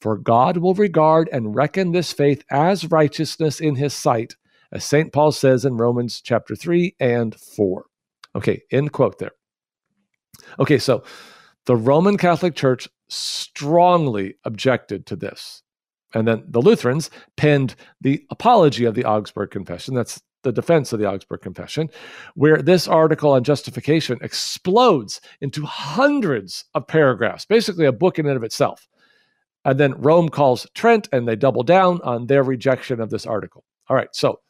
For 0.00 0.16
God 0.16 0.56
will 0.56 0.74
regard 0.74 1.28
and 1.30 1.54
reckon 1.54 1.92
this 1.92 2.12
faith 2.12 2.42
as 2.50 2.90
righteousness 2.90 3.60
in 3.60 3.76
his 3.76 3.92
sight, 3.92 4.34
as 4.72 4.84
St. 4.84 5.12
Paul 5.12 5.32
says 5.32 5.64
in 5.64 5.76
Romans 5.76 6.20
chapter 6.20 6.56
3 6.56 6.96
and 7.00 7.34
4. 7.34 7.84
Okay, 8.34 8.62
end 8.70 8.92
quote 8.92 9.18
there. 9.18 9.32
Okay, 10.58 10.78
so 10.78 11.02
the 11.66 11.76
Roman 11.76 12.16
Catholic 12.16 12.54
Church 12.54 12.88
strongly 13.08 14.36
objected 14.44 15.06
to 15.06 15.16
this. 15.16 15.62
And 16.14 16.26
then 16.26 16.44
the 16.48 16.60
Lutherans 16.60 17.10
penned 17.36 17.74
the 18.00 18.24
apology 18.30 18.84
of 18.84 18.94
the 18.94 19.04
Augsburg 19.04 19.50
Confession. 19.50 19.94
That's 19.94 20.20
the 20.42 20.52
defense 20.52 20.92
of 20.92 20.98
the 20.98 21.06
Augsburg 21.06 21.42
Confession, 21.42 21.90
where 22.34 22.62
this 22.62 22.88
article 22.88 23.32
on 23.32 23.44
justification 23.44 24.18
explodes 24.22 25.20
into 25.40 25.64
hundreds 25.66 26.64
of 26.74 26.86
paragraphs, 26.86 27.44
basically 27.44 27.84
a 27.84 27.92
book 27.92 28.18
in 28.18 28.26
and 28.26 28.36
of 28.36 28.42
itself. 28.42 28.88
And 29.64 29.78
then 29.78 30.00
Rome 30.00 30.28
calls 30.28 30.66
Trent 30.74 31.08
and 31.12 31.28
they 31.28 31.36
double 31.36 31.62
down 31.62 32.00
on 32.02 32.26
their 32.26 32.42
rejection 32.42 33.00
of 33.00 33.10
this 33.10 33.26
article. 33.26 33.64
All 33.88 33.96
right, 33.96 34.08
so 34.12 34.40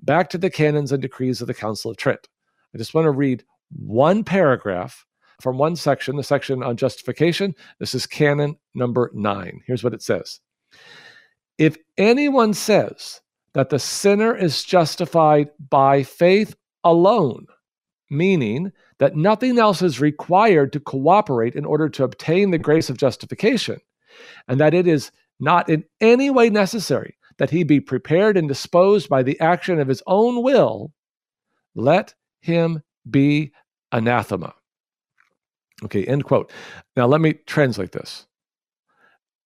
back 0.00 0.30
to 0.30 0.38
the 0.38 0.50
canons 0.50 0.92
and 0.92 1.02
decrees 1.02 1.40
of 1.40 1.46
the 1.46 1.54
Council 1.54 1.90
of 1.90 1.96
Trent. 1.96 2.28
I 2.74 2.78
just 2.78 2.94
want 2.94 3.06
to 3.06 3.10
read 3.10 3.44
one 3.70 4.24
paragraph 4.24 5.04
from 5.40 5.58
one 5.58 5.76
section, 5.76 6.16
the 6.16 6.22
section 6.22 6.62
on 6.62 6.76
justification. 6.76 7.54
This 7.78 7.94
is 7.94 8.06
canon 8.06 8.56
number 8.74 9.10
nine. 9.14 9.60
Here's 9.66 9.82
what 9.82 9.94
it 9.94 10.02
says 10.02 10.40
If 11.58 11.76
anyone 11.98 12.54
says 12.54 13.20
that 13.54 13.70
the 13.70 13.78
sinner 13.78 14.36
is 14.36 14.64
justified 14.64 15.50
by 15.70 16.02
faith 16.02 16.54
alone, 16.82 17.46
meaning 18.10 18.72
that 18.98 19.16
nothing 19.16 19.58
else 19.58 19.82
is 19.82 20.00
required 20.00 20.72
to 20.72 20.80
cooperate 20.80 21.54
in 21.54 21.64
order 21.64 21.88
to 21.88 22.04
obtain 22.04 22.50
the 22.50 22.58
grace 22.58 22.90
of 22.90 22.96
justification, 22.96 23.80
and 24.48 24.60
that 24.60 24.74
it 24.74 24.86
is 24.86 25.10
not 25.40 25.68
in 25.68 25.84
any 26.00 26.30
way 26.30 26.50
necessary 26.50 27.16
that 27.38 27.50
he 27.50 27.64
be 27.64 27.80
prepared 27.80 28.36
and 28.36 28.48
disposed 28.48 29.08
by 29.08 29.22
the 29.22 29.38
action 29.40 29.80
of 29.80 29.88
his 29.88 30.02
own 30.06 30.42
will, 30.42 30.92
let 31.74 32.14
him 32.40 32.82
be 33.10 33.52
anathema. 33.92 34.54
Okay, 35.84 36.04
end 36.04 36.24
quote. 36.24 36.52
Now 36.96 37.06
let 37.06 37.20
me 37.20 37.34
translate 37.46 37.92
this. 37.92 38.26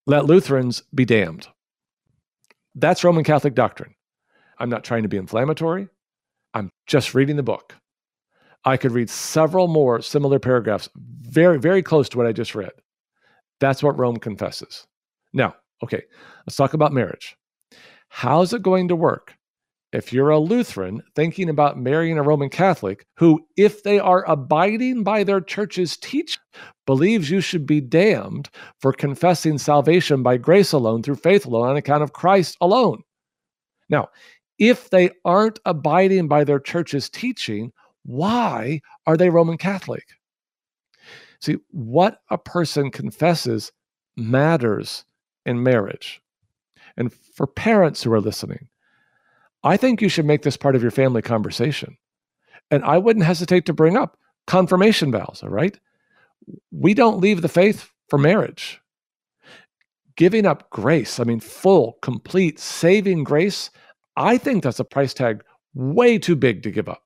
Let 0.05 0.25
Lutherans 0.25 0.83
be 0.93 1.05
damned. 1.05 1.47
That's 2.75 3.03
Roman 3.03 3.23
Catholic 3.23 3.55
doctrine. 3.55 3.95
I'm 4.59 4.69
not 4.69 4.83
trying 4.83 5.03
to 5.03 5.09
be 5.09 5.17
inflammatory. 5.17 5.87
I'm 6.53 6.71
just 6.87 7.13
reading 7.13 7.35
the 7.35 7.43
book. 7.43 7.75
I 8.65 8.77
could 8.77 8.91
read 8.91 9.09
several 9.09 9.67
more 9.67 10.01
similar 10.01 10.39
paragraphs 10.39 10.89
very, 10.95 11.59
very 11.59 11.81
close 11.81 12.09
to 12.09 12.17
what 12.17 12.27
I 12.27 12.33
just 12.33 12.55
read. 12.55 12.71
That's 13.59 13.83
what 13.83 13.97
Rome 13.97 14.17
confesses. 14.17 14.87
Now, 15.33 15.55
okay, 15.83 16.03
let's 16.45 16.55
talk 16.55 16.73
about 16.73 16.93
marriage. 16.93 17.35
How's 18.09 18.53
it 18.53 18.63
going 18.63 18.87
to 18.87 18.95
work 18.95 19.35
if 19.91 20.13
you're 20.13 20.29
a 20.29 20.39
Lutheran 20.39 21.01
thinking 21.15 21.49
about 21.49 21.79
marrying 21.79 22.17
a 22.17 22.23
Roman 22.23 22.49
Catholic 22.49 23.05
who, 23.15 23.45
if 23.57 23.83
they 23.83 23.99
are 23.99 24.23
abiding 24.29 25.03
by 25.03 25.23
their 25.23 25.41
church's 25.41 25.97
teaching, 25.97 26.41
believes 26.85 27.29
you 27.29 27.41
should 27.41 27.65
be 27.65 27.81
damned 27.81 28.49
for 28.79 28.93
confessing 28.93 29.57
salvation 29.57 30.21
by 30.21 30.37
grace 30.37 30.71
alone 30.73 31.01
through 31.01 31.15
faith 31.15 31.45
alone 31.45 31.69
on 31.69 31.77
account 31.77 32.03
of 32.03 32.13
Christ 32.13 32.57
alone? 32.61 33.01
Now, 33.89 34.09
if 34.59 34.89
they 34.89 35.09
aren't 35.25 35.59
abiding 35.65 36.27
by 36.27 36.43
their 36.43 36.59
church's 36.59 37.09
teaching, 37.09 37.71
why 38.03 38.81
are 39.07 39.17
they 39.17 39.29
Roman 39.29 39.57
Catholic? 39.57 40.03
See, 41.41 41.57
what 41.71 42.21
a 42.29 42.37
person 42.37 42.91
confesses 42.91 43.71
matters 44.17 45.05
in 45.45 45.63
marriage. 45.63 46.21
And 46.97 47.13
for 47.13 47.47
parents 47.47 48.03
who 48.03 48.11
are 48.13 48.19
listening, 48.19 48.67
I 49.63 49.77
think 49.77 50.01
you 50.01 50.09
should 50.09 50.25
make 50.25 50.41
this 50.41 50.57
part 50.57 50.75
of 50.75 50.81
your 50.81 50.91
family 50.91 51.21
conversation. 51.21 51.97
And 52.71 52.83
I 52.83 52.97
wouldn't 52.97 53.25
hesitate 53.25 53.65
to 53.67 53.73
bring 53.73 53.97
up 53.97 54.17
confirmation 54.47 55.11
vows, 55.11 55.41
all 55.43 55.49
right? 55.49 55.79
We 56.71 56.93
don't 56.93 57.19
leave 57.19 57.41
the 57.41 57.47
faith 57.47 57.89
for 58.09 58.17
marriage. 58.17 58.81
Giving 60.17 60.45
up 60.45 60.69
grace, 60.69 61.19
I 61.19 61.23
mean, 61.23 61.39
full, 61.39 61.97
complete, 62.01 62.59
saving 62.59 63.23
grace, 63.23 63.69
I 64.17 64.37
think 64.37 64.63
that's 64.63 64.79
a 64.79 64.85
price 64.85 65.13
tag 65.13 65.43
way 65.73 66.17
too 66.17 66.35
big 66.35 66.63
to 66.63 66.71
give 66.71 66.89
up. 66.89 67.03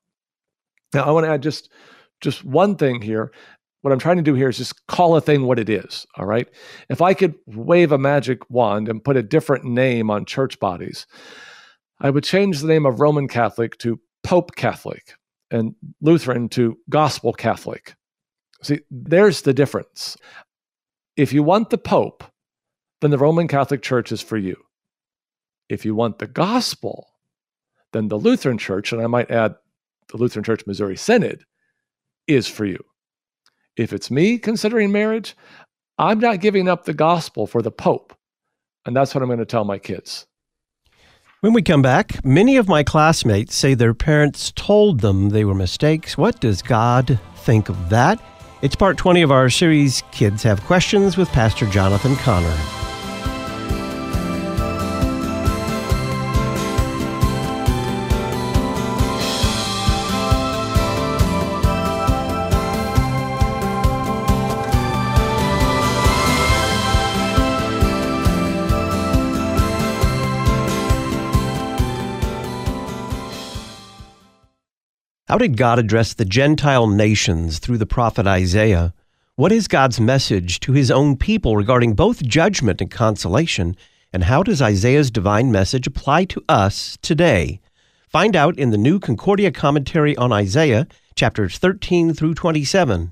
Now, 0.94 1.04
I 1.04 1.12
want 1.12 1.26
to 1.26 1.32
add 1.32 1.44
just 1.44 1.70
just 2.22 2.44
one 2.46 2.76
thing 2.76 3.02
here 3.02 3.32
what 3.84 3.92
I'm 3.92 4.00
trying 4.00 4.16
to 4.16 4.24
do 4.24 4.34
here 4.34 4.48
is 4.48 4.58
just 4.58 4.88
call 4.88 5.18
a 5.18 5.22
thing 5.22 5.46
what 5.46 5.60
it 5.60 5.70
is. 5.70 6.08
All 6.18 6.26
right. 6.26 6.48
If 6.90 7.02
I 7.02 7.14
could 7.14 7.36
wave 7.48 7.92
a 7.92 7.98
magic 7.98 8.50
wand 8.50 8.88
and 8.88 9.04
put 9.04 9.18
a 9.18 9.22
different 9.22 9.66
name 9.66 10.10
on 10.10 10.24
church 10.26 10.58
bodies, 10.58 11.06
I 12.00 12.10
would 12.10 12.24
change 12.24 12.62
the 12.62 12.68
name 12.68 12.86
of 12.86 13.02
Roman 13.02 13.28
Catholic 13.28 13.78
to 13.80 14.00
Pope 14.24 14.56
Catholic 14.56 15.16
and 15.52 15.76
Lutheran 16.00 16.48
to 16.50 16.78
gospel 16.90 17.34
Catholic. 17.34 17.96
See, 18.62 18.80
there's 18.90 19.42
the 19.42 19.54
difference. 19.54 20.16
If 21.18 21.34
you 21.34 21.44
want 21.44 21.70
the 21.70 21.78
Pope, 21.78 22.24
then 23.02 23.12
the 23.12 23.18
Roman 23.18 23.50
Catholic 23.50 23.82
Church 23.82 24.14
is 24.14 24.22
for 24.22 24.38
you. 24.38 24.56
If 25.68 25.84
you 25.84 25.94
want 25.94 26.20
the 26.20 26.28
gospel, 26.28 27.08
then 27.92 28.08
the 28.08 28.18
Lutheran 28.18 28.58
Church, 28.58 28.94
and 28.94 29.02
I 29.02 29.08
might 29.08 29.30
add 29.30 29.56
the 30.08 30.16
Lutheran 30.18 30.46
Church 30.46 30.66
Missouri 30.66 30.96
Synod, 30.96 31.44
is 32.28 32.48
for 32.48 32.64
you. 32.64 32.80
If 33.76 33.94
it's 33.94 34.12
me 34.12 34.38
considering 34.38 34.92
marriage, 34.92 35.36
I'm 35.98 36.20
not 36.20 36.42
giving 36.42 36.68
up 36.68 36.86
the 36.86 36.94
gospel 36.94 37.48
for 37.48 37.62
the 37.62 37.72
Pope. 37.72 38.16
And 38.86 38.96
that's 38.96 39.16
what 39.16 39.22
I'm 39.22 39.30
going 39.30 39.40
to 39.40 39.46
tell 39.46 39.64
my 39.64 39.80
kids. 39.80 40.28
When 41.42 41.54
we 41.54 41.62
come 41.62 41.82
back, 41.82 42.24
many 42.24 42.58
of 42.58 42.70
my 42.70 42.84
classmates 42.84 43.56
say 43.56 43.74
their 43.74 43.94
parents 43.94 44.54
told 44.56 45.02
them 45.02 45.30
they 45.30 45.44
were 45.44 45.56
mistakes. 45.56 46.18
What 46.18 46.40
does 46.40 46.62
God 46.62 47.20
think 47.38 47.68
of 47.70 47.90
that? 47.90 48.22
It's 48.62 48.76
part 48.76 48.98
20 48.98 49.22
of 49.24 49.32
our 49.32 49.50
series, 49.50 50.04
Kids 50.12 50.44
Have 50.44 50.62
Questions, 50.62 51.18
with 51.18 51.28
Pastor 51.30 51.66
Jonathan 51.66 52.16
Conner. 52.18 52.93
How 75.34 75.40
did 75.40 75.58
God 75.58 75.80
address 75.80 76.14
the 76.14 76.26
Gentile 76.26 76.86
nations 76.86 77.58
through 77.58 77.80
the 77.80 77.88
prophet 77.88 78.28
Isaiah? 78.28 78.94
What 79.36 79.52
is 79.52 79.68
God's 79.68 80.00
message 80.00 80.60
to 80.60 80.74
his 80.74 80.92
own 80.92 81.18
people 81.18 81.58
regarding 81.58 81.96
both 81.96 82.22
judgment 82.22 82.82
and 82.82 82.92
consolation? 82.92 83.76
And 84.14 84.26
how 84.26 84.44
does 84.44 84.62
Isaiah's 84.62 85.10
divine 85.10 85.52
message 85.52 85.88
apply 85.88 86.26
to 86.26 86.44
us 86.48 87.00
today? 87.02 87.62
Find 88.08 88.36
out 88.36 88.60
in 88.60 88.70
the 88.70 88.78
new 88.78 89.00
Concordia 89.00 89.50
commentary 89.50 90.16
on 90.18 90.32
Isaiah, 90.32 90.88
chapters 91.16 91.58
13 91.58 92.14
through 92.14 92.36
27. 92.36 93.12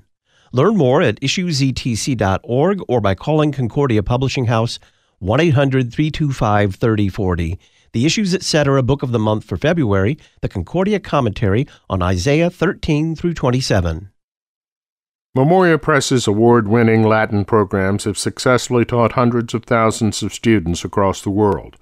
Learn 0.52 0.76
more 0.76 1.02
at 1.02 1.20
issuesetc.org 1.20 2.82
or 2.86 3.00
by 3.00 3.16
calling 3.16 3.50
Concordia 3.50 4.04
Publishing 4.04 4.44
House 4.44 4.78
1 5.18 5.40
800 5.40 5.92
325 5.92 6.76
3040 6.76 7.58
the 7.92 8.06
Issues 8.06 8.34
Etc. 8.34 8.82
Book 8.82 9.02
of 9.02 9.12
the 9.12 9.18
Month 9.18 9.44
for 9.44 9.58
February, 9.58 10.18
the 10.40 10.48
Concordia 10.48 10.98
Commentary 10.98 11.66
on 11.90 12.02
Isaiah 12.02 12.48
13 12.48 13.14
through 13.14 13.34
27. 13.34 14.10
Memoria 15.34 15.78
Press's 15.78 16.26
award 16.26 16.68
winning 16.68 17.02
Latin 17.02 17.44
programs 17.44 18.04
have 18.04 18.16
successfully 18.16 18.84
taught 18.84 19.12
hundreds 19.12 19.52
of 19.52 19.64
thousands 19.64 20.22
of 20.22 20.32
students 20.32 20.84
across 20.84 21.20
the 21.20 21.30
world. 21.30 21.76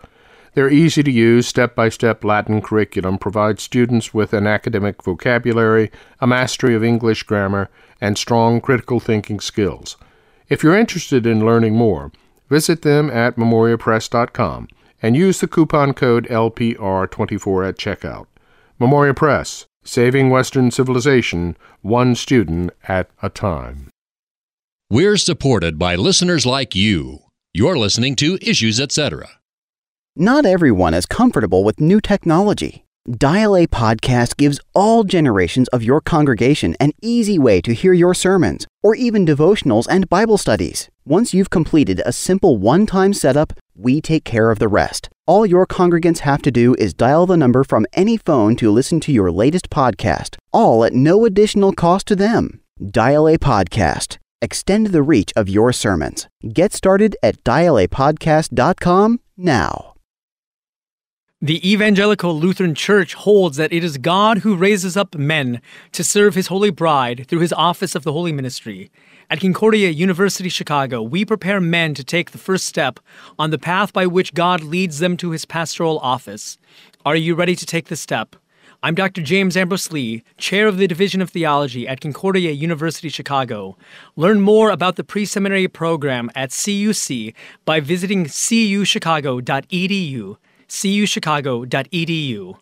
Their 0.54 0.68
easy 0.68 1.04
to 1.04 1.10
use, 1.10 1.46
step 1.46 1.76
by 1.76 1.88
step 1.90 2.24
Latin 2.24 2.60
curriculum 2.60 3.18
provides 3.18 3.62
students 3.62 4.12
with 4.12 4.32
an 4.32 4.48
academic 4.48 5.04
vocabulary, 5.04 5.92
a 6.20 6.26
mastery 6.26 6.74
of 6.74 6.82
English 6.82 7.22
grammar, 7.22 7.70
and 8.00 8.18
strong 8.18 8.60
critical 8.60 8.98
thinking 8.98 9.38
skills. 9.38 9.96
If 10.48 10.64
you're 10.64 10.76
interested 10.76 11.24
in 11.24 11.46
learning 11.46 11.76
more, 11.76 12.10
visit 12.48 12.82
them 12.82 13.10
at 13.10 13.36
memoriapress.com 13.36 14.66
and 15.02 15.16
use 15.16 15.40
the 15.40 15.48
coupon 15.48 15.92
code 15.94 16.26
LPR24 16.28 17.68
at 17.68 17.78
checkout. 17.78 18.26
Memoria 18.78 19.14
Press, 19.14 19.66
saving 19.84 20.30
Western 20.30 20.70
civilization 20.70 21.56
one 21.82 22.14
student 22.14 22.70
at 22.88 23.10
a 23.22 23.28
time. 23.28 23.90
We're 24.90 25.16
supported 25.16 25.78
by 25.78 25.94
listeners 25.94 26.44
like 26.44 26.74
you. 26.74 27.20
You're 27.52 27.78
listening 27.78 28.16
to 28.16 28.38
Issues 28.42 28.80
Etc. 28.80 29.28
Not 30.16 30.44
everyone 30.44 30.94
is 30.94 31.06
comfortable 31.06 31.62
with 31.62 31.80
new 31.80 32.00
technology. 32.00 32.84
Dial 33.10 33.56
A 33.56 33.66
Podcast 33.66 34.36
gives 34.36 34.60
all 34.74 35.04
generations 35.04 35.68
of 35.68 35.82
your 35.82 36.00
congregation 36.00 36.76
an 36.78 36.92
easy 37.00 37.38
way 37.38 37.60
to 37.62 37.72
hear 37.72 37.92
your 37.92 38.14
sermons, 38.14 38.66
or 38.82 38.94
even 38.94 39.24
devotionals 39.24 39.86
and 39.88 40.08
Bible 40.08 40.36
studies. 40.36 40.90
Once 41.10 41.34
you've 41.34 41.50
completed 41.50 42.00
a 42.06 42.12
simple 42.12 42.56
one 42.56 42.86
time 42.86 43.12
setup, 43.12 43.52
we 43.74 44.00
take 44.00 44.24
care 44.24 44.52
of 44.52 44.60
the 44.60 44.68
rest. 44.68 45.08
All 45.26 45.44
your 45.44 45.66
congregants 45.66 46.18
have 46.18 46.40
to 46.42 46.52
do 46.52 46.76
is 46.78 46.94
dial 46.94 47.26
the 47.26 47.36
number 47.36 47.64
from 47.64 47.84
any 47.94 48.16
phone 48.16 48.54
to 48.54 48.70
listen 48.70 49.00
to 49.00 49.10
your 49.10 49.32
latest 49.32 49.70
podcast, 49.70 50.36
all 50.52 50.84
at 50.84 50.92
no 50.92 51.24
additional 51.24 51.72
cost 51.72 52.06
to 52.06 52.14
them. 52.14 52.60
Dial 52.92 53.26
A 53.26 53.38
Podcast. 53.38 54.18
Extend 54.40 54.92
the 54.92 55.02
reach 55.02 55.32
of 55.34 55.48
your 55.48 55.72
sermons. 55.72 56.28
Get 56.52 56.72
started 56.72 57.16
at 57.24 57.42
dialapodcast.com 57.42 59.18
now. 59.36 59.94
The 61.42 61.68
Evangelical 61.68 62.38
Lutheran 62.38 62.76
Church 62.76 63.14
holds 63.14 63.56
that 63.56 63.72
it 63.72 63.82
is 63.82 63.98
God 63.98 64.38
who 64.38 64.54
raises 64.54 64.96
up 64.96 65.16
men 65.16 65.60
to 65.90 66.04
serve 66.04 66.36
his 66.36 66.46
holy 66.46 66.70
bride 66.70 67.26
through 67.26 67.40
his 67.40 67.52
office 67.52 67.96
of 67.96 68.04
the 68.04 68.12
holy 68.12 68.30
ministry. 68.30 68.92
At 69.32 69.38
Concordia 69.38 69.90
University 69.90 70.48
Chicago, 70.48 71.02
we 71.02 71.24
prepare 71.24 71.60
men 71.60 71.94
to 71.94 72.02
take 72.02 72.32
the 72.32 72.38
first 72.38 72.66
step 72.66 72.98
on 73.38 73.50
the 73.50 73.60
path 73.60 73.92
by 73.92 74.04
which 74.04 74.34
God 74.34 74.60
leads 74.60 74.98
them 74.98 75.16
to 75.18 75.30
his 75.30 75.44
pastoral 75.44 76.00
office. 76.00 76.58
Are 77.06 77.14
you 77.14 77.36
ready 77.36 77.54
to 77.54 77.64
take 77.64 77.86
the 77.86 77.94
step? 77.94 78.34
I'm 78.82 78.96
Dr. 78.96 79.22
James 79.22 79.56
Ambrose 79.56 79.92
Lee, 79.92 80.24
Chair 80.36 80.66
of 80.66 80.78
the 80.78 80.88
Division 80.88 81.22
of 81.22 81.30
Theology 81.30 81.86
at 81.86 82.00
Concordia 82.00 82.50
University 82.50 83.08
Chicago. 83.08 83.76
Learn 84.16 84.40
more 84.40 84.70
about 84.70 84.96
the 84.96 85.04
pre 85.04 85.24
seminary 85.24 85.68
program 85.68 86.28
at 86.34 86.50
CUC 86.50 87.32
by 87.64 87.78
visiting 87.78 88.24
cuchicago.edu 88.24 90.38
cuchicago.edu. 90.70 92.56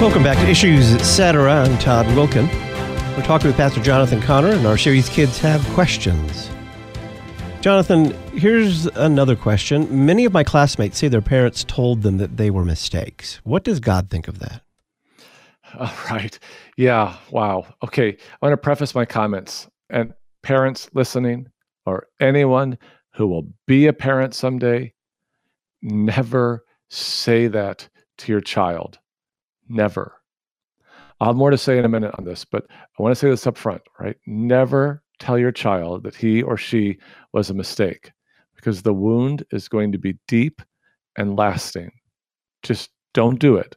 Welcome 0.00 0.22
back 0.22 0.36
to 0.36 0.46
Issues 0.46 0.92
Etc. 0.92 1.50
I'm 1.50 1.78
Todd 1.78 2.04
Wilken. 2.08 2.48
We're 3.16 3.22
talking 3.22 3.46
with 3.46 3.56
Pastor 3.56 3.82
Jonathan 3.82 4.20
Conner, 4.20 4.50
and 4.50 4.66
our 4.66 4.76
series 4.76 5.08
Kids 5.08 5.38
Have 5.38 5.66
Questions. 5.68 6.50
Jonathan, 7.62 8.12
here's 8.36 8.84
another 8.88 9.34
question. 9.34 10.04
Many 10.04 10.26
of 10.26 10.34
my 10.34 10.44
classmates 10.44 10.98
say 10.98 11.08
their 11.08 11.22
parents 11.22 11.64
told 11.64 12.02
them 12.02 12.18
that 12.18 12.36
they 12.36 12.50
were 12.50 12.62
mistakes. 12.62 13.40
What 13.44 13.64
does 13.64 13.80
God 13.80 14.10
think 14.10 14.28
of 14.28 14.38
that? 14.40 14.60
All 15.78 15.90
right. 16.10 16.38
Yeah. 16.76 17.16
Wow. 17.30 17.64
Okay. 17.82 18.10
I 18.10 18.46
want 18.46 18.52
to 18.52 18.58
preface 18.58 18.94
my 18.94 19.06
comments 19.06 19.66
and 19.88 20.12
parents 20.42 20.90
listening 20.92 21.48
or 21.86 22.06
anyone 22.20 22.76
who 23.14 23.26
will 23.26 23.48
be 23.66 23.86
a 23.86 23.94
parent 23.94 24.34
someday, 24.34 24.92
never 25.80 26.64
say 26.90 27.48
that 27.48 27.88
to 28.18 28.30
your 28.30 28.42
child. 28.42 28.98
Never. 29.68 30.14
I'll 31.20 31.28
have 31.28 31.36
more 31.36 31.50
to 31.50 31.58
say 31.58 31.78
in 31.78 31.84
a 31.84 31.88
minute 31.88 32.14
on 32.18 32.24
this, 32.24 32.44
but 32.44 32.66
I 32.70 33.02
want 33.02 33.12
to 33.12 33.18
say 33.18 33.30
this 33.30 33.46
up 33.46 33.56
front, 33.56 33.82
right? 33.98 34.16
Never 34.26 35.02
tell 35.18 35.38
your 35.38 35.52
child 35.52 36.02
that 36.02 36.14
he 36.14 36.42
or 36.42 36.56
she 36.56 36.98
was 37.32 37.48
a 37.48 37.54
mistake 37.54 38.12
because 38.54 38.82
the 38.82 38.92
wound 38.92 39.44
is 39.50 39.68
going 39.68 39.92
to 39.92 39.98
be 39.98 40.18
deep 40.28 40.60
and 41.16 41.36
lasting. 41.36 41.90
Just 42.62 42.90
don't 43.14 43.38
do 43.38 43.56
it. 43.56 43.76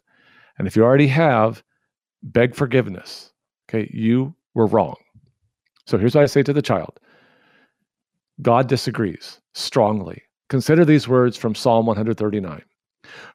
And 0.57 0.67
if 0.67 0.75
you 0.75 0.83
already 0.83 1.07
have, 1.07 1.63
beg 2.21 2.55
forgiveness. 2.55 3.31
Okay, 3.69 3.89
you 3.93 4.35
were 4.53 4.67
wrong. 4.67 4.95
So 5.85 5.97
here's 5.97 6.15
what 6.15 6.23
I 6.23 6.27
say 6.27 6.43
to 6.43 6.53
the 6.53 6.61
child 6.61 6.99
God 8.41 8.67
disagrees 8.67 9.39
strongly. 9.53 10.21
Consider 10.49 10.83
these 10.83 11.07
words 11.07 11.37
from 11.37 11.55
Psalm 11.55 11.85
139 11.85 12.61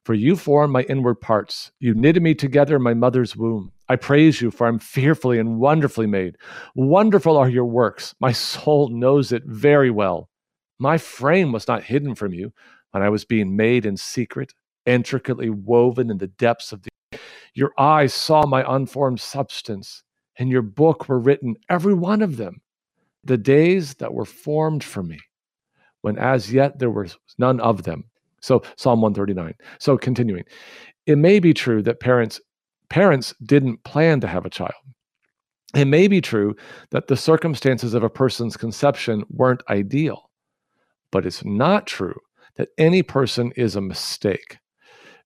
For 0.04 0.14
you 0.14 0.36
formed 0.36 0.72
my 0.72 0.82
inward 0.82 1.20
parts, 1.20 1.72
you 1.80 1.94
knitted 1.94 2.22
me 2.22 2.34
together 2.34 2.76
in 2.76 2.82
my 2.82 2.94
mother's 2.94 3.36
womb. 3.36 3.72
I 3.88 3.96
praise 3.96 4.40
you, 4.40 4.50
for 4.50 4.66
I'm 4.66 4.78
fearfully 4.78 5.38
and 5.38 5.58
wonderfully 5.58 6.06
made. 6.06 6.36
Wonderful 6.74 7.36
are 7.36 7.48
your 7.48 7.66
works. 7.66 8.14
My 8.20 8.32
soul 8.32 8.88
knows 8.88 9.32
it 9.32 9.44
very 9.46 9.90
well. 9.90 10.28
My 10.78 10.98
frame 10.98 11.52
was 11.52 11.68
not 11.68 11.84
hidden 11.84 12.14
from 12.14 12.32
you 12.32 12.52
when 12.92 13.02
I 13.02 13.08
was 13.08 13.24
being 13.24 13.56
made 13.56 13.86
in 13.86 13.96
secret, 13.96 14.54
intricately 14.86 15.50
woven 15.50 16.10
in 16.10 16.18
the 16.18 16.26
depths 16.26 16.72
of 16.72 16.82
the 16.82 16.90
your 17.54 17.72
eyes 17.78 18.12
saw 18.12 18.44
my 18.46 18.64
unformed 18.66 19.20
substance. 19.20 20.02
and 20.36 20.50
your 20.50 20.62
book 20.62 21.08
were 21.08 21.18
written, 21.18 21.54
every 21.68 21.94
one 21.94 22.20
of 22.22 22.36
them, 22.36 22.60
the 23.22 23.38
days 23.38 23.94
that 23.94 24.12
were 24.12 24.24
formed 24.24 24.82
for 24.82 25.02
me, 25.02 25.20
when 26.00 26.18
as 26.18 26.52
yet 26.52 26.78
there 26.78 26.90
was 26.90 27.16
none 27.38 27.60
of 27.60 27.84
them. 27.84 28.10
So 28.44 28.62
Psalm 28.76 29.00
139. 29.00 29.54
So 29.78 29.96
continuing, 29.96 30.44
it 31.06 31.16
may 31.16 31.38
be 31.38 31.54
true 31.54 31.82
that 31.82 31.98
parents 31.98 32.40
parents 32.90 33.34
didn't 33.42 33.82
plan 33.84 34.20
to 34.20 34.26
have 34.26 34.44
a 34.44 34.50
child. 34.50 34.74
It 35.74 35.86
may 35.86 36.08
be 36.08 36.20
true 36.20 36.54
that 36.90 37.06
the 37.06 37.16
circumstances 37.16 37.94
of 37.94 38.02
a 38.02 38.10
person's 38.10 38.58
conception 38.58 39.24
weren't 39.30 39.62
ideal, 39.70 40.30
but 41.10 41.24
it's 41.24 41.42
not 41.42 41.86
true 41.86 42.20
that 42.56 42.68
any 42.76 43.02
person 43.02 43.50
is 43.56 43.76
a 43.76 43.80
mistake. 43.80 44.58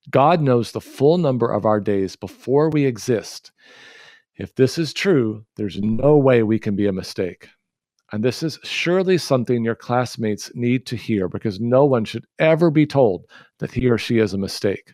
God 0.09 0.41
knows 0.41 0.71
the 0.71 0.81
full 0.81 1.17
number 1.17 1.51
of 1.51 1.65
our 1.65 1.81
days 1.81 2.15
before 2.15 2.69
we 2.69 2.85
exist. 2.85 3.51
If 4.37 4.55
this 4.55 4.77
is 4.77 4.93
true, 4.93 5.43
there's 5.57 5.77
no 5.81 6.17
way 6.17 6.41
we 6.41 6.57
can 6.57 6.77
be 6.77 6.87
a 6.87 6.93
mistake. 6.93 7.49
And 8.11 8.23
this 8.23 8.41
is 8.41 8.59
surely 8.63 9.17
something 9.17 9.63
your 9.63 9.75
classmates 9.75 10.51
need 10.55 10.85
to 10.87 10.95
hear 10.95 11.27
because 11.27 11.59
no 11.59 11.85
one 11.85 12.05
should 12.05 12.25
ever 12.39 12.71
be 12.71 12.85
told 12.85 13.25
that 13.59 13.71
he 13.71 13.87
or 13.87 13.97
she 13.97 14.17
is 14.17 14.33
a 14.33 14.37
mistake. 14.37 14.93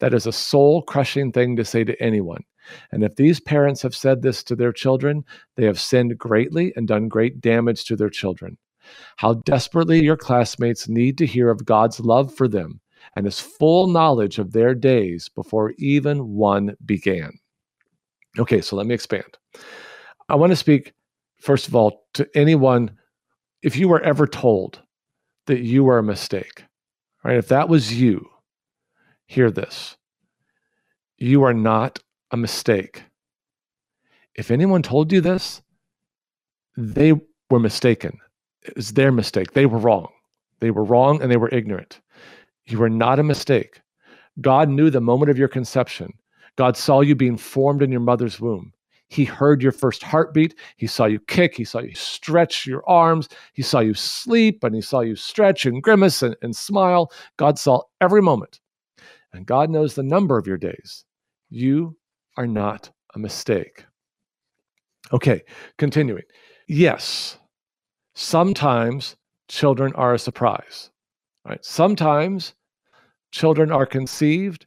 That 0.00 0.14
is 0.14 0.26
a 0.26 0.32
soul 0.32 0.82
crushing 0.82 1.32
thing 1.32 1.56
to 1.56 1.64
say 1.64 1.84
to 1.84 2.00
anyone. 2.02 2.44
And 2.92 3.02
if 3.02 3.16
these 3.16 3.40
parents 3.40 3.82
have 3.82 3.94
said 3.94 4.22
this 4.22 4.42
to 4.44 4.56
their 4.56 4.72
children, 4.72 5.24
they 5.56 5.64
have 5.64 5.80
sinned 5.80 6.18
greatly 6.18 6.72
and 6.76 6.86
done 6.86 7.08
great 7.08 7.40
damage 7.40 7.84
to 7.86 7.96
their 7.96 8.10
children. 8.10 8.56
How 9.16 9.34
desperately 9.34 10.02
your 10.02 10.16
classmates 10.16 10.88
need 10.88 11.18
to 11.18 11.26
hear 11.26 11.50
of 11.50 11.64
God's 11.64 12.00
love 12.00 12.34
for 12.34 12.48
them 12.48 12.80
and 13.16 13.26
his 13.26 13.40
full 13.40 13.88
knowledge 13.88 14.38
of 14.38 14.52
their 14.52 14.74
days 14.74 15.28
before 15.28 15.74
even 15.78 16.28
one 16.28 16.76
began. 16.84 17.32
Okay, 18.38 18.60
so 18.60 18.76
let 18.76 18.86
me 18.86 18.94
expand. 18.94 19.38
I 20.28 20.36
want 20.36 20.52
to 20.52 20.56
speak, 20.56 20.92
first 21.40 21.68
of 21.68 21.74
all, 21.74 22.06
to 22.14 22.28
anyone, 22.34 22.92
if 23.62 23.76
you 23.76 23.88
were 23.88 24.02
ever 24.02 24.26
told 24.26 24.80
that 25.46 25.60
you 25.60 25.84
were 25.84 25.98
a 25.98 26.02
mistake, 26.02 26.64
right? 27.24 27.36
If 27.38 27.48
that 27.48 27.68
was 27.68 28.00
you, 28.00 28.28
hear 29.26 29.50
this. 29.50 29.96
You 31.16 31.42
are 31.44 31.54
not 31.54 31.98
a 32.30 32.36
mistake. 32.36 33.04
If 34.34 34.50
anyone 34.50 34.82
told 34.82 35.12
you 35.12 35.20
this, 35.20 35.62
they 36.76 37.12
were 37.50 37.58
mistaken. 37.58 38.18
It 38.62 38.76
was 38.76 38.92
their 38.92 39.10
mistake. 39.10 39.52
They 39.52 39.66
were 39.66 39.78
wrong. 39.78 40.08
They 40.60 40.70
were 40.70 40.84
wrong 40.84 41.20
and 41.20 41.30
they 41.30 41.36
were 41.36 41.48
ignorant. 41.48 42.00
You 42.66 42.82
are 42.82 42.90
not 42.90 43.18
a 43.18 43.24
mistake. 43.24 43.80
God 44.40 44.68
knew 44.68 44.90
the 44.90 45.00
moment 45.00 45.30
of 45.30 45.38
your 45.38 45.48
conception. 45.48 46.12
God 46.56 46.76
saw 46.76 47.00
you 47.00 47.14
being 47.14 47.36
formed 47.36 47.82
in 47.82 47.90
your 47.90 48.00
mother's 48.00 48.40
womb. 48.40 48.72
He 49.08 49.24
heard 49.24 49.62
your 49.62 49.72
first 49.72 50.02
heartbeat. 50.02 50.54
He 50.76 50.86
saw 50.86 51.06
you 51.06 51.18
kick. 51.20 51.56
He 51.56 51.64
saw 51.64 51.80
you 51.80 51.94
stretch 51.94 52.66
your 52.66 52.88
arms. 52.88 53.28
He 53.54 53.62
saw 53.62 53.80
you 53.80 53.94
sleep 53.94 54.62
and 54.64 54.74
he 54.74 54.82
saw 54.82 55.00
you 55.00 55.16
stretch 55.16 55.64
and 55.64 55.82
grimace 55.82 56.22
and, 56.22 56.36
and 56.42 56.54
smile. 56.54 57.10
God 57.36 57.58
saw 57.58 57.82
every 58.00 58.22
moment. 58.22 58.60
And 59.32 59.46
God 59.46 59.70
knows 59.70 59.94
the 59.94 60.02
number 60.02 60.38
of 60.38 60.46
your 60.46 60.58
days. 60.58 61.04
You 61.48 61.96
are 62.36 62.46
not 62.46 62.90
a 63.14 63.18
mistake. 63.18 63.84
Okay, 65.12 65.42
continuing. 65.78 66.24
Yes, 66.66 67.38
sometimes 68.14 69.16
children 69.48 69.92
are 69.94 70.14
a 70.14 70.18
surprise. 70.18 70.90
Right? 71.46 71.64
Sometimes 71.64 72.54
children 73.32 73.72
are 73.72 73.86
conceived 73.86 74.66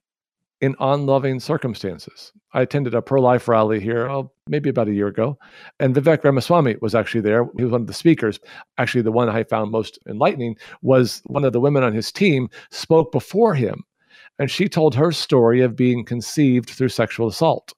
in 0.61 0.75
unloving 0.79 1.39
circumstances. 1.39 2.31
I 2.53 2.61
attended 2.61 2.93
a 2.93 3.01
pro 3.01 3.21
life 3.21 3.47
rally 3.47 3.79
here, 3.79 4.09
oh, 4.09 4.31
maybe 4.47 4.69
about 4.69 4.87
a 4.87 4.93
year 4.93 5.07
ago, 5.07 5.37
and 5.79 5.95
Vivek 5.95 6.23
Ramaswamy 6.23 6.77
was 6.81 6.93
actually 6.93 7.21
there. 7.21 7.45
He 7.57 7.63
was 7.63 7.71
one 7.71 7.81
of 7.81 7.87
the 7.87 7.93
speakers. 7.93 8.39
Actually, 8.77 9.01
the 9.01 9.11
one 9.11 9.29
I 9.29 9.43
found 9.43 9.71
most 9.71 9.97
enlightening 10.07 10.55
was 10.81 11.21
one 11.25 11.43
of 11.43 11.53
the 11.53 11.59
women 11.59 11.83
on 11.83 11.93
his 11.93 12.11
team 12.11 12.49
spoke 12.69 13.11
before 13.11 13.55
him, 13.55 13.83
and 14.37 14.51
she 14.51 14.69
told 14.69 14.93
her 14.95 15.11
story 15.11 15.61
of 15.61 15.75
being 15.75 16.05
conceived 16.05 16.69
through 16.69 16.89
sexual 16.89 17.27
assault. 17.27 17.73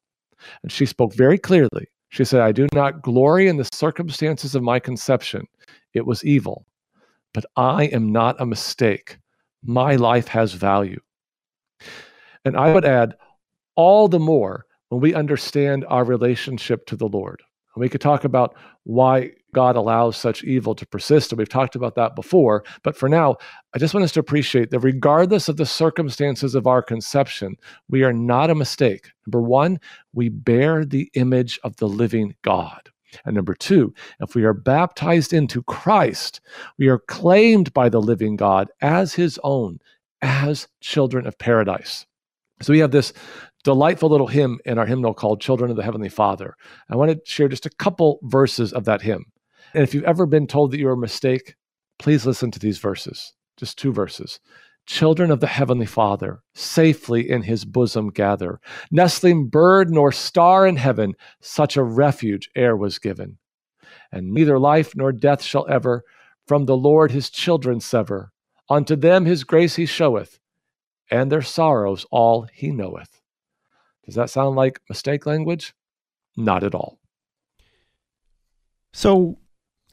And 0.61 0.71
she 0.71 0.85
spoke 0.85 1.13
very 1.13 1.37
clearly. 1.37 1.87
She 2.09 2.25
said, 2.25 2.41
I 2.41 2.51
do 2.51 2.67
not 2.73 3.01
glory 3.01 3.47
in 3.47 3.57
the 3.57 3.69
circumstances 3.73 4.55
of 4.55 4.61
my 4.61 4.79
conception. 4.79 5.47
It 5.93 6.05
was 6.05 6.23
evil, 6.25 6.65
but 7.33 7.45
I 7.55 7.85
am 7.85 8.11
not 8.11 8.39
a 8.41 8.45
mistake. 8.45 9.17
My 9.63 9.95
life 9.95 10.27
has 10.27 10.53
value. 10.53 10.99
And 12.45 12.57
I 12.57 12.73
would 12.73 12.85
add, 12.85 13.15
all 13.75 14.07
the 14.07 14.19
more 14.19 14.65
when 14.89 15.01
we 15.01 15.13
understand 15.13 15.85
our 15.87 16.03
relationship 16.03 16.85
to 16.85 16.95
the 16.95 17.07
Lord. 17.07 17.41
And 17.73 17.81
we 17.81 17.89
could 17.89 18.01
talk 18.01 18.23
about 18.23 18.55
why 18.83 19.31
God 19.53 19.75
allows 19.75 20.17
such 20.17 20.43
evil 20.43 20.75
to 20.75 20.85
persist. 20.85 21.31
And 21.31 21.39
we've 21.39 21.49
talked 21.49 21.75
about 21.75 21.95
that 21.95 22.15
before. 22.15 22.63
But 22.83 22.95
for 22.95 23.09
now, 23.09 23.37
I 23.73 23.79
just 23.79 23.93
want 23.93 24.03
us 24.03 24.11
to 24.11 24.19
appreciate 24.19 24.69
that 24.69 24.79
regardless 24.79 25.49
of 25.49 25.57
the 25.57 25.65
circumstances 25.65 26.53
of 26.53 26.67
our 26.67 26.83
conception, 26.83 27.55
we 27.89 28.03
are 28.03 28.13
not 28.13 28.51
a 28.51 28.55
mistake. 28.55 29.09
Number 29.25 29.41
one, 29.41 29.79
we 30.13 30.29
bear 30.29 30.85
the 30.85 31.09
image 31.15 31.59
of 31.63 31.75
the 31.77 31.87
living 31.87 32.35
God. 32.43 32.89
And 33.25 33.35
number 33.35 33.53
two, 33.53 33.93
if 34.19 34.35
we 34.35 34.43
are 34.43 34.53
baptized 34.53 35.33
into 35.33 35.63
Christ, 35.63 36.41
we 36.77 36.87
are 36.87 36.99
claimed 36.99 37.73
by 37.73 37.89
the 37.89 38.01
living 38.01 38.35
God 38.35 38.69
as 38.81 39.13
his 39.13 39.39
own, 39.43 39.79
as 40.21 40.67
children 40.81 41.25
of 41.25 41.37
paradise. 41.37 42.05
So 42.61 42.73
we 42.73 42.79
have 42.79 42.91
this 42.91 43.13
delightful 43.63 44.09
little 44.09 44.27
hymn 44.27 44.59
in 44.65 44.77
our 44.77 44.85
hymnal 44.85 45.13
called 45.13 45.41
Children 45.41 45.71
of 45.71 45.77
the 45.77 45.83
Heavenly 45.83 46.09
Father. 46.09 46.55
I 46.89 46.95
want 46.95 47.11
to 47.11 47.19
share 47.25 47.47
just 47.47 47.65
a 47.65 47.71
couple 47.71 48.19
verses 48.23 48.73
of 48.73 48.85
that 48.85 49.01
hymn. 49.01 49.25
And 49.73 49.83
if 49.83 49.93
you've 49.93 50.03
ever 50.03 50.25
been 50.25 50.47
told 50.47 50.71
that 50.71 50.79
you're 50.79 50.93
a 50.93 50.97
mistake, 50.97 51.55
please 51.99 52.25
listen 52.25 52.51
to 52.51 52.59
these 52.59 52.77
verses, 52.77 53.33
just 53.57 53.77
two 53.77 53.91
verses. 53.91 54.39
Children 54.85 55.31
of 55.31 55.39
the 55.39 55.47
Heavenly 55.47 55.85
Father, 55.85 56.41
safely 56.53 57.29
in 57.29 57.43
his 57.43 57.63
bosom 57.63 58.09
gather. 58.09 58.59
Nestling 58.91 59.47
bird 59.47 59.89
nor 59.89 60.11
star 60.11 60.67
in 60.67 60.75
heaven, 60.75 61.13
such 61.41 61.77
a 61.77 61.83
refuge 61.83 62.49
e'er 62.55 62.75
was 62.75 62.99
given. 62.99 63.37
And 64.11 64.33
neither 64.33 64.59
life 64.59 64.93
nor 64.95 65.13
death 65.13 65.41
shall 65.41 65.65
ever 65.69 66.03
from 66.47 66.65
the 66.65 66.75
Lord 66.75 67.11
his 67.11 67.29
children 67.29 67.79
sever. 67.79 68.31
Unto 68.69 68.95
them 68.95 69.25
his 69.25 69.45
grace 69.45 69.75
he 69.75 69.85
showeth, 69.85 70.39
and 71.13 71.31
their 71.31 71.43
sorrows 71.43 72.07
all 72.09 72.47
he 72.51 72.71
knoweth. 72.71 73.21
Does 74.03 74.15
that 74.15 74.31
sound 74.31 74.55
like 74.55 74.81
mistake 74.89 75.27
language? 75.27 75.75
Not 76.35 76.63
at 76.63 76.73
all. 76.73 76.97
So, 78.93 79.37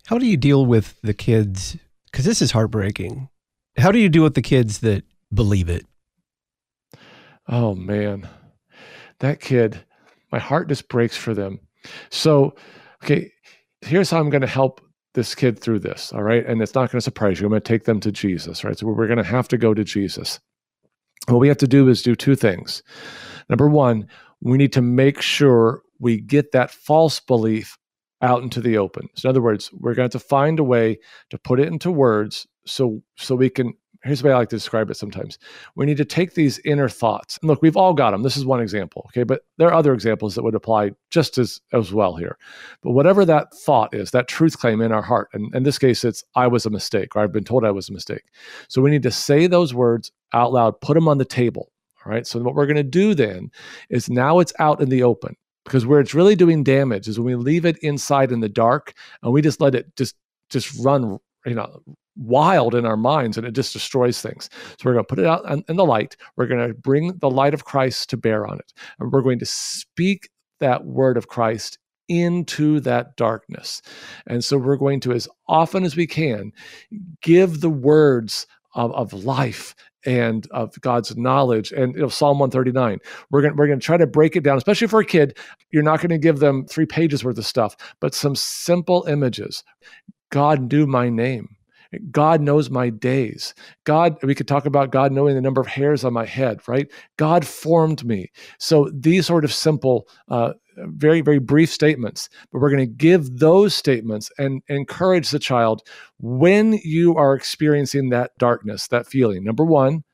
how 0.06 0.16
do 0.16 0.24
you 0.24 0.38
deal 0.38 0.64
with 0.64 0.98
the 1.02 1.12
kids? 1.12 1.76
Because 2.10 2.24
this 2.24 2.40
is 2.40 2.52
heartbreaking. 2.52 3.28
How 3.76 3.92
do 3.92 3.98
you 3.98 4.08
deal 4.08 4.22
with 4.22 4.34
the 4.34 4.40
kids 4.40 4.78
that 4.78 5.04
believe 5.32 5.68
it? 5.68 5.84
Oh, 7.46 7.74
man. 7.74 8.26
That 9.18 9.40
kid, 9.40 9.84
my 10.32 10.38
heart 10.38 10.68
just 10.68 10.88
breaks 10.88 11.18
for 11.18 11.34
them. 11.34 11.60
So, 12.08 12.54
okay, 13.04 13.30
here's 13.82 14.10
how 14.10 14.20
I'm 14.20 14.30
going 14.30 14.40
to 14.40 14.46
help 14.46 14.80
this 15.12 15.34
kid 15.34 15.58
through 15.58 15.80
this. 15.80 16.14
All 16.14 16.22
right. 16.22 16.46
And 16.46 16.62
it's 16.62 16.74
not 16.74 16.90
going 16.90 16.98
to 16.98 17.04
surprise 17.04 17.40
you. 17.40 17.46
I'm 17.46 17.50
going 17.50 17.60
to 17.60 17.68
take 17.68 17.84
them 17.84 18.00
to 18.00 18.10
Jesus. 18.10 18.64
Right. 18.64 18.78
So, 18.78 18.86
we're 18.86 19.06
going 19.06 19.18
to 19.18 19.22
have 19.22 19.48
to 19.48 19.58
go 19.58 19.74
to 19.74 19.84
Jesus. 19.84 20.40
What 21.28 21.38
we 21.38 21.48
have 21.48 21.58
to 21.58 21.68
do 21.68 21.88
is 21.88 22.02
do 22.02 22.14
two 22.14 22.34
things. 22.34 22.82
Number 23.48 23.68
one, 23.68 24.06
we 24.40 24.56
need 24.56 24.72
to 24.72 24.82
make 24.82 25.20
sure 25.20 25.82
we 25.98 26.20
get 26.20 26.52
that 26.52 26.70
false 26.70 27.20
belief 27.20 27.76
out 28.22 28.42
into 28.42 28.60
the 28.60 28.78
open. 28.78 29.08
So 29.14 29.28
in 29.28 29.30
other 29.30 29.42
words, 29.42 29.70
we're 29.72 29.94
going 29.94 30.10
to 30.10 30.18
to 30.18 30.24
find 30.24 30.58
a 30.58 30.64
way 30.64 30.98
to 31.30 31.38
put 31.38 31.60
it 31.60 31.68
into 31.68 31.90
words 31.90 32.46
so 32.66 33.02
so 33.16 33.34
we 33.34 33.50
can 33.50 33.74
here's 34.03 34.22
the 34.22 34.28
way 34.28 34.32
I 34.32 34.38
like 34.38 34.48
to 34.51 34.57
describe 34.57 34.90
it 34.90 34.96
sometimes. 34.96 35.38
We 35.74 35.86
need 35.86 35.96
to 35.98 36.05
take 36.05 36.34
these 36.34 36.59
inner 36.64 36.88
thoughts. 36.88 37.38
And 37.40 37.48
look, 37.48 37.61
we've 37.62 37.76
all 37.76 37.92
got 37.92 38.12
them. 38.12 38.22
This 38.22 38.36
is 38.36 38.44
one 38.44 38.61
example, 38.61 39.05
okay? 39.09 39.24
But 39.24 39.42
there 39.59 39.68
are 39.68 39.74
other 39.74 39.92
examples 39.92 40.34
that 40.34 40.42
would 40.42 40.55
apply 40.55 40.92
just 41.11 41.38
as 41.38 41.61
as 41.72 41.92
well 41.92 42.16
here. 42.16 42.38
But 42.82 42.92
whatever 42.92 43.24
that 43.24 43.55
thought 43.55 43.94
is, 43.94 44.11
that 44.11 44.28
truth 44.28 44.59
claim 44.59 44.80
in 44.80 44.92
our 44.92 45.03
heart, 45.03 45.28
and 45.32 45.55
in 45.55 45.62
this 45.62 45.78
case 45.78 46.05
it's 46.05 46.24
I 46.34 46.46
was 46.46 46.66
a 46.66 46.70
mistake 46.70 47.14
or 47.14 47.22
I've 47.22 47.32
been 47.32 47.44
told 47.44 47.64
I 47.64 47.70
was 47.70 47.88
a 47.88 47.92
mistake. 47.92 48.24
So 48.68 48.80
we 48.80 48.90
need 48.90 49.03
to 49.03 49.11
say 49.11 49.46
those 49.46 49.74
words 49.74 50.12
out 50.32 50.53
loud, 50.53 50.80
put 50.80 50.94
them 50.94 51.09
on 51.09 51.18
the 51.18 51.24
table. 51.24 51.70
All 52.05 52.12
right. 52.12 52.26
So 52.26 52.40
what 52.40 52.55
we're 52.55 52.66
going 52.66 52.76
to 52.76 52.82
do 52.82 53.14
then 53.14 53.51
is 53.90 54.09
now 54.09 54.38
it's 54.38 54.55
out 54.59 54.80
in 54.80 54.88
the 54.88 55.03
open 55.03 55.36
because 55.64 55.84
where 55.84 56.01
it's 56.01 56.14
really 56.14 56.34
doing 56.34 56.64
damage 56.64 57.09
is 57.09 57.18
when 57.18 57.26
we 57.26 57.34
leave 57.34 57.66
it 57.66 57.76
inside 57.78 58.32
in 58.32 58.40
the 58.40 58.48
dark 58.48 58.94
and 59.22 59.32
we 59.32 59.42
just 59.42 59.61
let 59.61 59.74
it 59.74 59.94
just 59.96 60.16
just 60.48 60.74
run 60.80 61.18
you 61.44 61.55
know 61.55 61.82
wild 62.20 62.74
in 62.74 62.84
our 62.84 62.96
minds 62.96 63.36
and 63.36 63.46
it 63.46 63.52
just 63.52 63.72
destroys 63.72 64.20
things 64.20 64.50
so 64.52 64.76
we're 64.84 64.92
going 64.92 65.04
to 65.04 65.08
put 65.08 65.18
it 65.18 65.26
out 65.26 65.44
in 65.68 65.76
the 65.76 65.84
light 65.84 66.16
we're 66.36 66.46
going 66.46 66.66
to 66.66 66.74
bring 66.74 67.16
the 67.18 67.30
light 67.30 67.54
of 67.54 67.64
christ 67.64 68.10
to 68.10 68.16
bear 68.16 68.46
on 68.46 68.58
it 68.58 68.72
and 68.98 69.10
we're 69.10 69.22
going 69.22 69.38
to 69.38 69.46
speak 69.46 70.28
that 70.60 70.84
word 70.84 71.16
of 71.16 71.28
christ 71.28 71.78
into 72.08 72.80
that 72.80 73.16
darkness 73.16 73.80
and 74.26 74.44
so 74.44 74.58
we're 74.58 74.76
going 74.76 75.00
to 75.00 75.12
as 75.12 75.28
often 75.48 75.84
as 75.84 75.96
we 75.96 76.06
can 76.06 76.52
give 77.22 77.60
the 77.60 77.70
words 77.70 78.46
of, 78.74 78.92
of 78.92 79.12
life 79.12 79.74
and 80.06 80.46
of 80.50 80.80
God's 80.80 81.16
knowledge. 81.16 81.72
And 81.72 81.94
you 81.94 82.00
know, 82.00 82.08
Psalm 82.08 82.38
139, 82.38 82.98
we're 83.30 83.42
going 83.42 83.56
we're 83.56 83.66
going 83.66 83.80
to 83.80 83.84
try 83.84 83.96
to 83.96 84.06
break 84.06 84.36
it 84.36 84.42
down, 84.42 84.56
especially 84.56 84.86
for 84.86 85.00
a 85.00 85.04
kid. 85.04 85.36
You're 85.70 85.82
not 85.82 86.00
going 86.00 86.10
to 86.10 86.18
give 86.18 86.38
them 86.38 86.66
three 86.66 86.86
pages 86.86 87.24
worth 87.24 87.38
of 87.38 87.46
stuff, 87.46 87.76
but 88.00 88.14
some 88.14 88.34
simple 88.34 89.04
images. 89.08 89.62
God 90.30 90.72
knew 90.72 90.86
my 90.86 91.08
name. 91.08 91.56
God 92.11 92.41
knows 92.41 92.70
my 92.70 92.91
days. 92.91 93.55
God, 93.84 94.16
we 94.22 94.34
could 94.34 94.49
talk 94.49 94.66
about 94.66 94.93
God 94.93 95.12
knowing 95.12 95.34
the 95.34 95.41
number 95.41 95.61
of 95.61 95.66
hairs 95.66 96.05
on 96.05 96.12
my 96.12 96.24
head, 96.24 96.61
right? 96.68 96.91
God 97.16 97.47
formed 97.47 98.05
me. 98.05 98.30
So 98.59 98.91
these 98.95 99.26
sort 99.26 99.45
of 99.45 99.53
simple 99.53 100.07
uh, 100.28 100.53
very, 100.76 101.20
very 101.20 101.38
brief 101.38 101.70
statements, 101.70 102.28
but 102.53 102.61
we're 102.61 102.70
going 102.70 102.88
to 102.88 102.95
give 102.95 103.38
those 103.38 103.74
statements 103.74 104.30
and 104.38 104.62
encourage 104.68 105.30
the 105.30 105.38
child 105.38 105.82
when 106.18 106.74
you 106.84 107.16
are 107.16 107.34
experiencing 107.34 108.11
that 108.11 108.32
darkness, 108.38 108.88
that 108.88 109.07
feeling. 109.07 109.45
Number 109.45 109.64
one, 109.64 110.05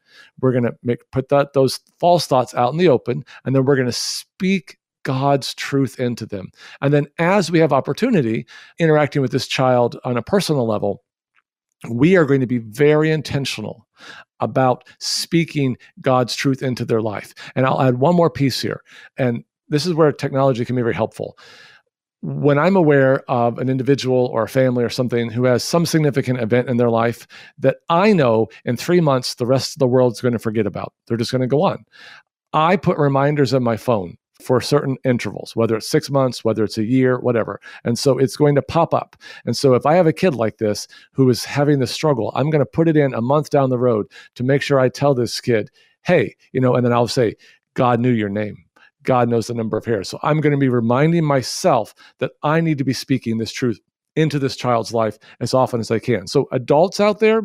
we're 0.40 0.52
going 0.52 0.64
to 0.64 0.74
make 0.82 1.10
put 1.12 1.28
that 1.28 1.52
those 1.52 1.80
false 2.00 2.26
thoughts 2.26 2.54
out 2.54 2.72
in 2.72 2.78
the 2.78 2.88
open, 2.88 3.24
and 3.44 3.54
then 3.54 3.64
we're 3.64 3.76
going 3.76 3.86
to 3.86 3.92
speak 3.92 4.78
God's 5.02 5.54
truth 5.54 6.00
into 6.00 6.26
them. 6.26 6.50
And 6.80 6.92
then 6.92 7.06
as 7.18 7.50
we 7.50 7.60
have 7.60 7.72
opportunity 7.72 8.46
interacting 8.78 9.22
with 9.22 9.30
this 9.30 9.46
child 9.46 9.96
on 10.04 10.16
a 10.16 10.22
personal 10.22 10.66
level, 10.66 11.04
we 11.88 12.16
are 12.16 12.24
going 12.24 12.40
to 12.40 12.46
be 12.46 12.58
very 12.58 13.10
intentional 13.10 13.86
about 14.40 14.84
speaking 14.98 15.76
God's 16.00 16.34
truth 16.34 16.62
into 16.62 16.84
their 16.84 17.00
life. 17.00 17.34
And 17.54 17.66
I'll 17.66 17.82
add 17.82 17.98
one 17.98 18.16
more 18.16 18.30
piece 18.30 18.60
here. 18.60 18.82
And 19.16 19.44
this 19.68 19.86
is 19.86 19.94
where 19.94 20.12
technology 20.12 20.64
can 20.64 20.76
be 20.76 20.82
very 20.82 20.94
helpful. 20.94 21.38
When 22.22 22.58
I'm 22.58 22.76
aware 22.76 23.22
of 23.30 23.58
an 23.58 23.68
individual 23.68 24.26
or 24.26 24.42
a 24.42 24.48
family 24.48 24.82
or 24.82 24.88
something 24.88 25.30
who 25.30 25.44
has 25.44 25.62
some 25.62 25.86
significant 25.86 26.40
event 26.40 26.68
in 26.68 26.76
their 26.76 26.90
life 26.90 27.26
that 27.58 27.76
I 27.88 28.12
know 28.12 28.48
in 28.64 28.76
three 28.76 29.00
months 29.00 29.34
the 29.34 29.46
rest 29.46 29.76
of 29.76 29.78
the 29.78 29.86
world's 29.86 30.20
going 30.20 30.32
to 30.32 30.38
forget 30.38 30.66
about, 30.66 30.92
they're 31.06 31.16
just 31.16 31.30
going 31.30 31.42
to 31.42 31.46
go 31.46 31.62
on. 31.62 31.84
I 32.52 32.76
put 32.76 32.98
reminders 32.98 33.54
on 33.54 33.62
my 33.62 33.76
phone 33.76 34.16
for 34.40 34.60
certain 34.60 34.96
intervals, 35.04 35.56
whether 35.56 35.76
it's 35.76 35.88
six 35.88 36.10
months, 36.10 36.44
whether 36.44 36.64
it's 36.64 36.78
a 36.78 36.84
year, 36.84 37.18
whatever. 37.18 37.60
And 37.84 37.98
so 37.98 38.18
it's 38.18 38.36
going 38.36 38.54
to 38.54 38.62
pop 38.62 38.92
up. 38.92 39.16
And 39.44 39.56
so 39.56 39.74
if 39.74 39.86
I 39.86 39.94
have 39.94 40.06
a 40.06 40.12
kid 40.12 40.34
like 40.34 40.58
this 40.58 40.86
who 41.12 41.28
is 41.30 41.44
having 41.44 41.78
this 41.78 41.90
struggle, 41.90 42.32
I'm 42.34 42.50
going 42.50 42.64
to 42.64 42.70
put 42.70 42.88
it 42.88 42.96
in 42.96 43.14
a 43.14 43.22
month 43.22 43.50
down 43.50 43.70
the 43.70 43.78
road 43.78 44.06
to 44.34 44.44
make 44.44 44.62
sure 44.62 44.78
I 44.78 44.88
tell 44.88 45.14
this 45.14 45.40
kid, 45.40 45.70
hey, 46.02 46.34
you 46.52 46.60
know, 46.60 46.74
and 46.74 46.84
then 46.84 46.92
I'll 46.92 47.08
say, 47.08 47.34
God 47.74 48.00
knew 48.00 48.10
your 48.10 48.28
name. 48.28 48.56
God 49.02 49.28
knows 49.28 49.46
the 49.46 49.54
number 49.54 49.76
of 49.76 49.84
hairs. 49.84 50.08
So 50.08 50.18
I'm 50.22 50.40
going 50.40 50.52
to 50.52 50.58
be 50.58 50.68
reminding 50.68 51.24
myself 51.24 51.94
that 52.18 52.32
I 52.42 52.60
need 52.60 52.78
to 52.78 52.84
be 52.84 52.92
speaking 52.92 53.38
this 53.38 53.52
truth 53.52 53.80
into 54.16 54.38
this 54.38 54.56
child's 54.56 54.92
life 54.92 55.18
as 55.40 55.54
often 55.54 55.80
as 55.80 55.90
I 55.90 55.98
can. 55.98 56.26
So, 56.26 56.48
adults 56.50 57.00
out 57.00 57.20
there, 57.20 57.42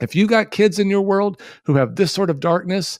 if 0.00 0.14
you 0.14 0.26
got 0.26 0.50
kids 0.50 0.78
in 0.78 0.90
your 0.90 1.00
world 1.00 1.40
who 1.64 1.74
have 1.74 1.96
this 1.96 2.12
sort 2.12 2.30
of 2.30 2.40
darkness, 2.40 2.98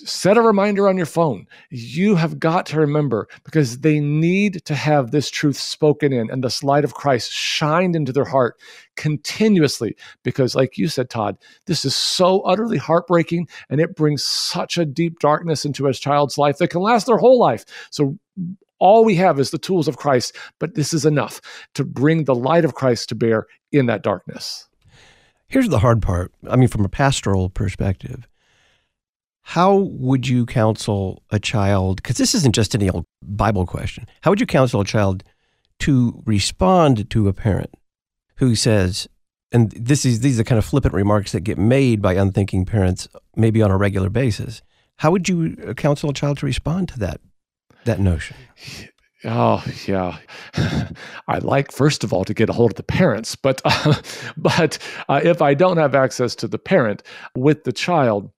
set 0.00 0.36
a 0.36 0.42
reminder 0.42 0.88
on 0.88 0.96
your 0.96 1.06
phone. 1.06 1.46
You 1.70 2.16
have 2.16 2.38
got 2.38 2.66
to 2.66 2.80
remember 2.80 3.28
because 3.44 3.78
they 3.78 4.00
need 4.00 4.64
to 4.64 4.74
have 4.74 5.10
this 5.10 5.30
truth 5.30 5.58
spoken 5.58 6.12
in 6.12 6.30
and 6.30 6.42
this 6.42 6.62
light 6.62 6.84
of 6.84 6.94
Christ 6.94 7.30
shined 7.30 7.94
into 7.94 8.12
their 8.12 8.24
heart 8.24 8.58
continuously. 8.96 9.96
Because, 10.22 10.54
like 10.54 10.76
you 10.76 10.88
said, 10.88 11.10
Todd, 11.10 11.38
this 11.66 11.84
is 11.84 11.94
so 11.94 12.40
utterly 12.40 12.78
heartbreaking 12.78 13.48
and 13.70 13.80
it 13.80 13.96
brings 13.96 14.24
such 14.24 14.78
a 14.78 14.84
deep 14.84 15.18
darkness 15.20 15.64
into 15.64 15.86
a 15.86 15.94
child's 15.94 16.38
life 16.38 16.58
that 16.58 16.68
can 16.68 16.80
last 16.80 17.06
their 17.06 17.18
whole 17.18 17.38
life. 17.38 17.64
So, 17.90 18.18
all 18.80 19.04
we 19.04 19.14
have 19.14 19.38
is 19.38 19.50
the 19.50 19.58
tools 19.58 19.88
of 19.88 19.96
Christ, 19.96 20.36
but 20.58 20.74
this 20.74 20.92
is 20.92 21.06
enough 21.06 21.40
to 21.74 21.84
bring 21.84 22.24
the 22.24 22.34
light 22.34 22.64
of 22.64 22.74
Christ 22.74 23.08
to 23.10 23.14
bear 23.14 23.46
in 23.72 23.86
that 23.86 24.02
darkness. 24.02 24.68
Here's 25.48 25.68
the 25.68 25.78
hard 25.78 26.02
part. 26.02 26.32
I 26.50 26.56
mean, 26.56 26.68
from 26.68 26.84
a 26.84 26.88
pastoral 26.88 27.48
perspective, 27.48 28.26
how 29.44 29.76
would 29.76 30.26
you 30.26 30.46
counsel 30.46 31.22
a 31.30 31.38
child? 31.38 31.96
Because 31.96 32.16
this 32.16 32.34
isn't 32.34 32.54
just 32.54 32.74
any 32.74 32.88
old 32.88 33.04
Bible 33.22 33.66
question. 33.66 34.06
How 34.22 34.30
would 34.30 34.40
you 34.40 34.46
counsel 34.46 34.80
a 34.80 34.86
child 34.86 35.22
to 35.80 36.22
respond 36.24 37.10
to 37.10 37.28
a 37.28 37.34
parent 37.34 37.70
who 38.36 38.54
says, 38.54 39.06
and 39.52 39.70
this 39.72 40.06
is 40.06 40.20
these 40.20 40.40
are 40.40 40.44
kind 40.44 40.58
of 40.58 40.64
flippant 40.64 40.94
remarks 40.94 41.32
that 41.32 41.40
get 41.40 41.58
made 41.58 42.00
by 42.00 42.14
unthinking 42.14 42.64
parents, 42.64 43.06
maybe 43.36 43.60
on 43.60 43.70
a 43.70 43.76
regular 43.76 44.08
basis. 44.08 44.62
How 44.96 45.10
would 45.10 45.28
you 45.28 45.56
uh, 45.68 45.74
counsel 45.74 46.08
a 46.08 46.14
child 46.14 46.38
to 46.38 46.46
respond 46.46 46.88
to 46.88 46.98
that 47.00 47.20
that 47.84 48.00
notion? 48.00 48.36
Oh 49.26 49.62
yeah, 49.86 50.16
I 51.28 51.38
like 51.38 51.70
first 51.70 52.02
of 52.02 52.14
all 52.14 52.24
to 52.24 52.32
get 52.32 52.48
a 52.48 52.54
hold 52.54 52.72
of 52.72 52.76
the 52.76 52.82
parents, 52.82 53.36
but 53.36 53.60
uh, 53.66 54.00
but 54.38 54.78
uh, 55.10 55.20
if 55.22 55.42
I 55.42 55.52
don't 55.52 55.76
have 55.76 55.94
access 55.94 56.34
to 56.36 56.48
the 56.48 56.58
parent 56.58 57.02
with 57.36 57.64
the 57.64 57.72
child, 57.72 58.30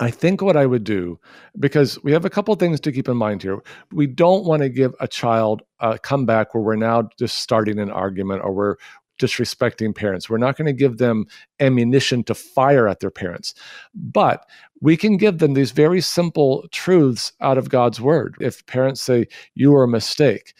I 0.00 0.10
think 0.10 0.42
what 0.42 0.56
I 0.56 0.66
would 0.66 0.84
do, 0.84 1.18
because 1.58 2.02
we 2.02 2.12
have 2.12 2.24
a 2.24 2.30
couple 2.30 2.54
things 2.56 2.80
to 2.80 2.92
keep 2.92 3.08
in 3.08 3.16
mind 3.16 3.42
here. 3.42 3.60
We 3.92 4.06
don't 4.06 4.44
want 4.44 4.62
to 4.62 4.68
give 4.68 4.94
a 5.00 5.08
child 5.08 5.62
a 5.80 5.98
comeback 5.98 6.54
where 6.54 6.62
we're 6.62 6.76
now 6.76 7.08
just 7.18 7.38
starting 7.38 7.78
an 7.78 7.90
argument 7.90 8.42
or 8.44 8.52
we're 8.52 8.76
disrespecting 9.18 9.94
parents. 9.94 10.28
We're 10.28 10.38
not 10.38 10.56
going 10.56 10.66
to 10.66 10.72
give 10.72 10.98
them 10.98 11.26
ammunition 11.60 12.24
to 12.24 12.34
fire 12.34 12.88
at 12.88 13.00
their 13.00 13.10
parents. 13.10 13.54
But 13.94 14.44
we 14.80 14.96
can 14.96 15.16
give 15.16 15.38
them 15.38 15.54
these 15.54 15.70
very 15.70 16.00
simple 16.00 16.66
truths 16.70 17.32
out 17.40 17.56
of 17.56 17.70
God's 17.70 18.00
word. 18.00 18.36
If 18.40 18.66
parents 18.66 19.00
say, 19.00 19.26
You 19.54 19.74
are 19.74 19.84
a 19.84 19.88
mistake, 19.88 20.52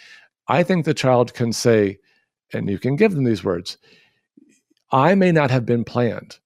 I 0.48 0.62
think 0.62 0.84
the 0.84 0.94
child 0.94 1.34
can 1.34 1.52
say, 1.52 1.98
and 2.52 2.70
you 2.70 2.78
can 2.78 2.96
give 2.96 3.14
them 3.14 3.24
these 3.24 3.44
words 3.44 3.76
I 4.92 5.14
may 5.16 5.32
not 5.32 5.50
have 5.50 5.66
been 5.66 5.84
planned, 5.84 6.38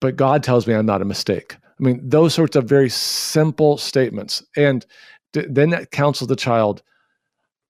but 0.00 0.16
God 0.16 0.42
tells 0.42 0.66
me 0.66 0.74
I'm 0.74 0.86
not 0.86 1.02
a 1.02 1.06
mistake. 1.06 1.56
I 1.78 1.82
mean, 1.82 2.00
those 2.02 2.34
sorts 2.34 2.56
of 2.56 2.68
very 2.68 2.88
simple 2.88 3.78
statements. 3.78 4.42
And 4.56 4.84
th- 5.32 5.46
then 5.50 5.70
that 5.70 5.90
counsels 5.90 6.28
the 6.28 6.36
child 6.36 6.82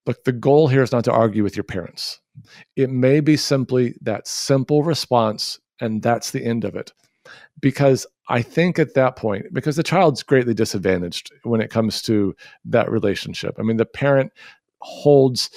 look, 0.06 0.24
the 0.24 0.32
goal 0.32 0.68
here 0.68 0.82
is 0.82 0.92
not 0.92 1.04
to 1.04 1.12
argue 1.12 1.42
with 1.42 1.56
your 1.56 1.64
parents. 1.64 2.20
It 2.76 2.90
may 2.90 3.20
be 3.20 3.36
simply 3.36 3.94
that 4.02 4.26
simple 4.26 4.82
response, 4.82 5.58
and 5.80 6.02
that's 6.02 6.30
the 6.30 6.44
end 6.44 6.64
of 6.64 6.74
it. 6.74 6.92
Because 7.60 8.06
I 8.28 8.42
think 8.42 8.78
at 8.78 8.94
that 8.94 9.16
point, 9.16 9.46
because 9.52 9.76
the 9.76 9.82
child's 9.82 10.22
greatly 10.22 10.54
disadvantaged 10.54 11.32
when 11.42 11.60
it 11.60 11.70
comes 11.70 12.02
to 12.02 12.34
that 12.66 12.90
relationship. 12.90 13.56
I 13.58 13.62
mean, 13.62 13.76
the 13.76 13.86
parent 13.86 14.32
holds 14.80 15.50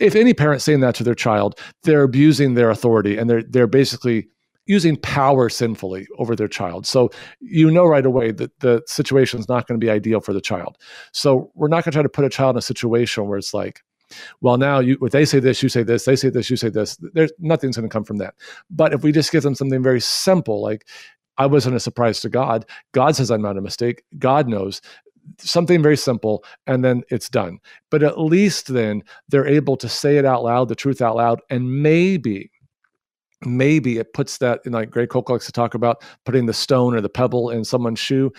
if 0.00 0.14
any 0.14 0.34
parent 0.34 0.60
saying 0.60 0.80
that 0.80 0.94
to 0.96 1.04
their 1.04 1.14
child, 1.14 1.58
they're 1.82 2.02
abusing 2.02 2.54
their 2.54 2.70
authority 2.70 3.16
and 3.16 3.28
they're 3.28 3.42
they're 3.42 3.66
basically 3.66 4.28
using 4.68 4.96
power 4.96 5.48
sinfully 5.48 6.06
over 6.18 6.36
their 6.36 6.46
child. 6.46 6.86
So 6.86 7.10
you 7.40 7.70
know 7.70 7.86
right 7.86 8.06
away 8.06 8.30
that 8.32 8.60
the 8.60 8.82
situation 8.86 9.40
is 9.40 9.48
not 9.48 9.66
going 9.66 9.80
to 9.80 9.84
be 9.84 9.90
ideal 9.90 10.20
for 10.20 10.32
the 10.32 10.40
child. 10.40 10.76
So 11.12 11.50
we're 11.54 11.68
not 11.68 11.82
going 11.82 11.92
to 11.92 11.96
try 11.96 12.02
to 12.02 12.08
put 12.08 12.24
a 12.24 12.28
child 12.28 12.54
in 12.54 12.58
a 12.58 12.62
situation 12.62 13.26
where 13.26 13.38
it's 13.38 13.54
like, 13.54 13.80
well, 14.40 14.58
now 14.58 14.78
you, 14.78 14.96
they 15.10 15.24
say 15.24 15.40
this, 15.40 15.62
you 15.62 15.68
say 15.68 15.82
this, 15.82 16.04
they 16.04 16.16
say 16.16 16.28
this, 16.28 16.48
you 16.48 16.56
say 16.56 16.68
this. 16.68 16.98
There's 17.12 17.32
nothing's 17.38 17.76
going 17.76 17.88
to 17.88 17.92
come 17.92 18.04
from 18.04 18.18
that. 18.18 18.34
But 18.70 18.92
if 18.92 19.02
we 19.02 19.10
just 19.10 19.32
give 19.32 19.42
them 19.42 19.54
something 19.54 19.82
very 19.82 20.00
simple, 20.00 20.62
like 20.62 20.86
I 21.38 21.46
wasn't 21.46 21.76
a 21.76 21.80
surprise 21.80 22.20
to 22.20 22.28
God. 22.28 22.66
God 22.92 23.16
says 23.16 23.30
I'm 23.30 23.42
not 23.42 23.58
a 23.58 23.62
mistake. 23.62 24.02
God 24.18 24.48
knows 24.48 24.80
something 25.38 25.82
very 25.82 25.96
simple 25.96 26.42
and 26.66 26.82
then 26.82 27.02
it's 27.10 27.28
done 27.28 27.58
but 27.90 28.02
at 28.02 28.18
least 28.18 28.72
then 28.72 29.02
they're 29.28 29.46
able 29.46 29.76
to 29.76 29.86
say 29.86 30.16
it 30.16 30.24
out 30.24 30.42
loud 30.42 30.68
the 30.68 30.74
truth 30.74 31.02
out 31.02 31.16
loud 31.16 31.38
and 31.50 31.82
maybe 31.82 32.50
maybe 33.44 33.98
it 33.98 34.12
puts 34.12 34.38
that 34.38 34.60
in 34.64 34.72
like 34.72 34.90
Greg 34.90 35.10
Koch 35.10 35.28
likes 35.28 35.46
to 35.46 35.52
talk 35.52 35.74
about 35.74 36.02
putting 36.24 36.46
the 36.46 36.52
stone 36.52 36.94
or 36.94 37.00
the 37.00 37.08
pebble 37.08 37.50
in 37.50 37.64
someone's 37.64 38.00
shoe. 38.00 38.32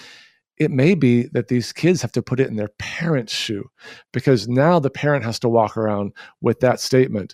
It 0.58 0.72
may 0.72 0.94
be 0.94 1.24
that 1.32 1.48
these 1.48 1.72
kids 1.72 2.02
have 2.02 2.12
to 2.14 2.22
put 2.22 2.40
it 2.40 2.50
in 2.50 2.58
their 2.58 2.72
parent's 2.80 3.34
shoe 3.34 3.70
because 4.12 4.48
now 4.48 4.78
the 4.80 4.90
parent 4.90 5.24
has 5.24 5.40
to 5.40 5.50
walk 5.50 5.78
around 5.78 6.12
with 6.42 6.60
that 6.60 6.82
statement 6.82 7.34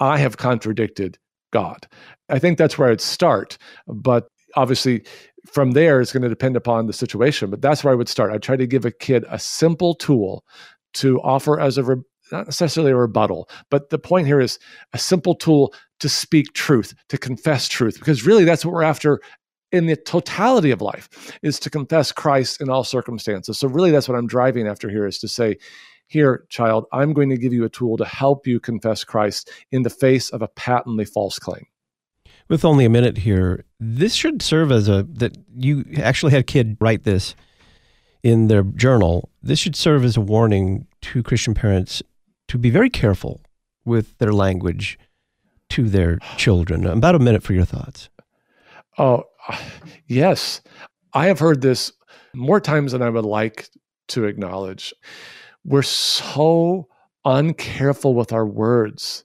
I 0.00 0.18
have 0.18 0.38
contradicted 0.38 1.18
God. 1.52 1.86
I 2.28 2.38
think 2.38 2.58
that's 2.58 2.78
where 2.78 2.90
I'd 2.90 3.00
start. 3.00 3.58
But 3.86 4.28
obviously, 4.56 5.04
from 5.52 5.72
there, 5.72 6.00
it's 6.00 6.12
going 6.12 6.22
to 6.22 6.28
depend 6.28 6.56
upon 6.56 6.86
the 6.86 6.92
situation. 6.92 7.50
But 7.50 7.60
that's 7.60 7.84
where 7.84 7.92
I 7.92 7.96
would 7.96 8.08
start. 8.08 8.32
I 8.32 8.38
try 8.38 8.56
to 8.56 8.66
give 8.66 8.84
a 8.84 8.90
kid 8.90 9.24
a 9.28 9.38
simple 9.38 9.94
tool 9.94 10.44
to 10.94 11.20
offer 11.20 11.60
as 11.60 11.78
a 11.78 11.84
re- 11.84 12.02
not 12.32 12.46
necessarily 12.46 12.92
a 12.92 12.96
rebuttal, 12.96 13.48
but 13.70 13.90
the 13.90 13.98
point 13.98 14.26
here 14.26 14.40
is 14.40 14.58
a 14.92 14.98
simple 14.98 15.34
tool 15.34 15.74
to 16.00 16.08
speak 16.08 16.52
truth, 16.52 16.94
to 17.08 17.18
confess 17.18 17.68
truth, 17.68 17.98
because 17.98 18.26
really 18.26 18.44
that's 18.44 18.64
what 18.64 18.74
we're 18.74 18.82
after 18.82 19.20
in 19.72 19.86
the 19.86 19.96
totality 19.96 20.70
of 20.70 20.80
life 20.80 21.38
is 21.42 21.60
to 21.60 21.70
confess 21.70 22.10
Christ 22.10 22.60
in 22.60 22.68
all 22.68 22.84
circumstances. 22.84 23.58
So 23.58 23.68
really 23.68 23.90
that's 23.90 24.08
what 24.08 24.18
I'm 24.18 24.26
driving 24.26 24.66
after 24.66 24.88
here 24.88 25.06
is 25.06 25.18
to 25.20 25.28
say, 25.28 25.58
here, 26.08 26.44
child, 26.48 26.86
I'm 26.92 27.12
going 27.12 27.30
to 27.30 27.36
give 27.36 27.52
you 27.52 27.64
a 27.64 27.68
tool 27.68 27.96
to 27.96 28.04
help 28.04 28.46
you 28.46 28.58
confess 28.58 29.04
Christ 29.04 29.48
in 29.70 29.82
the 29.82 29.90
face 29.90 30.30
of 30.30 30.42
a 30.42 30.48
patently 30.48 31.04
false 31.04 31.38
claim. 31.38 31.66
With 32.48 32.64
only 32.64 32.84
a 32.84 32.90
minute 32.90 33.18
here, 33.18 33.64
this 33.78 34.14
should 34.14 34.42
serve 34.42 34.72
as 34.72 34.88
a 34.88 35.04
that 35.04 35.36
you 35.56 35.84
actually 35.98 36.32
had 36.32 36.40
a 36.40 36.44
kid 36.44 36.76
write 36.80 37.04
this 37.04 37.36
in 38.24 38.48
their 38.48 38.64
journal. 38.64 39.30
This 39.40 39.60
should 39.60 39.76
serve 39.76 40.04
as 40.04 40.16
a 40.16 40.20
warning 40.20 40.88
to 41.02 41.22
Christian 41.22 41.54
parents 41.54 42.02
to 42.50 42.58
be 42.58 42.68
very 42.68 42.90
careful 42.90 43.40
with 43.84 44.18
their 44.18 44.32
language 44.32 44.98
to 45.68 45.88
their 45.88 46.18
children. 46.36 46.84
About 46.84 47.14
a 47.14 47.20
minute 47.20 47.44
for 47.44 47.52
your 47.52 47.64
thoughts. 47.64 48.08
Oh, 48.98 49.22
yes. 50.08 50.60
I 51.14 51.26
have 51.26 51.38
heard 51.38 51.62
this 51.62 51.92
more 52.34 52.60
times 52.60 52.90
than 52.90 53.02
I 53.02 53.08
would 53.08 53.24
like 53.24 53.68
to 54.08 54.24
acknowledge. 54.24 54.92
We're 55.64 55.82
so 55.82 56.88
uncareful 57.24 58.14
with 58.14 58.32
our 58.32 58.46
words. 58.46 59.24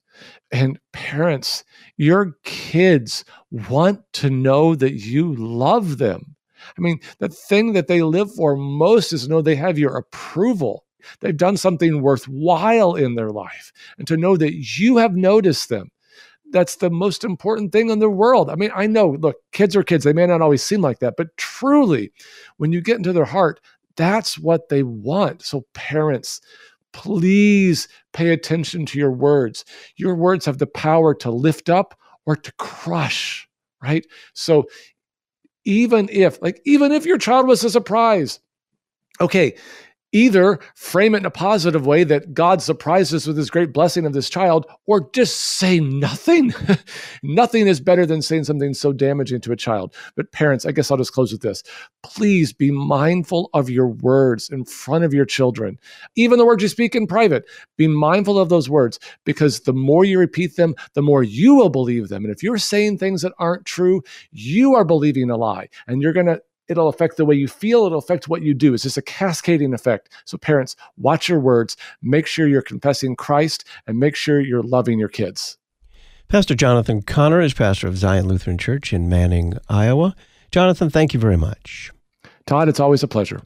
And 0.51 0.79
parents, 0.93 1.63
your 1.97 2.37
kids 2.43 3.25
want 3.49 4.01
to 4.13 4.29
know 4.29 4.75
that 4.75 4.93
you 4.93 5.33
love 5.33 5.97
them. 5.97 6.35
I 6.77 6.81
mean, 6.81 6.99
the 7.17 7.29
thing 7.29 7.73
that 7.73 7.87
they 7.87 8.03
live 8.03 8.31
for 8.35 8.55
most 8.55 9.13
is 9.13 9.27
know 9.27 9.41
they 9.41 9.55
have 9.55 9.79
your 9.79 9.97
approval. 9.97 10.84
They've 11.19 11.35
done 11.35 11.57
something 11.57 12.01
worthwhile 12.01 12.95
in 12.95 13.15
their 13.15 13.31
life, 13.31 13.71
and 13.97 14.07
to 14.07 14.17
know 14.17 14.37
that 14.37 14.79
you 14.79 14.97
have 14.97 15.15
noticed 15.15 15.69
them. 15.69 15.91
That's 16.51 16.75
the 16.75 16.91
most 16.91 17.23
important 17.23 17.71
thing 17.71 17.89
in 17.89 17.99
the 17.99 18.09
world. 18.09 18.49
I 18.49 18.55
mean, 18.55 18.71
I 18.75 18.85
know, 18.87 19.09
look, 19.19 19.37
kids 19.51 19.75
are 19.75 19.83
kids. 19.83 20.03
They 20.03 20.13
may 20.13 20.27
not 20.27 20.41
always 20.41 20.61
seem 20.61 20.81
like 20.81 20.99
that, 20.99 21.15
but 21.17 21.35
truly, 21.37 22.11
when 22.57 22.71
you 22.71 22.81
get 22.81 22.97
into 22.97 23.13
their 23.13 23.25
heart, 23.25 23.59
that's 23.95 24.37
what 24.37 24.69
they 24.69 24.83
want. 24.83 25.41
So, 25.41 25.65
parents, 25.73 26.41
please 26.93 27.87
pay 28.13 28.29
attention 28.29 28.85
to 28.85 28.99
your 28.99 29.11
words. 29.11 29.65
Your 29.97 30.15
words 30.15 30.45
have 30.45 30.59
the 30.59 30.67
power 30.67 31.13
to 31.15 31.31
lift 31.31 31.69
up 31.69 31.97
or 32.25 32.35
to 32.35 32.51
crush, 32.53 33.49
right? 33.81 34.05
So, 34.33 34.65
even 35.65 36.07
if, 36.11 36.41
like, 36.41 36.61
even 36.65 36.91
if 36.91 37.05
your 37.05 37.17
child 37.17 37.47
was 37.47 37.63
a 37.63 37.69
surprise, 37.69 38.39
okay, 39.19 39.55
either 40.15 40.59
frame 40.75 41.13
it 41.13 41.19
in 41.19 41.25
a 41.25 41.31
positive 41.31 41.85
way 41.85 42.05
that 42.05 42.33
God 42.33 42.61
surprised 42.61 43.13
us 43.13 43.27
with 43.27 43.35
his 43.35 43.49
great 43.49 43.73
blessing 43.73 44.05
of 44.05 44.13
this 44.13 44.29
child, 44.29 44.65
or 44.87 45.09
just 45.11 45.35
say 45.39 45.81
nothing. 45.81 46.53
nothing 47.23 47.67
is 47.67 47.81
better 47.81 48.05
than 48.05 48.21
saying 48.21 48.45
something 48.45 48.73
so 48.73 48.93
damaging 48.93 49.41
to 49.41 49.51
a 49.51 49.57
child. 49.57 49.93
But 50.15 50.31
parents, 50.31 50.65
I 50.65 50.71
guess 50.71 50.89
I'll 50.89 50.97
just 50.97 51.11
close 51.11 51.33
with 51.33 51.41
this. 51.41 51.63
Please 52.01 52.53
be 52.53 52.71
mindful 52.71 53.49
of 53.53 53.69
your 53.69 53.87
words 53.87 54.49
in 54.49 54.63
front 54.63 55.03
of 55.03 55.13
your 55.13 55.25
children. 55.25 55.77
Even 56.15 56.39
the 56.39 56.45
words 56.45 56.63
you 56.63 56.69
speak 56.69 56.95
in 56.95 57.07
private, 57.07 57.43
be 57.77 57.87
mindful 57.87 58.39
of 58.39 58.47
those 58.47 58.69
words 58.69 58.99
because 59.25 59.61
the 59.61 59.73
more 59.73 60.05
you 60.05 60.17
repeat 60.17 60.55
them, 60.55 60.75
the 60.93 61.01
more 61.01 61.23
you 61.23 61.55
will 61.55 61.69
believe 61.69 62.07
them. 62.07 62.23
And 62.23 62.33
if 62.33 62.41
you're 62.41 62.57
saying 62.57 62.97
things 62.97 63.21
that 63.21 63.33
aren't 63.37 63.65
true, 63.65 64.01
you 64.31 64.75
are 64.75 64.85
believing 64.85 65.29
a 65.29 65.35
lie 65.35 65.67
and 65.87 66.01
you're 66.01 66.13
going 66.13 66.27
to 66.27 66.41
it'll 66.67 66.87
affect 66.87 67.17
the 67.17 67.25
way 67.25 67.35
you 67.35 67.47
feel 67.47 67.85
it'll 67.85 67.99
affect 67.99 68.27
what 68.27 68.41
you 68.41 68.53
do 68.53 68.73
it's 68.73 68.83
just 68.83 68.97
a 68.97 69.01
cascading 69.01 69.73
effect 69.73 70.09
so 70.25 70.37
parents 70.37 70.75
watch 70.97 71.29
your 71.29 71.39
words 71.39 71.77
make 72.01 72.27
sure 72.27 72.47
you're 72.47 72.61
confessing 72.61 73.15
christ 73.15 73.65
and 73.87 73.99
make 73.99 74.15
sure 74.15 74.39
you're 74.39 74.63
loving 74.63 74.99
your 74.99 75.09
kids 75.09 75.57
pastor 76.27 76.55
jonathan 76.55 77.01
conner 77.01 77.41
is 77.41 77.53
pastor 77.53 77.87
of 77.87 77.97
zion 77.97 78.27
lutheran 78.27 78.57
church 78.57 78.93
in 78.93 79.09
manning 79.09 79.53
iowa 79.69 80.15
jonathan 80.51 80.89
thank 80.89 81.13
you 81.13 81.19
very 81.19 81.37
much 81.37 81.91
todd 82.45 82.69
it's 82.69 82.79
always 82.79 83.03
a 83.03 83.07
pleasure 83.07 83.41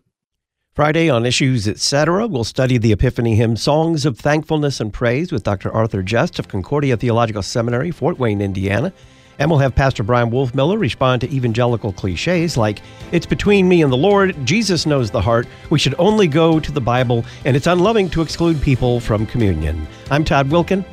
Friday 0.76 1.10
on 1.10 1.26
Issues 1.26 1.68
Etc., 1.68 2.26
we'll 2.28 2.46
study 2.46 2.78
the 2.78 2.94
Epiphany 2.94 3.36
hymn 3.36 3.58
Songs 3.58 4.06
of 4.06 4.18
Thankfulness 4.18 4.80
and 4.80 4.94
Praise 4.94 5.30
with 5.30 5.44
Dr. 5.44 5.70
Arthur 5.74 6.02
Just 6.02 6.40
of 6.40 6.48
Concordia 6.48 6.96
Theological 6.96 7.42
Seminary, 7.42 7.92
Fort 7.92 8.18
Wayne, 8.18 8.40
Indiana. 8.40 8.94
And 9.40 9.50
we'll 9.50 9.60
have 9.60 9.74
Pastor 9.74 10.04
Bryan 10.04 10.30
Wolfmueller 10.30 10.78
respond 10.78 11.22
to 11.22 11.34
evangelical 11.34 11.94
cliches 11.94 12.58
like, 12.58 12.82
It's 13.14 13.26
between 13.26 13.70
me 13.70 13.82
and 13.82 13.92
the 13.92 13.98
Lord, 13.98 14.36
Jesus 14.46 14.86
knows 14.86 15.10
the 15.10 15.22
heart, 15.22 15.48
we 15.70 15.80
should 15.80 15.96
only 15.98 16.28
go 16.28 16.60
to 16.60 16.72
the 16.72 16.82
Bible, 16.82 17.26
and 17.46 17.56
it's 17.56 17.68
unloving 17.68 18.10
to 18.12 18.22
exclude 18.22 18.62
people 18.62 19.00
from 19.00 19.26
communion. 19.26 19.88
I'm 20.12 20.26
Todd 20.26 20.50
Wilken. 20.50 20.86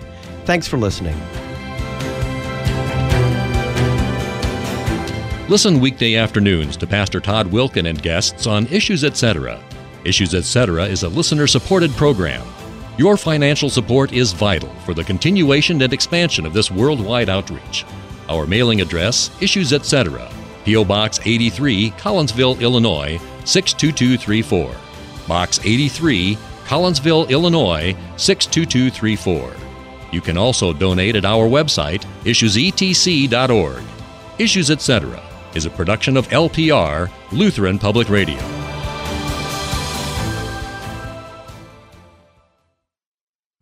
Thanks 0.44 0.68
for 0.68 0.78
listening. 0.78 1.20
Listen 5.48 5.80
weekday 5.80 6.16
afternoons 6.16 6.76
to 6.76 6.86
Pastor 6.86 7.20
Todd 7.20 7.48
Wilken 7.48 7.88
and 7.88 8.00
guests 8.00 8.46
on 8.46 8.66
Issues 8.66 9.02
Etc. 9.02 9.60
Issues 10.04 10.34
Etc. 10.34 10.84
is 10.84 11.02
a 11.02 11.08
listener 11.08 11.48
supported 11.48 11.90
program. 11.92 12.46
Your 12.96 13.16
financial 13.16 13.68
support 13.68 14.12
is 14.12 14.32
vital 14.32 14.70
for 14.84 14.94
the 14.94 15.04
continuation 15.04 15.82
and 15.82 15.92
expansion 15.92 16.46
of 16.46 16.52
this 16.52 16.70
worldwide 16.70 17.28
outreach. 17.28 17.84
Our 18.28 18.46
mailing 18.46 18.80
address, 18.80 19.30
Issues 19.40 19.72
Etc., 19.72 20.30
P.O. 20.64 20.84
Box 20.84 21.20
83, 21.24 21.90
Collinsville, 21.92 22.60
Illinois 22.60 23.20
62234. 23.44 24.74
Box 25.28 25.60
83, 25.62 26.36
Collinsville, 26.66 27.28
Illinois 27.28 27.96
62234. 28.16 29.52
You 30.12 30.20
can 30.20 30.36
also 30.36 30.72
donate 30.72 31.16
at 31.16 31.24
our 31.24 31.48
website, 31.48 32.04
issuesetc.org. 32.24 33.82
Issues 34.38 34.70
Etc. 34.70 35.22
is 35.54 35.66
a 35.66 35.70
production 35.70 36.16
of 36.16 36.28
LPR, 36.28 37.10
Lutheran 37.32 37.78
Public 37.78 38.08
Radio. 38.08 38.65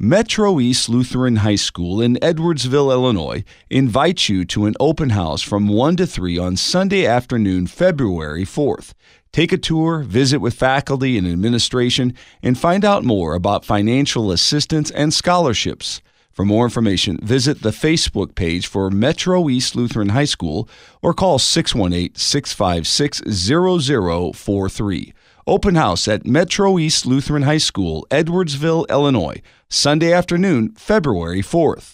Metro 0.06 0.60
East 0.60 0.90
Lutheran 0.90 1.36
High 1.36 1.54
School 1.54 2.02
in 2.02 2.16
Edwardsville, 2.16 2.92
Illinois, 2.92 3.42
invites 3.70 4.28
you 4.28 4.44
to 4.44 4.66
an 4.66 4.74
open 4.78 5.10
house 5.10 5.40
from 5.40 5.66
1 5.66 5.96
to 5.96 6.06
3 6.06 6.36
on 6.36 6.58
Sunday 6.58 7.06
afternoon, 7.06 7.66
February 7.66 8.44
4th. 8.44 8.92
Take 9.32 9.50
a 9.50 9.56
tour, 9.56 10.00
visit 10.00 10.40
with 10.40 10.52
faculty 10.52 11.16
and 11.16 11.26
administration, 11.26 12.12
and 12.42 12.58
find 12.58 12.84
out 12.84 13.02
more 13.02 13.34
about 13.34 13.64
financial 13.64 14.30
assistance 14.30 14.90
and 14.90 15.14
scholarships. 15.14 16.02
For 16.32 16.44
more 16.44 16.66
information, 16.66 17.18
visit 17.22 17.62
the 17.62 17.70
Facebook 17.70 18.34
page 18.34 18.66
for 18.66 18.90
Metro 18.90 19.48
East 19.48 19.74
Lutheran 19.74 20.10
High 20.10 20.26
School 20.26 20.68
or 21.00 21.14
call 21.14 21.38
618 21.38 22.14
656 22.14 23.22
0043. 23.26 25.14
Open 25.46 25.74
house 25.74 26.08
at 26.08 26.24
Metro 26.24 26.78
East 26.78 27.04
Lutheran 27.04 27.42
High 27.42 27.58
School, 27.58 28.06
Edwardsville, 28.10 28.88
Illinois, 28.88 29.42
Sunday 29.68 30.10
afternoon, 30.10 30.72
February 30.74 31.42
4th. 31.42 31.93